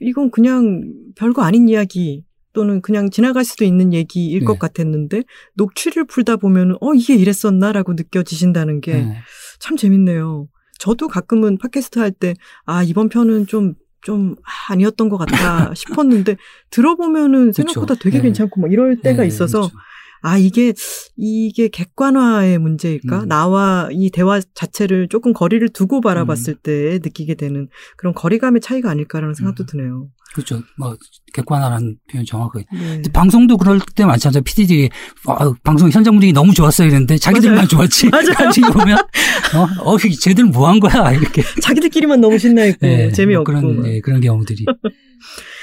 [0.00, 4.58] 이건 그냥 별거 아닌 이야기 또는 그냥 지나갈 수도 있는 얘기일 것 네.
[4.58, 5.22] 같았는데
[5.54, 9.76] 녹취를 풀다 보면 어 이게 이랬었나라고 느껴지신다는 게참 네.
[9.78, 10.48] 재밌네요.
[10.78, 12.34] 저도 가끔은 팟캐스트 할 때
[12.64, 14.34] 아 이번 편은 좀좀
[14.70, 16.36] 아니었던 것 같다 싶었는데
[16.70, 17.62] 들어보면은 그쵸.
[17.62, 18.24] 생각보다 되게 네.
[18.24, 19.76] 괜찮고 막 이럴 때가 네, 있어서 그렇죠.
[20.22, 20.72] 아, 이게,
[21.16, 23.22] 이게 객관화의 문제일까?
[23.22, 23.28] 음.
[23.28, 29.34] 나와 이 대화 자체를 조금 거리를 두고 바라봤을 때 느끼게 되는 그런 거리감의 차이가 아닐까라는
[29.34, 29.66] 생각도 음.
[29.66, 30.08] 드네요.
[30.32, 30.62] 그렇죠.
[30.78, 30.96] 뭐
[31.34, 32.64] 객관화라는 표현 정확하게.
[32.72, 33.02] 네.
[33.12, 34.42] 방송도 그럴 때 많잖아요.
[34.42, 34.88] PD들이
[35.26, 37.66] 아, 방송 현장 분위기 너무 좋았어요 이랬는데 자기들만 맞아요.
[37.68, 38.10] 좋았지.
[38.10, 38.26] 맞아요.
[38.38, 41.42] 나중에 보면 어, 어 쟤들 뭐 한 거야 이렇게.
[41.60, 43.50] 자기들끼리만 너무 신나있고, 네, 재미없고.
[43.52, 44.64] 뭐 그런 예, 그런 경우들이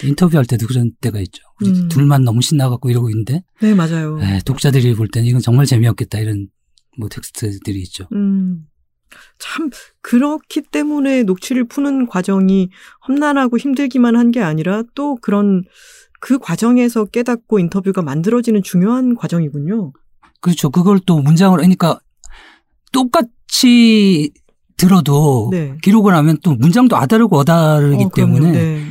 [0.03, 1.41] 인터뷰할 때도 그런 때가 있죠.
[1.61, 1.87] 우리 음.
[1.89, 4.19] 둘만 너무 신나갖고 이러고 있는데 네, 맞아요.
[4.21, 6.47] 에, 독자들이 볼 때는 이건 정말 재미없겠다 이런
[6.97, 8.07] 뭐 텍스트들이 있죠.
[8.13, 8.65] 음.
[9.39, 9.69] 참,
[10.01, 12.69] 그렇기 때문에 녹취를 푸는 과정이
[13.07, 15.63] 험난하고 힘들기만 한 게 아니라 또 그런
[16.19, 19.93] 그 과정에서 깨닫고 인터뷰가 만들어지는 중요한 과정이군요.
[20.41, 20.69] 그렇죠.
[20.69, 21.99] 그걸 또 문장을 그러니까
[22.91, 24.31] 똑같이
[24.75, 25.75] 들어도 네.
[25.81, 28.09] 기록을 하면 또 문장도 아다르고 어다르기 어.
[28.13, 28.83] 때문에 네.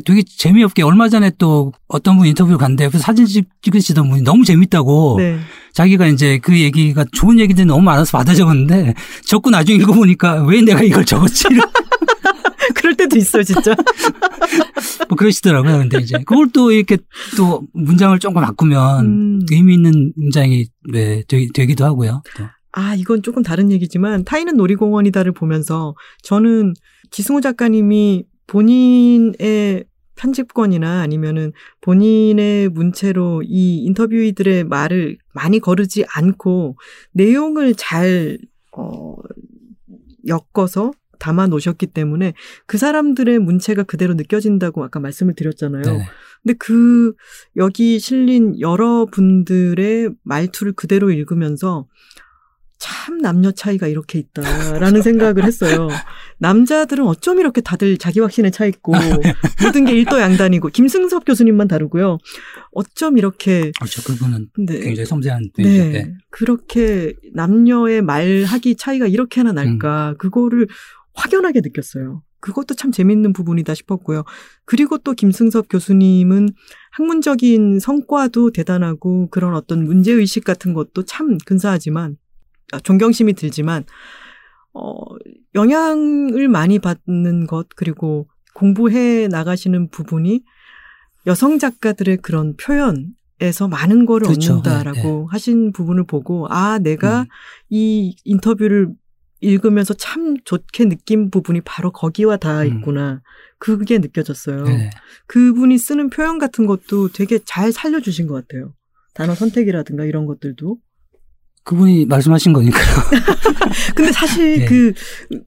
[0.00, 4.44] 되게 재미없게 얼마 전에 또 어떤 분 인터뷰 갔는데 그 사진 찍- 찍으시던 분이 너무
[4.44, 5.38] 재밌다고 네.
[5.72, 8.94] 자기가 이제 그 얘기가 좋은 얘기들이 너무 많아서 받아 적었는데
[9.26, 11.44] 적고 나중에 읽어보니까 왜 내가 이걸 적었지
[12.74, 13.74] 그럴 때도 있어요, 진짜.
[15.08, 15.78] 뭐 그러시더라고요.
[15.78, 16.96] 근데 이제 그걸 또 이렇게
[17.36, 19.40] 또 문장을 조금 바꾸면 음.
[19.50, 22.22] 의미 있는 문장이 네, 되, 되기도 하고요.
[22.36, 22.44] 또.
[22.72, 26.74] 아, 이건 조금 다른 얘기지만 타이는 놀이공원이다를 보면서 저는
[27.10, 29.84] 지승호 작가님이 본인의
[30.16, 36.76] 편집권이나 아니면은 본인의 문체로 이 인터뷰이들의 말을 많이 거르지 않고
[37.12, 38.38] 내용을 잘,
[38.72, 39.16] 어,
[40.26, 42.34] 엮어서 담아 놓으셨기 때문에
[42.66, 45.82] 그 사람들의 문체가 그대로 느껴진다고 아까 말씀을 드렸잖아요.
[45.82, 46.06] 네.
[46.42, 47.14] 근데 그
[47.56, 51.86] 여기 실린 여러분들의 말투를 그대로 읽으면서
[52.78, 55.88] 참 남녀 차이가 이렇게 있다라는 생각을 했어요.
[56.44, 58.92] 남자들은 어쩜 이렇게 다들 자기 확신에 차 있고
[59.64, 62.18] 모든 게 일도양단이고 김승섭 교수님만 다르고요.
[62.72, 64.02] 어쩜 이렇게 그렇죠.
[64.02, 64.80] 그분은 네.
[64.80, 65.84] 굉장히 섬세한 분이죠.
[65.84, 65.90] 네.
[65.90, 66.14] 네.
[66.28, 70.18] 그렇게 남녀의 말하기 차이가 이렇게나 날까 음.
[70.18, 70.68] 그거를
[71.14, 72.22] 확연하게 느꼈어요.
[72.40, 74.24] 그것도 참 재밌는 부분이다 싶었고요.
[74.66, 76.50] 그리고 또 김승섭 교수님은
[76.90, 82.18] 학문적인 성과도 대단하고 그런 어떤 문제의식 같은 것도 참 근사하지만
[82.72, 83.86] 아, 존경심이 들지만
[84.74, 84.94] 어,
[85.54, 90.42] 영향을 많이 받는 것 그리고 공부해 나가시는 부분이
[91.26, 94.56] 여성 작가들의 그런 표현에서 많은 거를 그렇죠.
[94.56, 95.24] 얻는다라고 네, 네.
[95.30, 97.26] 하신 부분을 보고 아 내가 음.
[97.70, 98.88] 이 인터뷰를
[99.40, 102.66] 읽으면서 참 좋게 느낀 부분이 바로 거기와 다 음.
[102.66, 103.22] 있구나.
[103.58, 104.64] 그게 느껴졌어요.
[104.64, 104.90] 네.
[105.26, 108.74] 그분이 쓰는 표현 같은 것도 되게 잘 살려주신 것 같아요.
[109.14, 110.78] 단어 선택이라든가 이런 것들도.
[111.64, 112.84] 그분이 말씀하신 거니까요.
[113.96, 114.64] 근데 사실 네.
[114.66, 114.92] 그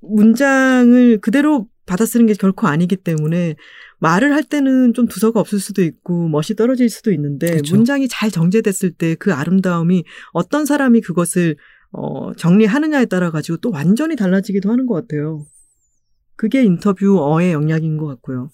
[0.01, 3.55] 문장을 그대로 받아쓰는 게 결코 아니기 때문에
[3.99, 7.76] 말을 할 때는 좀 두서가 없을 수도 있고 멋이 떨어질 수도 있는데 그렇죠.
[7.76, 10.03] 문장이 잘 정제됐을 때 그 아름다움이
[10.34, 11.55] 어떤 사람이 그것을
[11.91, 15.45] 어, 정리하느냐에 따라 가지고 또 완전히 달라지기도 하는 것 같아요.
[16.36, 18.51] 그게 인터뷰어의 영향인 것 같고요.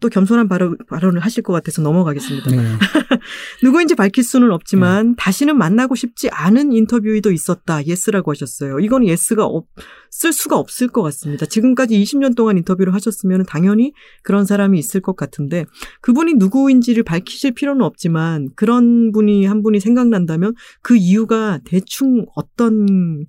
[0.00, 2.50] 또 겸손한 발언, 발언을 하실 것 같아서 넘어가겠습니다.
[2.50, 2.56] 네.
[3.62, 7.84] 누구인지 밝힐 수는 없지만 다시는 만나고 싶지 않은 인터뷰이도 있었다.
[7.84, 8.78] yes라고 하셨어요.
[8.80, 11.46] 이건 yes가 없을 수가 없을 것 같습니다.
[11.46, 13.92] 지금까지 20년 동안 인터뷰를 하셨으면 당연히
[14.22, 15.64] 그런 사람이 있을 것 같은데
[16.00, 23.26] 그분이 누구인지를 밝히실 필요는 없지만 그런 분이 한 분이 생각난다면 그 이유가 대충 어떤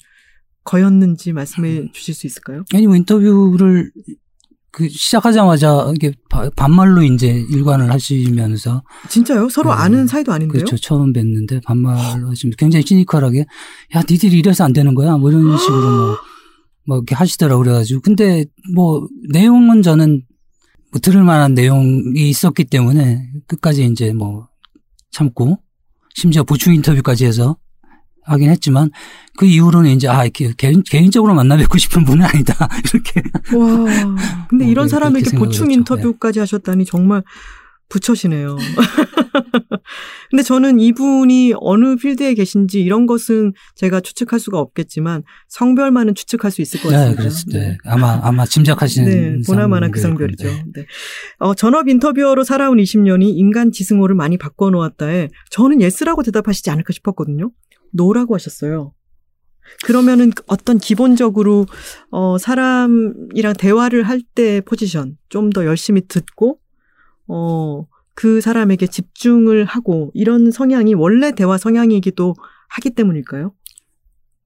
[0.68, 2.63] 거였는지 말씀해 주실 수 있을까요?
[2.74, 3.91] 아니 뭐 인터뷰를
[4.78, 9.49] 그 시작하자마자 이게 바- 반말로 이제 일관을 하시면서 진짜요?
[9.49, 9.75] 서로 네.
[9.82, 10.63] 아는 사이도 아닌데요?
[10.65, 13.39] 그렇죠 처음 뵀는데 반말로 하시면 굉장히 시니컬하게
[13.95, 16.17] 야 니들이 이래서 안 되는 거야 뭐 이런 식으로 뭐,
[16.86, 20.21] 뭐 이렇게 하시더라고 그래가지고 근데 뭐 내용은 저는
[20.91, 24.47] 뭐 들을 만한 내용이 있었기 때문에 끝까지 이제 뭐
[25.09, 25.57] 참고
[26.13, 27.57] 심지어 보충 인터뷰까지 해서
[28.28, 28.91] 하긴 했지만
[29.38, 33.21] 그 이후로는 이제 아 이렇게 개인, 개인적으로 만나 뵙고 싶은 분은 아니다 이렇게
[33.55, 34.15] 와.
[34.49, 35.71] 근데 뭐, 이런 네, 사람에게 보충.
[35.71, 37.23] 인터뷰까지 하셨다니 정말
[37.89, 38.57] 부처시네요.
[40.30, 46.61] 근데 저는 이분이 어느 필드에 계신지 이런 것은 제가 추측할 수가 없겠지만 성별만은 추측할 수
[46.61, 47.21] 있을 것 네, 같습니다.
[47.21, 50.47] 그랬을 때 아마 아마 짐작하시는 네, 보나마나 그 성별이죠.
[50.47, 50.86] 네.
[51.39, 57.51] 어, 전업 인터뷰어로 살아온 20년이 인간 지승호를 많이 바꿔 놓았다에 저는 yes라고 대답하시지 않을까 싶었거든요.
[57.93, 58.93] no라고 하셨어요.
[59.85, 61.65] 그러면은 어떤 기본적으로
[62.11, 66.59] 어 사람이랑 대화를 할 때 포지션 좀 더 열심히 듣고
[67.27, 67.85] 어
[68.19, 72.33] 그 사람에게 집중을 하고 이런 성향이 원래 대화 성향이기도
[72.69, 73.53] 하기 때문일까요?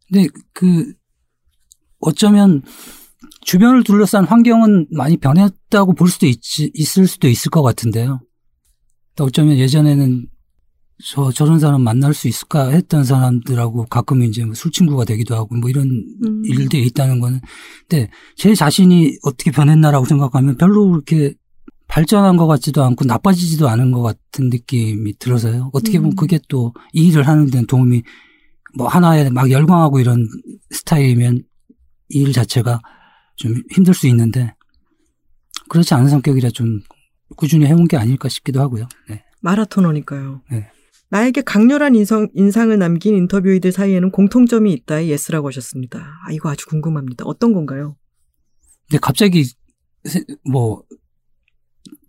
[0.09, 0.91] 근데 그
[2.01, 2.63] 어쩌면
[3.45, 6.41] 주변을 둘러싼 환경은 많이 변했다고 볼 수도 있,
[6.73, 8.19] 있을 수도 있을 것 같은데요.
[9.15, 10.27] 또 어쩌면 예전에는
[11.04, 15.70] 저 저런 사람 만날 수 있을까 했던 사람들하고 가끔 이제 뭐술 친구가 되기도 하고 뭐
[15.70, 16.41] 이런 음.
[16.45, 17.39] 일들이 있다는 거는
[17.88, 21.34] 근데 제 자신이 어떻게 변했나라고 생각하면 별로 그렇게
[21.88, 25.70] 발전한 것 같지도 않고 나빠지지도 않은 것 같은 느낌이 들어서요.
[25.74, 26.16] 어떻게 보면 음.
[26.16, 28.04] 그게 또 이 일을 하는 데는 도움이
[28.76, 30.28] 뭐 하나에 막 열광하고 이런
[30.72, 31.43] 스타일이면
[32.10, 32.80] 이 일 자체가
[33.38, 34.54] 좀 힘들 수 있는데
[35.70, 36.82] 그렇지 않은 성격이라 좀
[37.38, 38.88] 꾸준히 해온 게 아닐까 싶기도 하고요.
[39.10, 39.24] 네.
[39.41, 40.41] 마라토너니까요.
[40.52, 40.69] 네.
[41.11, 45.99] 나에게 강렬한 인성, 인상을 남긴 인터뷰이들 사이에는 공통점이 있다에 yes라고 하셨습니다.
[46.25, 47.25] 아, 이거 아주 궁금합니다.
[47.25, 47.97] 어떤 건가요?
[48.89, 49.43] 근데 갑자기
[50.05, 50.83] 세- 뭐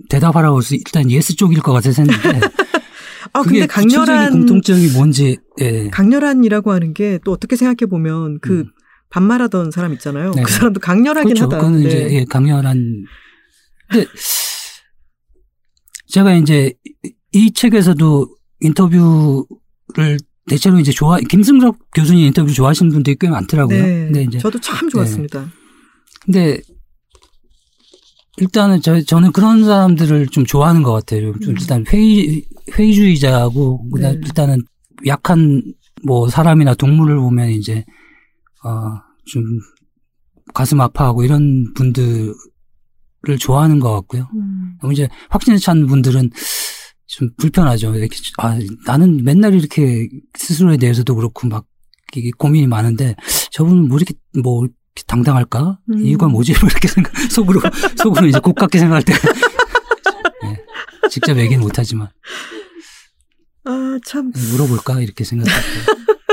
[0.09, 2.41] 대답하라고 해서 일단 yes 쪽일 것 같아서 했는데
[3.33, 5.89] 아, 근데 강렬한, 공통점이 뭔지 예.
[5.89, 8.65] 강렬한이라고 하는 게 또 어떻게 생각해 보면 그 음.
[9.11, 10.31] 반말하던 사람 있잖아요.
[10.33, 10.43] 네네.
[10.45, 11.45] 그 사람도 강렬하긴 그렇죠.
[11.45, 11.59] 하다.
[11.59, 11.87] 그거는 네.
[11.89, 13.05] 이제 예, 강렬한.
[13.91, 14.07] 근데
[16.09, 16.73] 제가 이제
[17.33, 20.19] 이 책에서도 인터뷰를
[20.49, 23.83] 대체로 이제 좋아 김승섭 교수님 인터뷰 좋아하시는 분들이 꽤 많더라고요.
[23.83, 24.05] 네.
[24.07, 25.51] 근데 이제 저도 참 좋았습니다.
[26.25, 26.61] 근데
[28.39, 31.33] 일단은 저 저는 그런 사람들을 좀 좋아하는 것 같아요.
[31.41, 31.57] 좀 음.
[31.61, 34.21] 일단 회의 회의주의자하고 그다음 네.
[34.25, 34.63] 일단은
[35.07, 35.63] 약한
[36.05, 37.85] 뭐 사람이나 동물을 보면 이제
[38.65, 39.45] 어좀
[40.55, 42.35] 가슴 아파하고 이런 분들을
[43.39, 44.29] 좋아하는 것 같고요.
[44.35, 44.79] 음.
[44.93, 46.31] 이제 확신에 찬 분들은
[47.13, 47.95] 좀 불편하죠.
[47.95, 51.67] 이렇게 아 나는 맨날 이렇게 스스로에 대해서도 그렇고 막
[52.17, 53.17] 이게 고민이 많은데
[53.51, 55.79] 저분은 뭐 이렇게 뭐 이렇게 당당할까?
[55.91, 55.99] 음.
[55.99, 56.53] 이유가 뭐지?
[56.61, 57.61] 뭐 이렇게 생각 속으로
[57.97, 59.13] 속으로 이제 곱깝게 생각할 때
[60.43, 60.65] 네.
[61.11, 62.09] 직접 얘기는 못하지만.
[63.65, 64.33] 아, 참.
[64.51, 65.01] 물어볼까?
[65.03, 65.85] 이렇게 생각했어요.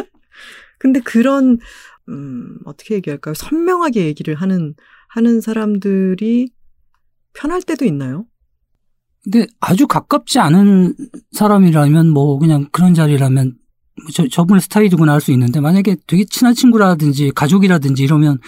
[0.80, 1.60] 근데 그런,
[2.08, 3.36] 음, 어떻게 얘기할까요?
[3.36, 4.74] 선명하게 얘기를 하는,
[5.10, 6.52] 하는 사람들이
[7.34, 8.26] 편할 때도 있나요?
[9.24, 10.96] 근데 아주 가깝지 않은
[11.32, 13.56] 사람이라면 뭐 그냥 그런 자리라면
[14.14, 18.40] 저, 저분의 스타일이구나 할 수 있는데 만약에 되게 친한 친구라든지 가족이라든지 이러면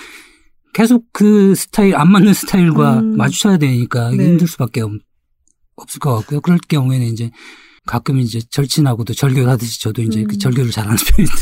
[0.73, 3.17] 계속 그 스타일, 안 맞는 스타일과 음.
[3.17, 4.25] 마주쳐야 되니까 네.
[4.25, 4.91] 힘들 수밖에 없,
[5.75, 6.39] 없을 것 같고요.
[6.39, 7.31] 그럴 경우에는 이제
[7.85, 10.27] 가끔 이제 절친하고도 절교를 하듯이 저도 이제 음.
[10.27, 11.35] 그 절교를 잘하는 편인데.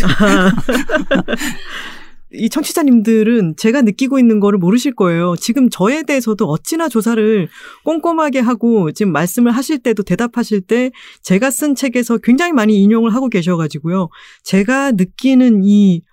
[2.32, 5.36] 이 청취자님들은 제가 느끼고 있는 거를 모르실 거예요.
[5.36, 7.48] 지금 저에 대해서도 어찌나 조사를
[7.84, 10.92] 꼼꼼하게 하고 지금 말씀을 하실 때도 대답하실 때
[11.24, 14.10] 제가 쓴 책에서 굉장히 많이 인용을 하고 계셔가지고요.
[14.44, 16.04] 제가 느끼는 이,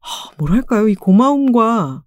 [0.00, 0.88] 하, 뭐랄까요.
[0.88, 2.02] 이 고마움과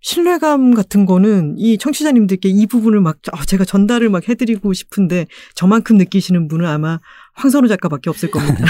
[0.00, 5.98] 신뢰감 같은 거는 이 청취자님들께 이 부분을 막 어, 제가 전달을 막 해드리고 싶은데 저만큼
[5.98, 6.98] 느끼시는 분은 아마
[7.38, 8.64] 황선우 작가밖에 없을 겁니다.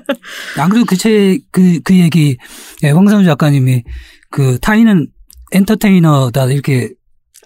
[0.58, 2.36] 안 그래도 그 책, 그, 그 얘기,
[2.82, 3.84] 예, 황상우 작가님이
[4.30, 5.08] 그 타인은
[5.52, 6.90] 엔터테이너다 이렇게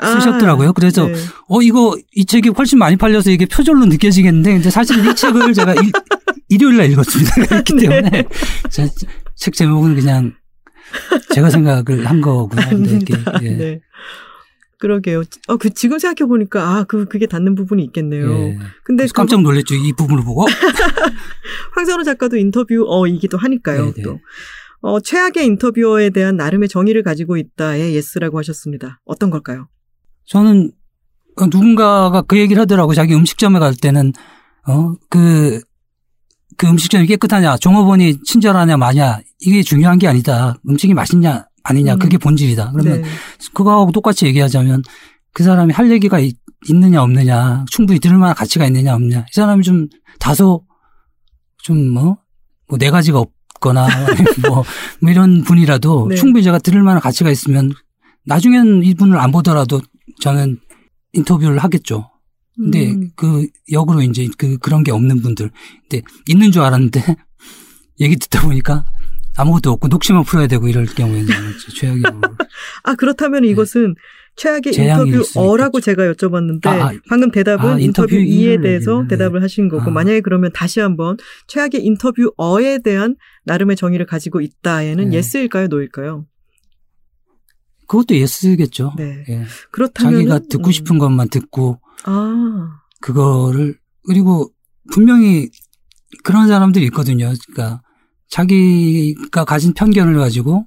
[0.02, 0.72] 쓰셨더라고요.
[0.72, 1.14] 그래서 네.
[1.48, 5.74] 어, 이거, 이 책이 훨씬 많이 팔려서 이게 표절로 느껴지겠는데, 근데 사실 이 책을 제가
[5.74, 5.92] 일,
[6.48, 7.34] 일요일 날 읽었습니다.
[7.46, 7.88] 그렇기 네.
[7.88, 8.24] 때문에.
[8.70, 8.88] 제,
[9.36, 10.32] 책 제목은 그냥
[11.34, 12.68] 제가 생각을 한 거구나.
[12.68, 13.14] 근데 이렇게.
[13.42, 13.50] 예.
[13.56, 13.80] 네.
[14.80, 15.22] 그러게요.
[15.46, 18.32] 어, 그, 지금 생각해 보니까, 아, 그, 그게 닿는 부분이 있겠네요.
[18.32, 18.58] 예.
[18.82, 19.74] 근데 깜짝 놀랐죠.
[19.74, 20.46] 이 부분을 보고.
[21.76, 24.02] 황선우 작가도 인터뷰, 어, 이기도 하니까요, 네, 네.
[24.02, 24.18] 또.
[24.80, 29.00] 어, 최악의 인터뷰어에 대한 나름의 정의를 가지고 있다에 yes라고 하셨습니다.
[29.04, 29.68] 어떤 걸까요?
[30.24, 30.72] 저는
[31.36, 32.94] 그 누군가가 그 얘기를 하더라고.
[32.94, 34.14] 자기 음식점에 갈 때는,
[34.66, 35.60] 어, 그,
[36.56, 40.56] 그 음식점이 깨끗하냐, 종업원이 친절하냐, 마냐, 이게 중요한 게 아니다.
[40.66, 41.98] 음식이 맛있냐, 아니냐, 음.
[41.98, 42.72] 그게 본질이다.
[42.72, 43.08] 그러면 네.
[43.52, 44.82] 그거하고 똑같이 얘기하자면
[45.32, 46.36] 그 사람이 할 얘기가 있,
[46.68, 49.88] 있느냐 없느냐 충분히 들을 만한 가치가 있느냐 없느냐 이 사람이 좀
[50.18, 50.64] 다소
[51.62, 53.86] 좀뭐뭐네 가지가 없거나
[54.46, 54.64] 뭐,
[55.00, 56.16] 뭐 이런 분이라도 네.
[56.16, 57.72] 충분히 제가 들을 만한 가치가 있으면
[58.26, 59.80] 나중엔 이분을 안 보더라도
[60.20, 60.58] 저는
[61.12, 62.10] 인터뷰를 하겠죠.
[62.56, 65.50] 근데 음, 그 역으로 이제 그 그런 게 없는 분들
[65.88, 67.02] 근데 있는 줄 알았는데
[68.00, 68.84] 얘기 듣다 보니까
[69.36, 71.26] 아무것도 없고 녹취만 풀어야 되고 이럴 경우에는
[71.76, 72.20] 최악이고
[72.84, 73.94] 아, 그렇다면 이것은
[74.36, 74.72] 최악의 네.
[74.72, 75.84] 재앙일 수 인터뷰 어라고 있겠죠.
[75.84, 76.92] 제가 여쭤봤는데, 아, 아.
[77.08, 79.08] 방금 대답은 아, 인터뷰 인터뷰 2에 이를 대해서 얘기했네.
[79.08, 79.90] 대답을 하신 거고, 아.
[79.90, 81.16] 만약에 그러면 다시 한번
[81.48, 85.16] 최악의 인터뷰 어에 대한 나름의 정의를 가지고 있다에는 네.
[85.16, 86.26] 예스일까요, 노일까요?
[87.90, 88.94] 그것도 예스겠죠.
[88.96, 89.24] 네.
[89.28, 89.44] 예.
[89.72, 93.74] 그렇다면 자기가 듣고 싶은 것만 듣고 아, 그거를
[94.06, 94.52] 그리고
[94.92, 95.50] 분명히
[96.22, 97.32] 그런 사람들이 있거든요.
[97.48, 97.82] 그러니까
[98.30, 100.66] 자기가 가진 편견을 가지고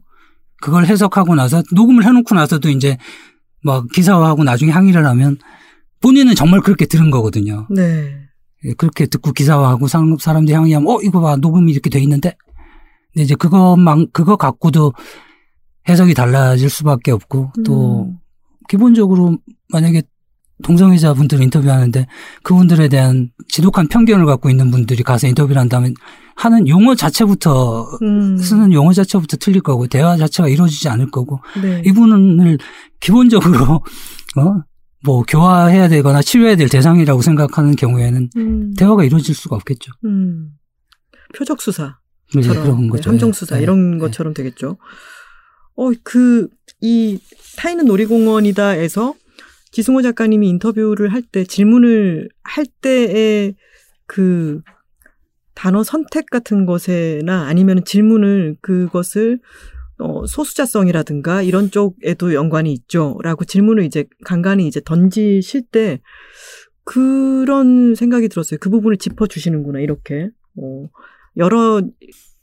[0.61, 2.97] 그걸 해석하고 나서 녹음을 해놓고 나서도 이제
[3.63, 5.37] 막 기사화하고 나중에 항의를 하면
[6.01, 7.67] 본인은 정말 그렇게 들은 거거든요.
[7.69, 8.13] 네.
[8.65, 12.35] 예, 그렇게 듣고 기사화하고 사람, 사람들이 항의하면 어 이거 봐 녹음이 이렇게 돼 있는데
[13.13, 14.93] 근데 이제 그것만 그거 갖고도
[15.87, 18.17] 해석이 달라질 수밖에 없고 또 음.
[18.69, 19.37] 기본적으로
[19.69, 20.03] 만약에
[20.63, 22.07] 동성애자 분들 인터뷰하는데
[22.43, 25.93] 그분들에 대한 지독한 편견을 갖고 있는 분들이 가서 인터뷰를 한다면
[26.35, 31.81] 하는 용어 자체부터 음, 쓰는 용어 자체부터 틀릴 거고 대화 자체가 이루어지지 않을 거고 네.
[31.85, 32.57] 이분을
[32.99, 33.83] 기본적으로
[34.37, 34.63] 어?
[35.03, 39.91] 뭐 교화해야 되거나 치료해야 될 대상이라고 생각하는 경우에는 음, 대화가 이루어질 수가 없겠죠.
[40.05, 40.51] 음.
[41.35, 41.97] 표적 수사.
[42.41, 43.09] 처럼, 그런 네, 거죠.
[43.09, 43.63] 함정 수사 예.
[43.63, 43.97] 이런 예.
[43.99, 44.77] 것처럼 되겠죠.
[45.75, 46.47] 어, 그,
[46.81, 47.19] 이,
[47.57, 49.13] 타이는 놀이공원이다에서
[49.71, 53.55] 지승호 작가님이 인터뷰를 할 때, 질문을 할 때의
[54.05, 54.61] 그
[55.53, 59.39] 단어 선택 같은 것에나 아니면 질문을 그것을
[59.99, 63.17] 어, 소수자성이라든가 이런 쪽에도 연관이 있죠.
[63.23, 66.01] 라고 질문을 이제 간간히 이제 던지실 때
[66.83, 68.57] 그런 생각이 들었어요.
[68.59, 70.29] 그 부분을 짚어주시는구나, 이렇게.
[70.57, 70.89] 어,
[71.37, 71.81] 여러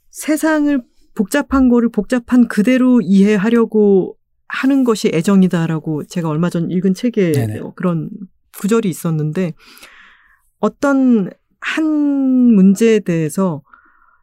[0.09, 0.81] 세상을
[1.13, 4.17] 복잡한 거를 복잡한 그대로 이해하려고
[4.47, 7.59] 하는 것이 애정이다라고 제가 얼마 전 읽은 책에 네네.
[7.59, 8.09] 어, 그런
[8.57, 9.53] 구절이 있었는데
[10.59, 11.29] 어떤
[11.75, 13.61] 한 문제에 대해서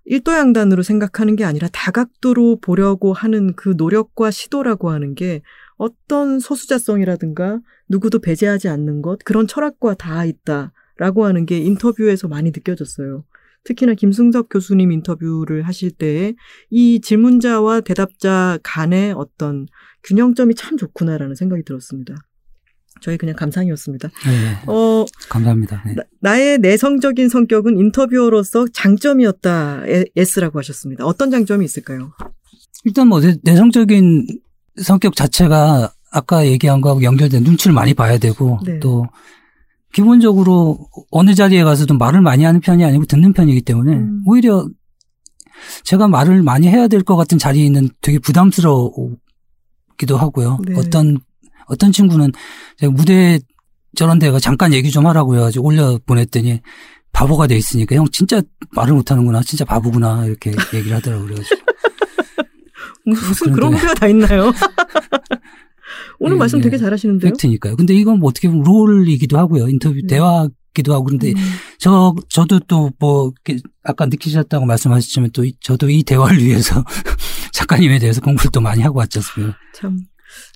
[0.04, 5.40] 일도양단으로 생각하는 게 아니라 다각도로 보려고 하는 그 노력과 시도라고 하는 게
[5.76, 13.24] 어떤 소수자성이라든가 누구도 배제하지 않는 것 그런 철학과 다 있다라고 하는 게 인터뷰에서 많이 느껴졌어요.
[13.64, 16.34] 특히나 김승섭 교수님 인터뷰를 하실 때에
[16.70, 19.66] 이 질문자와 대답자 간의 어떤
[20.04, 22.14] 균형점이 참 좋구나라는 생각이 들었습니다.
[23.00, 24.08] 저희 그냥 감상이었습니다.
[24.08, 25.82] 네, 어, 감사합니다.
[25.86, 25.94] 네.
[26.20, 29.84] 나, 의 내성적인 성격은 인터뷰어로서 장점이었다.
[29.88, 31.04] 에- yes라고 하셨습니다.
[31.04, 32.12] 어떤 장점이 있을까요?
[32.84, 34.26] 일단 뭐 내- 내성적인
[34.82, 38.78] 성격 자체가 아까 얘기한 거하고 연결된 눈치를 많이 봐야 되고 네.
[38.80, 39.06] 또
[39.92, 40.78] 기본적으로
[41.10, 44.22] 어느 자리에 가서도 말을 많이 하는 편이 아니고 듣는 편이기 때문에 음.
[44.26, 44.68] 오히려
[45.84, 49.16] 제가 말을 많이 해야 될 것 같은 자리에 있는 되게 부담스러우기도
[50.16, 50.58] 하고요.
[50.64, 50.74] 네.
[50.76, 51.18] 어떤
[51.68, 52.32] 어떤 친구는
[52.92, 53.38] 무대
[53.96, 56.60] 저런 데가 잠깐 얘기 좀 하라고 해가지고 올려 보냈더니
[57.12, 58.42] 바보가 돼 있으니까 형 진짜
[58.72, 61.26] 말을 못하는구나 진짜 바보구나 이렇게 얘기를 하더라고요.
[61.26, 61.60] 그래가지고
[63.06, 64.52] 무슨 그런 후배가 다 있나요?
[66.20, 66.62] 오늘 예, 말씀 예.
[66.62, 67.30] 되게 잘하시는데요.
[67.32, 67.76] 팩트니까요.
[67.76, 69.68] 근데 이건 뭐 어떻게 보면 롤이기도 하고요.
[69.68, 70.06] 인터뷰 네.
[70.06, 71.36] 대화기도 하고 그런데 음.
[71.78, 73.32] 저 저도 또 뭐
[73.84, 76.84] 아까 느끼셨다고 말씀하셨지만 또 이- 저도 이 대화를 위해서
[77.52, 79.56] 작가님에 대해서 공부를 또 많이 하고 왔지 않습니까?
[79.74, 79.98] 참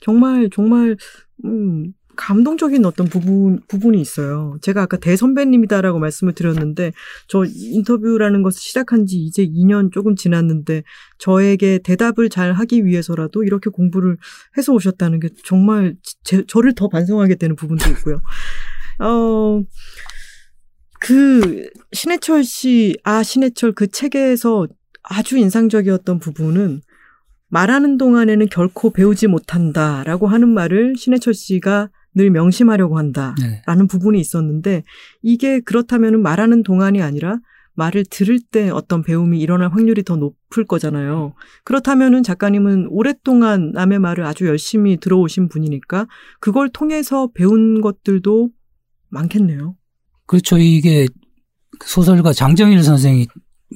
[0.00, 0.96] 정말 정말
[1.44, 4.56] 음 감동적인 어떤 부분 부분이 있어요.
[4.60, 6.92] 제가 아까 대선배님이다라고 말씀을 드렸는데
[7.26, 10.82] 저 인터뷰라는 것을 시작한 지 이제 2년 조금 지났는데
[11.18, 14.18] 저에게 대답을 잘 하기 위해서라도 이렇게 공부를
[14.56, 18.20] 해서 오셨다는 게 정말 제, 저를 더 반성하게 되는 부분도 있고요.
[19.00, 19.62] 어,
[21.00, 24.68] 그 신해철 씨, 아 신해철 그 책에서
[25.02, 26.82] 아주 인상적이었던 부분은
[27.52, 33.86] 말하는 동안에는 결코 배우지 못한다라고 하는 말을 신해철 씨가 늘 명심하려고 한다라는 네.
[33.90, 34.84] 부분이 있었는데
[35.20, 37.40] 이게 그렇다면 말하는 동안이 아니라
[37.74, 41.34] 말을 들을 때 어떤 배움이 일어날 확률이 더 높을 거잖아요.
[41.64, 46.06] 그렇다면은 작가님은 오랫동안 남의 말을 아주 열심히 들어오신 분이니까
[46.40, 48.48] 그걸 통해서 배운 것들도
[49.10, 49.76] 많겠네요.
[50.26, 50.56] 그렇죠.
[50.56, 51.06] 이게
[51.84, 53.26] 소설가 장정일 선생이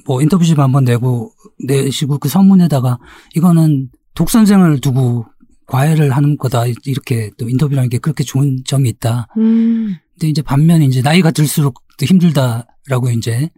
[0.05, 1.31] 뭐 인터뷰집 한번 내고
[1.65, 2.99] 내시고 그 선문에다가
[3.35, 5.25] 이거는 독 선생을 두고
[5.67, 9.27] 과외를 하는 거다 이렇게 또 인터뷰라는 게 그렇게 좋은 점이 있다.
[9.37, 13.49] 음, 근데 이제 반면 이제 나이가 들수록 또 힘들다라고 이제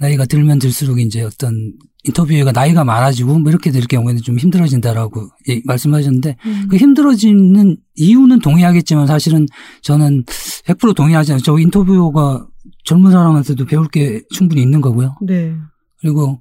[0.00, 1.74] 나이가 들면 들수록 이제 어떤
[2.04, 6.66] 인터뷰가 나이가 많아지고 뭐 이렇게 될 경우에는 좀 힘들어진다라고 예, 말씀하셨는데 음.
[6.70, 9.46] 그 힘들어지는 이유는 동의하겠지만 사실은
[9.82, 10.24] 저는
[10.66, 11.42] 100% 동의하지 않아요.
[11.42, 12.46] 저 인터뷰가
[12.84, 15.16] 젊은 사람한테도 배울 게 충분히 있는 거고요.
[15.22, 15.54] 네.
[15.98, 16.40] 그리고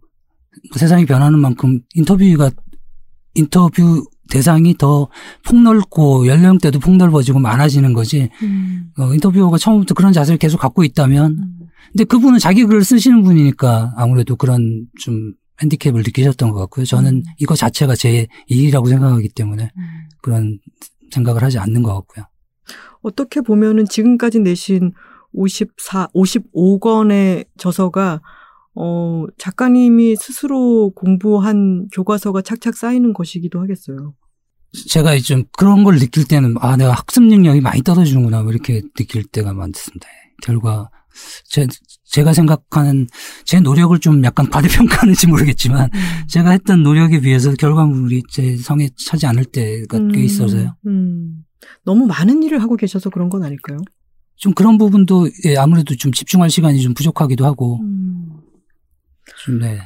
[0.75, 2.51] 세상이 변하는 만큼 인터뷰가
[3.33, 5.09] 인터뷰 대상이 더
[5.45, 8.29] 폭넓고 연령대도 폭넓어지고 많아지는 거지.
[8.41, 11.59] 음, 어, 인터뷰어가 처음부터 그런 자세를 계속 갖고 있다면, 음.
[11.91, 16.85] 근데 그분은 자기 글을 쓰시는 분이니까 아무래도 그런 좀 핸디캡을 느끼셨던 것 같고요.
[16.85, 17.23] 저는 음.
[17.37, 19.83] 이거 자체가 제 일이라고 생각하기 때문에 음.
[20.21, 20.59] 그런
[21.11, 22.25] 생각을 하지 않는 것 같고요.
[23.01, 24.93] 어떻게 보면은 지금까지 내신
[25.33, 28.21] 54, 55권의 저서가
[28.75, 34.15] 어, 작가님이 스스로 공부한 교과서가 착착 쌓이는 것이기도 하겠어요.
[34.89, 39.23] 제가 좀 그런 걸 느낄 때는 아 내가 학습 능력이 많이 떨어지는구나 뭐 이렇게 느낄
[39.23, 40.07] 때가 많습니다.
[40.41, 40.89] 결과
[41.45, 41.67] 제,
[42.05, 43.07] 제가 생각하는
[43.45, 45.89] 제 노력을 좀 약간 과대평가하는지 모르겠지만
[46.27, 50.75] 제가 했던 노력에 비해서 결과물이 제 성에 차지 않을 때가 꽤 있어서요.
[50.87, 51.43] 음.
[51.85, 53.77] 너무 많은 일을 하고 계셔서 그런 건 아닐까요?
[54.35, 58.39] 좀 그런 부분도 예, 아무래도 좀 집중할 시간이 좀 부족하기도 하고 음.
[59.43, 59.79] 좀 네.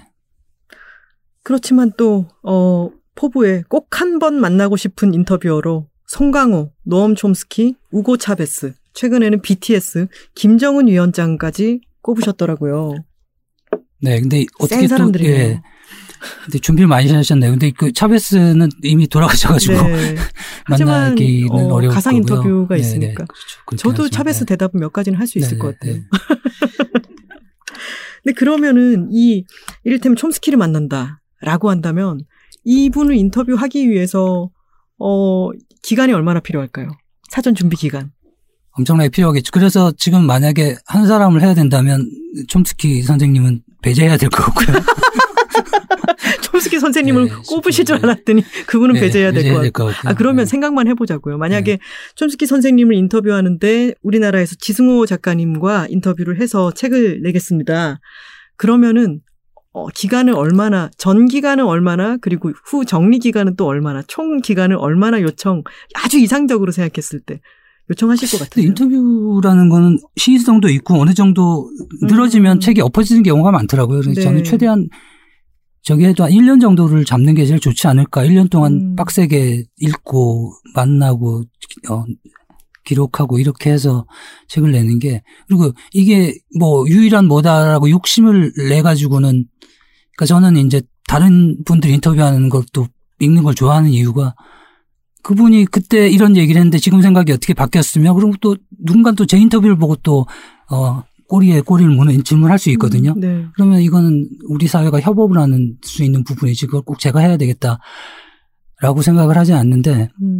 [1.43, 8.73] 그렇지만 또, 어, 포부에 꼭 한 번 만나고 싶은 인터뷰어로 송강호, 노엄 촘스키, 우고 차베스,
[8.93, 12.93] 최근에는 BTS, 김정은 위원장까지 꼽으셨더라고요.
[14.01, 15.11] 네, 근데 어떻게 센 또.
[15.25, 15.61] 예.
[16.45, 17.51] 근데 준비를 많이 하셨네요.
[17.51, 20.15] 근데 그 차베스는 이미 돌아가셔가지고 네.
[20.69, 22.37] 만나기는 어, 어려울 가상 거고요.
[22.37, 23.07] 인터뷰가 네, 있으니까.
[23.07, 23.59] 네, 그렇죠.
[23.65, 24.45] 그렇긴 저도 하지만, 차베스 네.
[24.45, 25.93] 대답은 몇 가지는 할 수 있을 네, 것 네, 같아요.
[25.95, 26.03] 네.
[28.23, 29.45] 근데 그러면은 이
[29.83, 32.19] 이를테면 촘스키를 만난다라고 한다면
[32.65, 34.49] 이분을 인터뷰하기 위해서
[34.99, 35.49] 어
[35.83, 36.89] 기간이 얼마나 필요할까요?
[37.29, 38.11] 사전 준비 기간.
[38.71, 39.51] 엄청나게 필요하겠죠.
[39.53, 42.07] 그래서 지금 만약에 한 사람을 해야 된다면
[42.47, 44.67] 촘스키 선생님은 배제해야 될 것 같고요.
[46.57, 48.03] 촘스키 선생님을 네, 꼽으실 줄 네.
[48.07, 50.09] 알았더니 그분은 네, 배제해야 될 것 같고.
[50.09, 50.49] 아 그러면 네.
[50.49, 51.37] 생각만 해보자고요.
[51.37, 51.79] 만약에
[52.15, 57.99] 촘스키 선생님을 인터뷰하는데 우리나라에서 지승호 작가님과 인터뷰를 해서 책을 내겠습니다.
[58.55, 59.21] 그러면은
[59.73, 65.21] 어, 기간을 얼마나 전 기간은 얼마나 그리고 후 정리 기간은 또 얼마나 총 기간을 얼마나
[65.21, 65.63] 요청
[65.93, 67.39] 아주 이상적으로 생각했을 때
[67.91, 68.65] 요청하실 것 같아요.
[68.65, 71.69] 인터뷰라는 거는 시의성도 있고 어느 정도
[72.01, 72.59] 늘어지면 음.
[72.59, 74.01] 책이 엎어지는 경우가 많더라고요.
[74.01, 74.21] 그래서 네.
[74.23, 74.89] 저는 최대한
[75.87, 78.25] 저기 해도 한 1년 정도를 잡는 게 제일 좋지 않을까.
[78.25, 78.95] 1년 동안 음.
[78.97, 81.45] 빡세게 읽고 만나고
[81.89, 82.03] 어,
[82.83, 84.05] 기록하고 이렇게 해서
[84.49, 89.45] 책을 내는 게 그리고 이게 뭐 유일한 뭐다라고 욕심을 내 가지고는
[90.17, 92.89] 그러니까 저는 이제 다른 분들 인터뷰하는 것도
[93.21, 94.35] 읽는 걸 좋아하는 이유가
[95.23, 99.77] 그분이 그때 이런 얘기를 했는데 지금 생각이 어떻게 바뀌었으며 그럼 또 누군가 또 제 인터뷰를
[99.77, 100.25] 보고 또
[100.69, 103.11] 어, 꼬리에 꼬리를 무는 질문할 수 있거든요.
[103.15, 103.45] 음, 네.
[103.55, 109.37] 그러면 이거는 우리 사회가 협업을 하는 수 있는 부분이지 그걸 꼭 제가 해야 되겠다라고 생각을
[109.37, 110.39] 하지 않는데 음.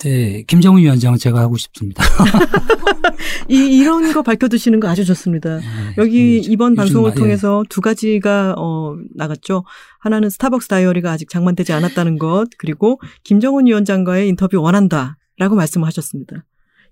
[0.00, 2.02] 네, 김정은 위원장은 제가 하고 싶습니다.
[3.48, 5.56] 이 이런 거 밝혀두시는 거 아주 좋습니다.
[5.58, 5.62] 네,
[5.98, 7.18] 여기 요즘- 이번 방송을 마- 예.
[7.18, 9.64] 통해서 두 가지가 어 나갔죠.
[10.00, 16.44] 하나는 스타벅스 다이어리가 아직 장만되지 않았다는 것, 그리고 김정은 위원장과의 인터뷰 원한다라고 말씀을 하셨습니다.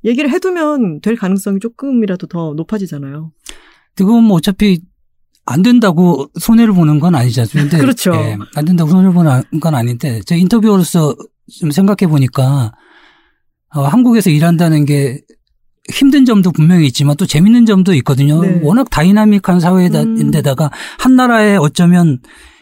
[0.04, 3.32] 얘기를 해두면 될 가능성이 조금이라도 더 높아지잖아요.
[3.94, 4.80] 그건 뭐 어차피
[5.46, 7.70] 안 된다고 손해를 보는 건 아니지 않습니까?
[7.70, 8.14] 근데, 그렇죠.
[8.14, 11.14] 예, 안 된다고 손해를 보는 건 아닌데, 제 인터뷰로서
[11.58, 12.72] 좀 생각해 보니까,
[13.74, 15.20] 어, 한국에서 일한다는 게
[15.92, 18.40] 힘든 점도 분명히 있지만 또 재밌는 점도 있거든요.
[18.40, 18.60] 네.
[18.62, 19.60] 워낙 다이나믹한 음.
[19.60, 22.20] 사회인데다가 한 나라에 어쩌면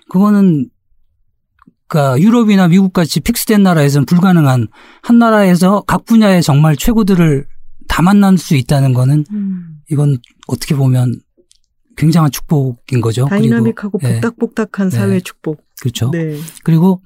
[0.09, 0.69] 그거는
[1.93, 4.69] 그러니까 유럽이나 미국 같이 fix된 나라에서는 불가능한
[5.03, 7.47] 한 나라에서 각 분야의 정말 최고들을
[7.87, 9.25] 다 만날 수 있다는 거는
[9.91, 10.17] 이건
[10.47, 11.21] 어떻게 보면
[11.99, 13.27] 굉장한 축복인 거죠.
[13.27, 14.97] 다이나믹하고 그리고, 예, 복닥복닥한 네.
[14.97, 15.63] 사회의 축복.
[15.83, 16.11] 그렇죠.
[16.11, 16.39] 네.
[16.65, 17.03] 그리고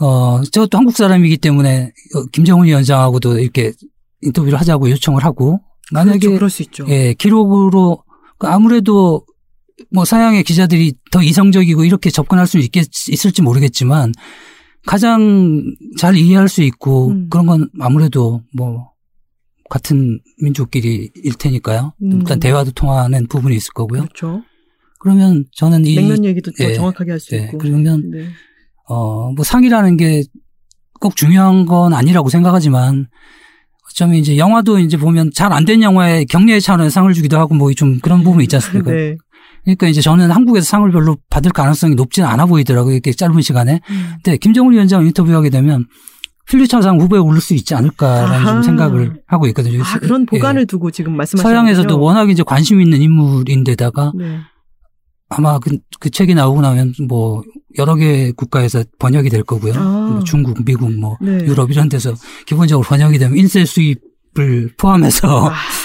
[0.00, 3.72] 어 저도 한국 사람이기 때문에 어, 김정은 위원장하고도 이렇게
[4.20, 5.60] 인터뷰를 하자고 요청을 하고
[5.92, 6.34] 만약에 그렇죠.
[6.34, 6.84] 그럴 수 있죠.
[6.88, 8.04] 예, 기록으로
[8.36, 9.24] 그 아무래도
[9.90, 14.12] 뭐 서양의 기자들이 더 이성적이고 이렇게 접근할 수 있겠, 있을지 모르겠지만
[14.86, 15.64] 가장
[15.98, 17.28] 잘 이해할 수 있고 음.
[17.30, 18.90] 그런 건 아무래도 뭐
[19.70, 21.94] 같은 민족끼리 일 테니까요.
[22.02, 22.12] 음.
[22.20, 24.02] 일단 대화도 통하는 부분이 있을 거고요.
[24.02, 24.42] 그렇죠.
[25.00, 27.58] 그러면 저는 이 냉면 얘기도 더 예, 정확하게 할수 예, 있고.
[27.58, 28.26] 그러면 네.
[28.88, 30.22] 어, 뭐 상이라는 게
[31.00, 33.08] 꼭 중요한 건 아니라고 생각하지만
[33.90, 37.74] 어쩌면 이제 영화도 이제 보면 잘 안 된 영화에 격려의 차원의 상을 주기도 하고 뭐
[37.74, 38.90] 좀 그런 부분이 있지 않습니까?
[38.94, 39.16] 네.
[39.64, 42.94] 그러니까 이제 저는 한국에서 상을 별로 받을 가능성이 높지는 않아 보이더라고요.
[42.94, 43.80] 이렇게 짧은 시간에.
[43.90, 44.10] 음.
[44.22, 45.86] 근데 김정은 위원장 인터뷰하게 되면
[46.46, 48.46] 필리처상 후보에 오를 수 있지 않을까라는.
[48.46, 49.82] 좀 생각을 하고 있거든요.
[49.82, 50.64] 아, 그런 보관을 예.
[50.66, 54.38] 두고 지금 말씀하시는 서양에서도 워낙 이제 관심 있는 인물인데다가 네.
[55.30, 57.42] 아마 그, 그 책이 나오고 나면 뭐
[57.78, 59.72] 여러 개 국가에서 번역이 될 거고요.
[59.74, 60.08] 아.
[60.12, 61.44] 뭐 중국, 미국, 뭐 네.
[61.46, 62.14] 유럽 이런 데서
[62.46, 65.54] 기본적으로 번역이 되면 인쇄 수입을 포함해서 아,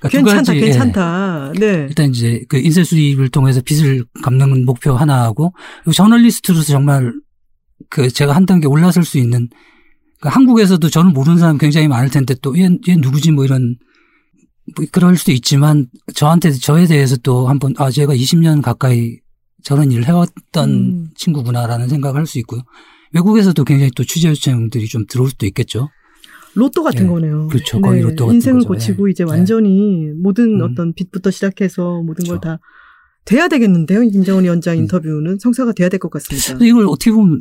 [0.00, 0.60] 그러니까 두 괜찮다, 가지, 예.
[0.60, 1.52] 괜찮다.
[1.58, 1.86] 네.
[1.88, 5.52] 일단 이제 그 인쇄 수입을 통해서 빚을 갚는 목표 하나하고
[5.94, 7.12] 저널리스트로서 정말
[7.88, 9.48] 그 제가 한 단계 올라설 수 있는
[10.20, 13.76] 그 한국에서도 저는 모르는 사람 굉장히 많을 텐데 또얘 얘 누구지 뭐 이런
[14.76, 19.18] 뭐 그럴 수도 있지만 저한테 저에 대해서 또 한번 아 제가 20년 가까이
[19.62, 21.08] 저런 일을 해왔던 음.
[21.16, 22.62] 친구구나라는 생각을 할 수 있고요.
[23.12, 25.88] 외국에서도 굉장히 또 취재 요청들이 좀 들어올 수도 있겠죠.
[26.60, 27.08] 로또 같은 예.
[27.08, 27.48] 거네요.
[27.48, 27.80] 그렇죠.
[27.80, 28.68] 거의 로또 같은 인생을 거죠.
[28.68, 29.10] 고치고 예.
[29.12, 29.30] 이제 예.
[29.30, 30.62] 완전히 모든 음.
[30.70, 32.32] 어떤 빚부터 시작해서 모든 그렇죠.
[32.40, 32.58] 걸다
[33.24, 34.00] 돼야 되겠는데요.
[34.02, 34.82] 김정은 위원장 음.
[34.82, 36.64] 인터뷰는 성사가 돼야 될 것 같습니다.
[36.64, 37.40] 이걸 어떻게 보면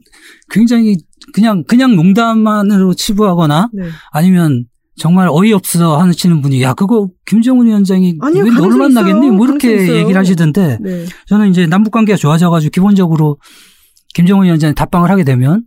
[0.50, 0.98] 굉장히
[1.34, 3.84] 그냥 그냥 농담만으로 치부하거나 네.
[4.12, 4.66] 아니면
[4.98, 9.32] 정말 어이없어 하시는 분이 야 그거 김정은 위원장이 아니요, 왜 너를 만나겠니?
[9.32, 9.96] 뭐 이렇게.
[10.00, 11.06] 얘기를 하시던데 네.
[11.28, 13.38] 저는 이제 남북 관계가 좋아져가지고 기본적으로
[14.16, 15.64] 김정은 위원장이 답방을 하게 되면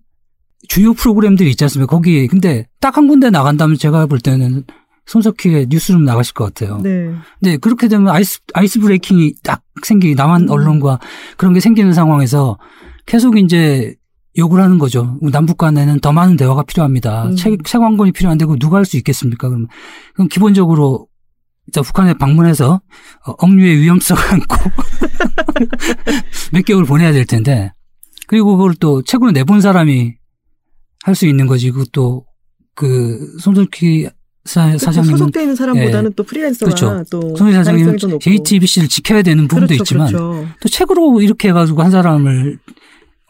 [0.69, 1.91] 주요 프로그램들이 있지 않습니까?
[1.97, 4.65] 거기 근데 딱 한 군데 나간다면 제가 볼 때는
[5.07, 6.79] 손석희의 뉴스룸 나가실 것 같아요.
[6.83, 7.11] 네.
[7.41, 10.51] 네, 그렇게 되면 아이스, 아이스 브레이킹이 딱 생기기, 남한 음.
[10.51, 11.01] 언론과
[11.37, 12.59] 그런 게 생기는 상황에서
[13.07, 13.95] 계속 이제
[14.39, 15.19] 욕을 하는 거죠.
[15.21, 17.25] 남북 간에는 더 많은 대화가 필요합니다.
[17.25, 17.37] 음.
[17.37, 19.49] 책, 책왕권이 필요한데 그거 누가 할 수 있겠습니까?
[19.49, 19.67] 그럼,
[20.15, 21.09] 그럼 기본적으로
[21.75, 22.81] 북한에 방문해서
[23.27, 24.57] 어, 억류의 위험성을 안고
[26.53, 27.73] 몇 개월 보내야 될 텐데
[28.27, 30.15] 그리고 그걸 또 책으로 내본 사람이
[31.03, 31.71] 할 수 있는 거지.
[31.71, 32.25] 그것도
[32.75, 34.09] 그 손석희
[34.45, 34.79] 사, 그렇죠.
[34.87, 37.05] 사장님은 소속돼 있는 사람보다는 또 프리랜서가 그렇죠.
[37.11, 38.19] 또 손희 사장님은 가능성이 더 높고.
[38.21, 40.49] JTBC를 지켜야 되는 부분도 그렇죠, 있지만 그렇죠.
[40.61, 42.59] 또 책으로 이렇게 해가지고 한 사람을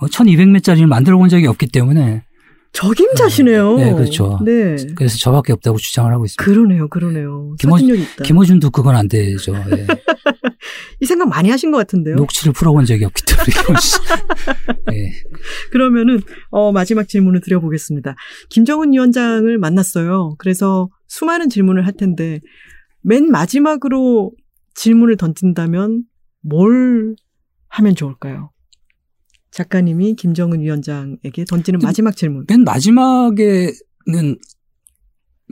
[0.01, 2.23] 1200매짜리를 만들어 본 적이 없기 때문에
[2.73, 3.77] 적임자시네요.
[3.77, 4.39] 네, 그렇죠.
[4.45, 4.77] 네.
[4.95, 6.43] 그래서 저밖에 없다고 주장을 하고 있습니다.
[6.43, 7.55] 그러네요, 그러네요.
[7.59, 7.77] 김어-.
[8.25, 9.55] 김어준도 그건 안 되죠.
[9.55, 9.87] 예.
[11.01, 12.15] 이 생각 많이 하신 것 같은데요.
[12.15, 13.51] 녹취를 풀어본 적이 없기 때문에.
[14.93, 15.13] 예.
[15.71, 16.21] 그러면은
[16.51, 18.15] 어, 마지막 질문을 드려보겠습니다.
[18.49, 20.37] 김정은 위원장을 만났어요.
[20.39, 22.41] 그래서 수많은 질문을 할 텐데
[23.03, 24.33] 맨 마지막으로
[24.75, 26.05] 질문을 던진다면
[26.41, 27.17] 뭘
[27.69, 28.52] 하면 좋을까요?
[29.53, 32.45] 작가님이 김정은 위원장에게 던지는 그- 마지막 질문.
[32.49, 33.73] 맨 마지막에는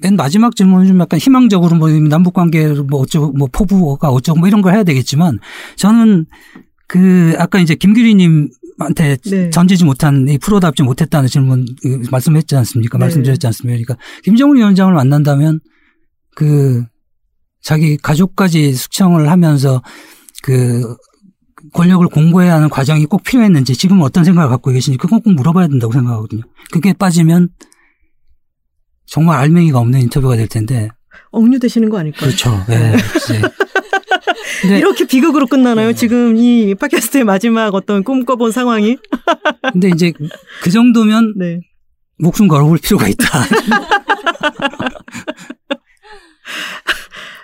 [0.03, 4.49] 맨 마지막 질문은 좀 약간 희망적으로 뭐 남북 관계를 뭐 어쩌고 뭐 포부가 어쩌고 뭐
[4.49, 5.39] 이런 걸 해야 되겠지만
[5.77, 6.25] 저는
[6.89, 8.49] 그 아까 이제 김규리님
[8.79, 9.51] 한테 네.
[9.51, 12.97] 던지지 못한 이 프로답지 못했다는 질문 그 말씀했지 않습니까?
[12.97, 13.05] 네.
[13.05, 13.77] 말씀드렸지 않습니까?
[13.85, 15.61] 그러니까 김정은 위원장을 만난다면
[16.35, 16.83] 그
[17.61, 19.83] 자기 가족까지 숙청을 하면서
[20.43, 20.97] 그
[21.73, 25.93] 권력을 공고해야 하는 과정이 꼭 필요했는지 지금 어떤 생각을 갖고 계신지 그건 꼭 물어봐야 된다고
[25.93, 26.43] 생각하거든요.
[26.71, 27.51] 그게 빠지면
[29.07, 30.89] 정말 알맹이가 없는 인터뷰가 될 텐데
[31.31, 32.27] 억류되시는 거 아닐까요?
[32.27, 32.65] 그렇죠.
[32.69, 32.97] 네.
[33.17, 33.41] 이제.
[34.63, 35.89] 근데, 이렇게 비극으로 끝나나요?
[35.89, 35.95] 네.
[35.95, 38.99] 지금 이 팟캐스트의 마지막 어떤 꿈꿔본 상황이?
[39.73, 40.13] 근데 이제
[40.63, 41.61] 그 정도면 네.
[42.19, 43.25] 목숨 걸어볼 필요가 있다.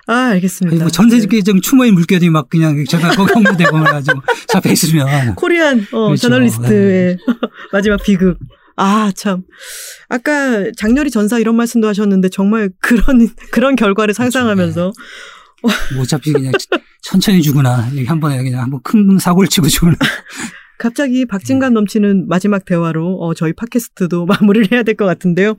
[0.06, 0.84] 아, 알겠습니다.
[0.84, 5.34] 뭐 전 세계적 추모의 물결이 막 그냥 제가 거기 홍보되고 그래가지고 잡혀 있으면.
[5.34, 6.22] 코리안 어, 그렇죠.
[6.22, 7.18] 저널리스트의
[7.72, 8.38] 마지막 비극.
[8.76, 9.42] 아, 참.
[10.08, 14.92] 아까 장렬히 전사 이런 말씀도 하셨는데 정말 그런, 그런 결과를 상상하면서
[15.62, 16.52] 뭐 어차피 그냥
[17.02, 19.96] 천천히 죽으나 한 번에 그냥 한번 큰 사고를 치고 죽으나.
[20.78, 25.56] 갑자기 박진감 넘치는 마지막 대화로 어, 저희 팟캐스트도 마무리를 해야 될 것 같은데요.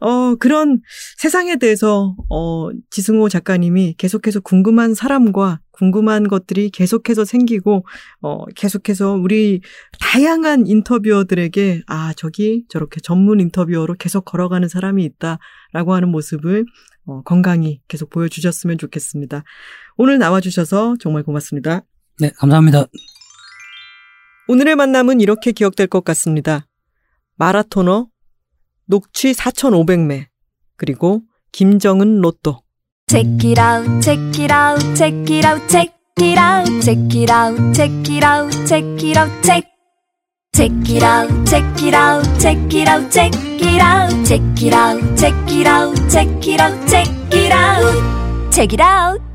[0.00, 0.80] 어, 그런
[1.18, 7.84] 세상에 대해서 어, 지승호 작가님이 계속해서 궁금한 사람과 궁금한 것들이 계속해서 생기고
[8.20, 9.60] 어, 계속해서 우리
[10.00, 16.64] 다양한 인터뷰어들에게 아 저기 저렇게 전문 인터뷰어로 계속 걸어가는 사람이 있다라고 하는 모습을
[17.06, 19.42] 어, 건강히 계속 보여주셨으면 좋겠습니다.
[19.96, 21.82] 오늘 나와주셔서 정말 고맙습니다.
[22.20, 22.86] 네, 감사합니다.
[24.50, 26.66] 오늘의 만남은 이렇게 기억될 것 같습니다.
[27.36, 28.08] 마라토너,
[28.86, 30.26] 녹취 4,500매,
[30.76, 31.20] 그리고
[31.52, 32.62] 김정은 로또.
[33.08, 37.74] Check it out, check it out, check it out, check it out, check it out,
[37.74, 39.68] check it out, check it out, check.
[40.54, 45.16] Check it out, check it out, check it out, check it out, check it out,
[45.16, 49.27] check it out, check it out, check it out, check it out.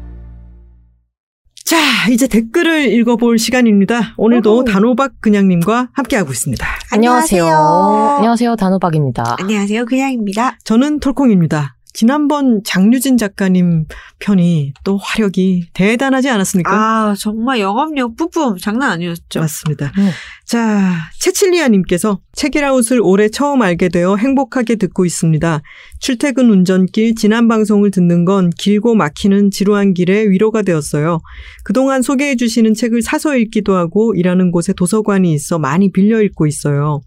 [2.03, 4.13] 자, 이제 댓글을 읽어볼 시간입니다.
[4.17, 4.63] 오늘도 어허.
[4.65, 6.67] 단호박 그냥님과 함께하고 있습니다.
[6.91, 7.43] 안녕하세요.
[7.45, 8.15] 안녕하세요.
[8.17, 8.55] 안녕하세요.
[8.57, 9.37] 단호박입니다.
[9.39, 9.85] 안녕하세요.
[9.85, 10.57] 그냥입니다.
[10.65, 11.77] 저는 톨콩입니다.
[11.93, 13.85] 지난번 장유진 작가님
[14.19, 16.71] 편이 또 화력이 대단하지 않았습니까?
[16.73, 19.39] 아, 정말 영업력 뿜뿜 장난 아니었죠.
[19.39, 19.91] 맞습니다.
[19.97, 20.09] 음.
[20.45, 25.61] 자, 채칠리아님께서 책이라웃을 올해 처음 알게 되어 행복하게 듣고 있습니다.
[25.99, 31.21] 출퇴근 운전길 지난 방송을 듣는 건 길고 막히는 지루한 길에 위로가 되었어요.
[31.63, 37.01] 그동안 소개해 주시는 책을 사서 읽기도 하고 일하는 곳에 도서관이 있어 많이 빌려 읽고 있어요.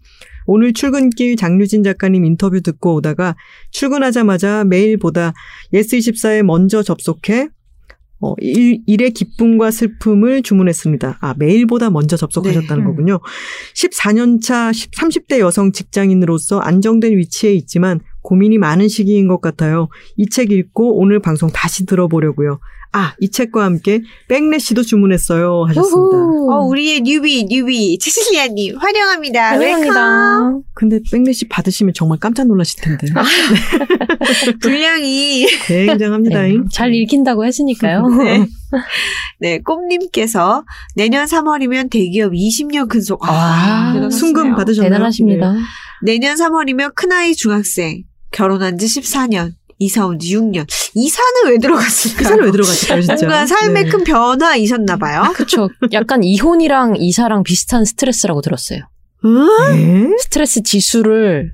[0.47, 3.35] 오늘 출근길 장유진 작가님 인터뷰 듣고 오다가
[3.71, 5.33] 출근하자마자 메일보다
[5.73, 7.49] 예스24에 먼저 접속해
[8.19, 11.19] 어, 일, 일의 기쁨과 슬픔을 주문했습니다.
[11.21, 12.89] 아, 메일보다 먼저 접속하셨다는 네.
[12.89, 13.19] 거군요.
[13.75, 19.89] 14년차 30대 여성 직장인으로서 안정된 위치에 있지만 고민이 많은 시기인 것 같아요.
[20.15, 22.59] 이 책 읽고 오늘 방송 다시 들어보려고요.
[22.93, 25.65] 아, 이 책과 함께 백래시도 주문했어요.
[25.67, 26.17] 하셨습니다.
[26.17, 26.51] 우후.
[26.51, 29.57] 어, 우리의 newbie, newbie, 채실리아 님, 환영합니다.
[29.57, 29.87] welcome.
[29.87, 30.67] 환영합니다.
[30.73, 33.07] 근데 백래시 받으시면 정말 깜짝 놀라실 텐데.
[34.61, 36.41] 분량이, 굉장합니다.
[36.41, 38.07] 네, 잘 읽힌다고 했으니까요.
[38.23, 38.47] 네.
[39.39, 40.63] 네, 꼼님께서
[40.95, 43.27] 내년 3월이면 대기업 20년 근속.
[43.27, 44.09] 아, 아.
[44.09, 44.91] 순금 받으셨나요?
[44.91, 45.55] 대단하십니다.
[46.03, 48.03] 내년 3월이면 큰아이 중학생.
[48.31, 49.53] 결혼한 지 14년.
[49.79, 50.65] 이사 온 지 6년.
[50.95, 52.17] 이사는 왜 들어갔을까요?
[52.17, 53.15] 그 사람 왜 들어갔을까요, 진짜?
[53.27, 53.89] 뭔가 삶의 네.
[53.89, 55.33] 큰 변화이셨나봐요.
[55.35, 55.69] 그쵸.
[55.93, 58.79] 약간 이혼이랑 이사랑 비슷한 스트레스라고 들었어요.
[59.73, 60.09] 네?
[60.19, 61.53] 스트레스 지수를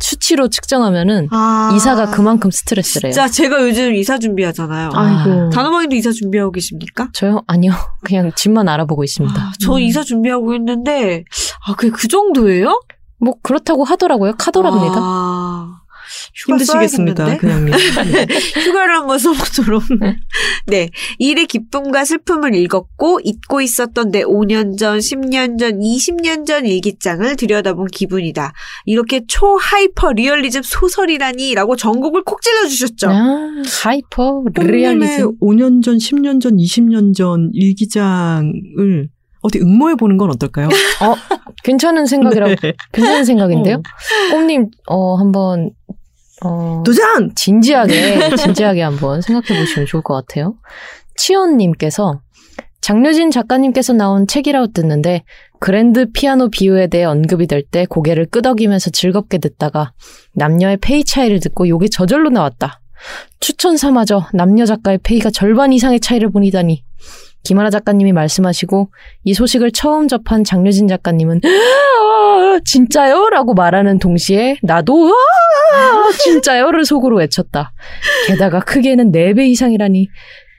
[0.00, 3.12] 수치로 측정하면은 아, 이사가 그만큼 스트레스래요.
[3.12, 4.90] 진짜 제가 요즘 이사 준비하잖아요.
[4.94, 5.50] 아이고.
[5.50, 7.08] 단호박님도 이사 준비하고 계십니까?
[7.12, 7.42] 저요?
[7.46, 7.72] 아니요.
[8.04, 9.40] 그냥 집만 알아보고 있습니다.
[9.40, 9.78] 아, 저 음.
[9.80, 11.22] 이사 준비하고 있는데,
[11.66, 12.80] 아, 그게 그 정도예요?
[13.20, 14.34] 뭐 그렇다고 하더라고요.
[14.36, 14.96] 카더랍니다.
[14.96, 15.51] 아,
[16.34, 17.24] 힘드시겠습니다.
[17.26, 17.38] 네.
[18.64, 19.82] 휴가를 한번 써보도록.
[20.66, 20.90] 네.
[21.18, 27.88] 일의 기쁨과 슬픔을 읽었고, 잊고 있었던 내 5년 전, 10년 전, 20년 전 일기장을 들여다본
[27.88, 28.52] 기분이다.
[28.84, 33.08] 이렇게 초하이퍼 리얼리즘 소설이라니, 라고 정곡을 콕 찔러주셨죠.
[33.10, 35.38] 아, 하이퍼 리얼리즘.
[35.40, 39.08] 5년 전, 10년 전, 20년 전 일기장을
[39.42, 40.68] 어디 응모해 보는 건 어떨까요?
[40.68, 41.14] 어,
[41.64, 42.74] 괜찮은 생각이라고 네.
[42.92, 43.82] 괜찮은 생각인데요.
[44.30, 45.70] 꼼님 어 한번
[46.44, 47.34] 어 도전!
[47.34, 50.54] 진지하게 진지하게 한번 생각해 보시면 좋을 것 같아요.
[51.16, 52.20] 치연님께서
[52.80, 55.22] 장려진 작가님께서 나온 책이라고 듣는데
[55.60, 59.92] 그랜드 피아노 비유에 대해 언급이 될 때 고개를 끄덕이면서 즐겁게 듣다가
[60.34, 62.80] 남녀의 페이 차이를 듣고 요게 저절로 나왔다.
[63.38, 66.82] 추천 삼아줘 남녀 작가의 페이가 절반 이상의 차이를 보이다니.
[67.44, 68.90] 김하라 작가님이 말씀하시고
[69.24, 73.30] 이 소식을 처음 접한 장려진 작가님은 "아, 진짜요?
[73.30, 75.12] 라고 말하는 동시에 나도 "아,
[76.18, 77.72] 진짜요를 속으로 외쳤다.
[78.26, 80.08] 게다가 크게는 4배 이상이라니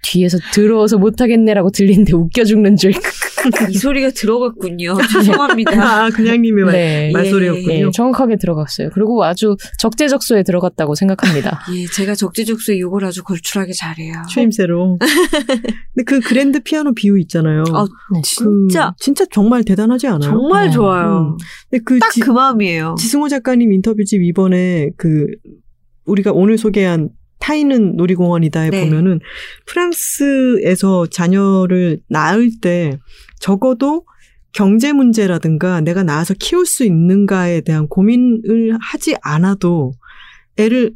[0.04, 2.92] 뒤에서 들어워서 못하겠네라고 들리는데 웃겨 죽는 줄.
[3.70, 4.96] 이 소리가 들어갔군요.
[5.12, 5.72] 죄송합니다.
[6.06, 7.12] 아, 그냥님의 말, 네.
[7.12, 7.68] 말 소리였군요.
[7.86, 8.90] 네, 정확하게 들어갔어요.
[8.94, 11.62] 그리고 아주 적재적소에 들어갔다고 생각합니다.
[11.76, 14.14] 예, 제가 적재적소에 욕을 아주 걸출하게 잘해요.
[14.30, 14.98] 추임새로.
[15.00, 17.64] 근데 그 그랜드 피아노 비유 있잖아요.
[17.74, 18.22] 아, 네.
[18.24, 20.30] 진짜, 그 진짜 정말 대단하지 않아요?
[20.32, 20.72] 정말 네.
[20.72, 21.38] 좋아요.
[21.70, 22.96] 근데 그딱 지- 그 마음이에요.
[22.98, 25.26] 지승호 작가님 인터뷰집 이번에 그
[26.06, 27.10] 우리가 오늘 소개한
[27.44, 28.86] 타이는 놀이공원이다에 네.
[28.86, 29.20] 보면은
[29.66, 32.98] 프랑스에서 자녀를 낳을 때
[33.40, 34.06] 적어도
[34.54, 39.92] 경제 문제라든가 내가 낳아서 키울 수 있는가에 대한 고민을 하지 않아도
[40.56, 40.94] 애를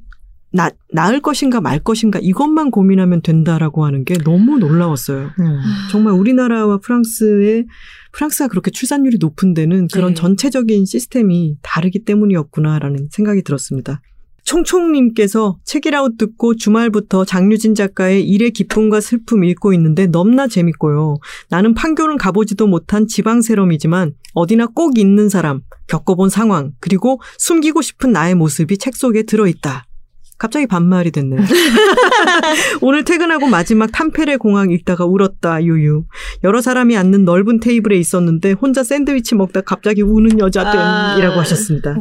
[0.54, 5.32] 나, 나을 것인가 말 것인가 이것만 고민하면 된다라고 하는 게 너무 놀라웠어요.
[5.40, 5.60] 음.
[5.92, 7.66] 정말 우리나라와 프랑스의
[8.14, 10.16] 프랑스가 그렇게 출산율이 높은 데는 그런 네.
[10.16, 14.02] 전체적인 시스템이 다르기 때문이었구나라는 생각이 들었습니다.
[14.48, 21.18] 총총님께서 책이라웃 듣고 주말부터 장유진 작가의 일의 기쁨과 슬픔 읽고 있는데 넘나 재밌고요.
[21.50, 28.14] 나는 판교는 가보지도 못한 지방 세럼이지만 어디나 꼭 있는 사람, 겪어본 상황, 그리고 숨기고 싶은
[28.14, 29.86] 나의 모습이 책 속에 들어있다.
[30.38, 31.42] 갑자기 반말이 됐네요.
[32.82, 36.06] 오늘 퇴근하고 마지막 탐페레 공항 읽다가 울었다, 유유.
[36.44, 41.40] 여러 사람이 앉는 넓은 테이블에 있었는데 혼자 샌드위치 먹다 갑자기 우는 여자됨이라고 아.
[41.40, 41.98] 하셨습니다.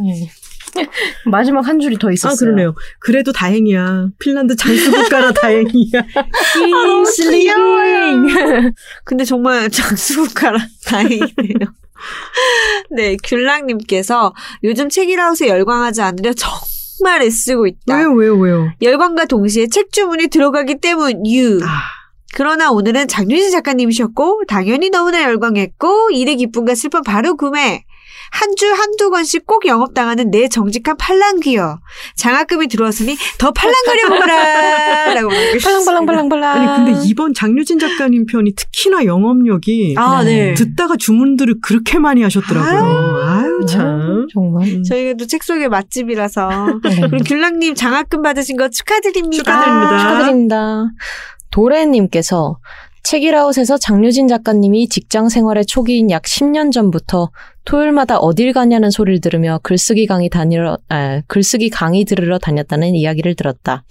[1.30, 2.32] 마지막 한 줄이 더 있었어요.
[2.32, 2.74] 아, 그러네요.
[3.00, 4.08] 그래도 다행이야.
[4.18, 6.02] 핀란드 장수 국가라 다행이야.
[6.70, 8.72] 너무 귀여워요.
[9.04, 11.74] 근데 정말 장수 국가라 다행이네요.
[12.90, 14.34] 네, 귤랑님께서
[14.64, 17.96] 요즘 책이라웃에 열광하지 않으려 정말 애쓰고 있다.
[17.96, 18.70] 왜요, 왜요, 왜요?
[18.82, 21.58] 열광과 동시에 책 주문이 들어가기 때문 유.
[21.64, 21.80] 아,
[22.34, 27.84] 그러나 오늘은 장윤진 작가님이셨고 당연히 너무나 열광했고 일의 기쁨과 슬픔 바로 구매.
[28.30, 31.78] 한 주 한두 권씩 꼭 영업당하는 내 정직한 팔랑귀여.
[32.16, 35.14] 장학금이 들어왔으니 더 팔랑거려보라!
[35.14, 35.60] 라고 남겨주셨습니다.
[35.60, 36.56] 팔랑팔랑팔랑팔랑.
[36.58, 40.54] 아니, 근데 이번 장유진 작가님 편이 특히나 영업력이 아, 네.
[40.54, 43.22] 듣다가 주문들을 그렇게 많이 하셨더라고요.
[43.24, 44.26] 아유, 참.
[44.32, 44.68] 정말.
[44.68, 44.82] 음.
[44.84, 46.48] 저희가 또 책 속의 맛집이라서.
[46.84, 47.00] 네.
[47.10, 49.42] 그리고 귤랑님 장학금 받으신 거 축하드립니다.
[49.42, 49.98] 축하드립니다.
[49.98, 50.84] 축하드립니다.
[51.50, 52.58] 도래님께서
[53.06, 57.30] 책이라웃에서 장유진 작가님이 직장 생활의 초기인 약 10년 전부터
[57.64, 63.84] 토요일마다 어딜 가냐는 소리를 들으며 글쓰기 강의 다니러, 아, 글쓰기 강의 들으러 다녔다는 이야기를 들었다.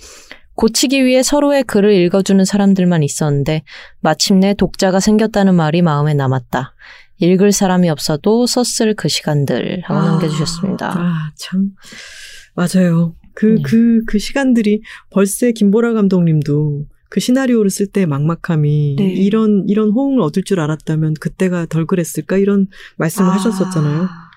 [0.56, 3.64] 고치기 위해 서로의 글을 읽어주는 사람들만 있었는데
[4.02, 6.74] 마침내 독자가 생겼다는 말이 마음에 남았다.
[7.20, 10.06] 읽을 사람이 없어도 썼을 그 시간들 하고 아.
[10.12, 10.92] 남겨주셨습니다.
[10.94, 11.70] 아, 참.
[12.54, 13.16] 맞아요.
[13.34, 13.62] 그, 네.
[13.64, 16.86] 그, 그 시간들이 벌새 김보라 감독님도
[17.16, 19.06] 그 시나리오를 쓸 때 막막함이 네.
[19.06, 22.36] 이런, 이런 호응을 얻을 줄 알았다면 그때가 덜 그랬을까?
[22.36, 22.68] 이런
[22.98, 24.02] 말씀을 하셨었잖아요.
[24.02, 24.32] 아,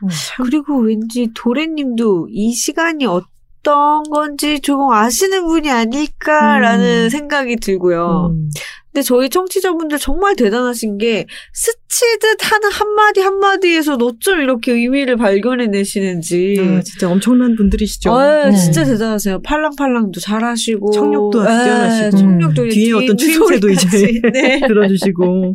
[0.45, 3.27] 그리고 왠지 도래님도 이 시간이 어
[3.63, 7.09] 떤 건지 조금 아시는 분이 아닐까라는 음.
[7.09, 8.31] 생각이 들고요.
[8.33, 8.51] 음.
[8.93, 16.57] 근데 저희 청취자분들 정말 대단하신 게 스치듯 하는 한마디 한마디에서 어쩜 이렇게 의미를 발견해내시는지.
[16.59, 18.11] 아, 진짜 엄청난 분들이시죠.
[18.13, 18.57] 아, 네.
[18.57, 19.43] 진짜 대단하세요.
[19.43, 22.17] 팔랑팔랑도 잘하시고 청력도 아주 예, 뛰어나시고.
[22.17, 24.21] 청력도 뒤에 뒤에 어떤 추임새도 이제.
[24.33, 24.61] 네.
[24.67, 25.55] 들어주시고.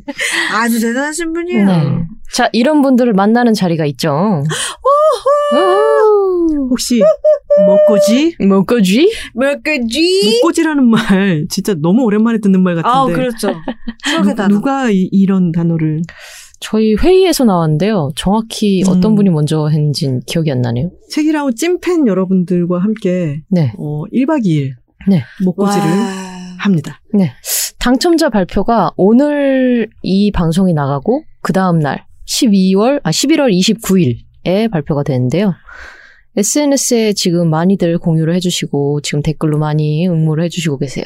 [0.53, 1.65] 아주 대단하신 분이에요.
[1.65, 2.05] 네.
[2.31, 4.43] 자, 이런 분들을 만나는 자리가 있죠.
[5.51, 5.82] 우후.
[6.73, 7.03] 혹시
[7.67, 8.35] 먹고지?
[8.47, 9.11] 뭐거지?
[9.35, 10.31] 뭐까지?
[10.41, 12.89] 먹고지라는 말 진짜 너무 오랜만에 듣는 말 같은데.
[12.89, 13.53] 아, 그렇죠.
[14.05, 14.55] 추억의 누, 단어.
[14.55, 16.01] 누가 이, 이런 단어를
[16.59, 18.09] 저희 회의에서 나왔는데요.
[18.15, 18.89] 정확히 음.
[18.89, 20.89] 어떤 분이 먼저 했는진 기억이 안 나네요.
[21.11, 23.71] 책이라고 찐팬 여러분들과 함께 네.
[23.77, 24.71] 어, 1박 2일
[25.07, 25.23] 네.
[25.45, 26.55] 먹고지를 와.
[26.57, 27.01] 합니다.
[27.79, 35.53] 당첨자 발표가 오늘 이 방송이 나가고 그 다음 날 12월 아 11월 29일에 발표가 되는데요.
[36.35, 41.03] SNS에 지금 많이들 공유를 해주시고 지금 댓글로 많이 응모를 해주시고 계세요.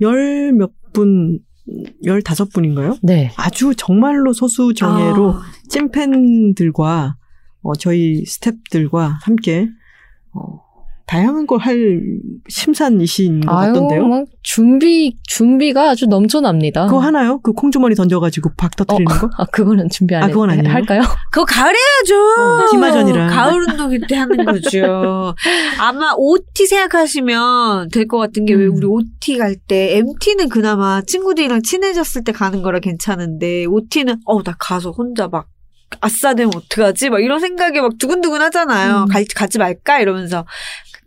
[0.00, 1.38] 열 몇 분,
[2.04, 2.96] 열 다섯 분인가요?
[3.02, 3.30] 네.
[3.36, 7.16] 아주 정말로 소수 정예로 아, 찐팬들과
[7.62, 9.68] 어, 저희 스탭들과 함께
[10.32, 10.60] 어,
[11.10, 12.00] 다양한 걸 할
[12.48, 14.06] 심산이신 것 아유, 같던데요.
[14.06, 16.86] 막 준비 준비가 아주 넘쳐납니다.
[16.86, 17.40] 그거 하나요?
[17.42, 19.28] 그 콩주머니 던져가지고 박 터트리는 거?
[19.36, 20.32] 아 그거는 준비 안 아, 해.
[20.32, 20.72] 그건 아니에요?
[20.72, 21.02] 할까요?
[21.32, 22.14] 그거 가을 해야죠.
[22.40, 23.26] 어, 디마전이라.
[23.26, 25.34] 가을 운동 때 하는 거죠.
[25.80, 28.76] 아마 OT 생각하시면 될 것 같은 게왜 음.
[28.76, 34.54] 우리 OT 갈 때 MT는 그나마 친구들이랑 친해졌을 때 가는 거라 괜찮은데 OT는 어우 나
[34.58, 35.46] 가서 혼자 막
[36.00, 37.10] 아싸 되면 어떡하지?
[37.10, 39.02] 막 이런 생각이 막 두근두근 하잖아요.
[39.02, 39.06] 음.
[39.08, 39.98] 갈, 가지 말까?
[40.00, 40.46] 이러면서.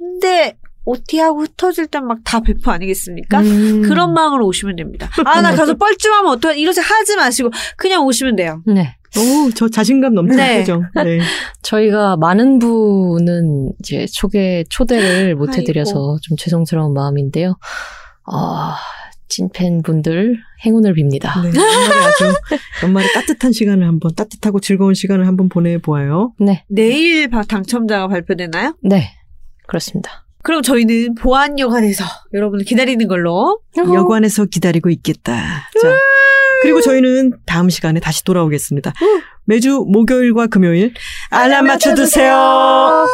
[0.03, 3.39] 근데 OT하고 흩어질 땐 막 다 배포 아니겠습니까?
[3.41, 3.81] 음.
[3.83, 5.09] 그런 마음으로 오시면 됩니다.
[5.25, 6.59] 아, 나 가서 뻘쭘하면 어떡하지?
[6.59, 8.61] 이러지 하지 마시고 그냥 오시면 돼요.
[8.65, 8.95] 네.
[9.15, 10.59] 오, 저 자신감 넘치는 네.
[10.59, 10.83] 표정.
[10.95, 11.19] 네.
[11.61, 16.17] 저희가 많은 분은 이제 초대 초대를 못 해드려서.
[16.21, 17.55] 좀 죄송스러운 마음인데요.
[18.25, 18.75] 아
[19.29, 20.35] 찐팬 분들
[20.65, 21.41] 행운을 빕니다.
[21.43, 22.33] 네, 연말에 아주
[22.83, 26.33] 연말에 따뜻한 시간을 한번 따뜻하고 즐거운 시간을 한번 보내보아요.
[26.39, 28.75] 네, 내일 바- 당첨자가 발표되나요?
[28.81, 29.11] 네
[29.67, 30.25] 그렇습니다.
[30.43, 32.03] 그럼 저희는 보안 여관에서
[32.33, 33.61] 여러분을 기다리는 걸로.
[33.77, 35.33] 여관에서 기다리고 있겠다.
[35.81, 35.97] 자,
[36.61, 38.93] 그리고 저희는 다음 시간에 다시 돌아오겠습니다.
[39.45, 40.93] 매주 목요일과 금요일
[41.29, 43.07] 알람 맞춰두세요.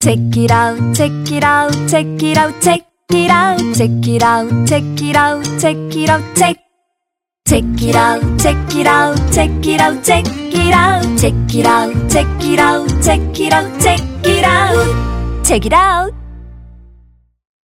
[0.00, 4.66] Check it out, check it out, check it out, check it out, check it out,
[4.66, 6.58] check it out, check it out, check.
[7.44, 11.92] Check it out, check it out, check it out, check it out, check it out,
[12.08, 15.11] check it out, check it out, check it out,
[15.52, 16.21] check it out.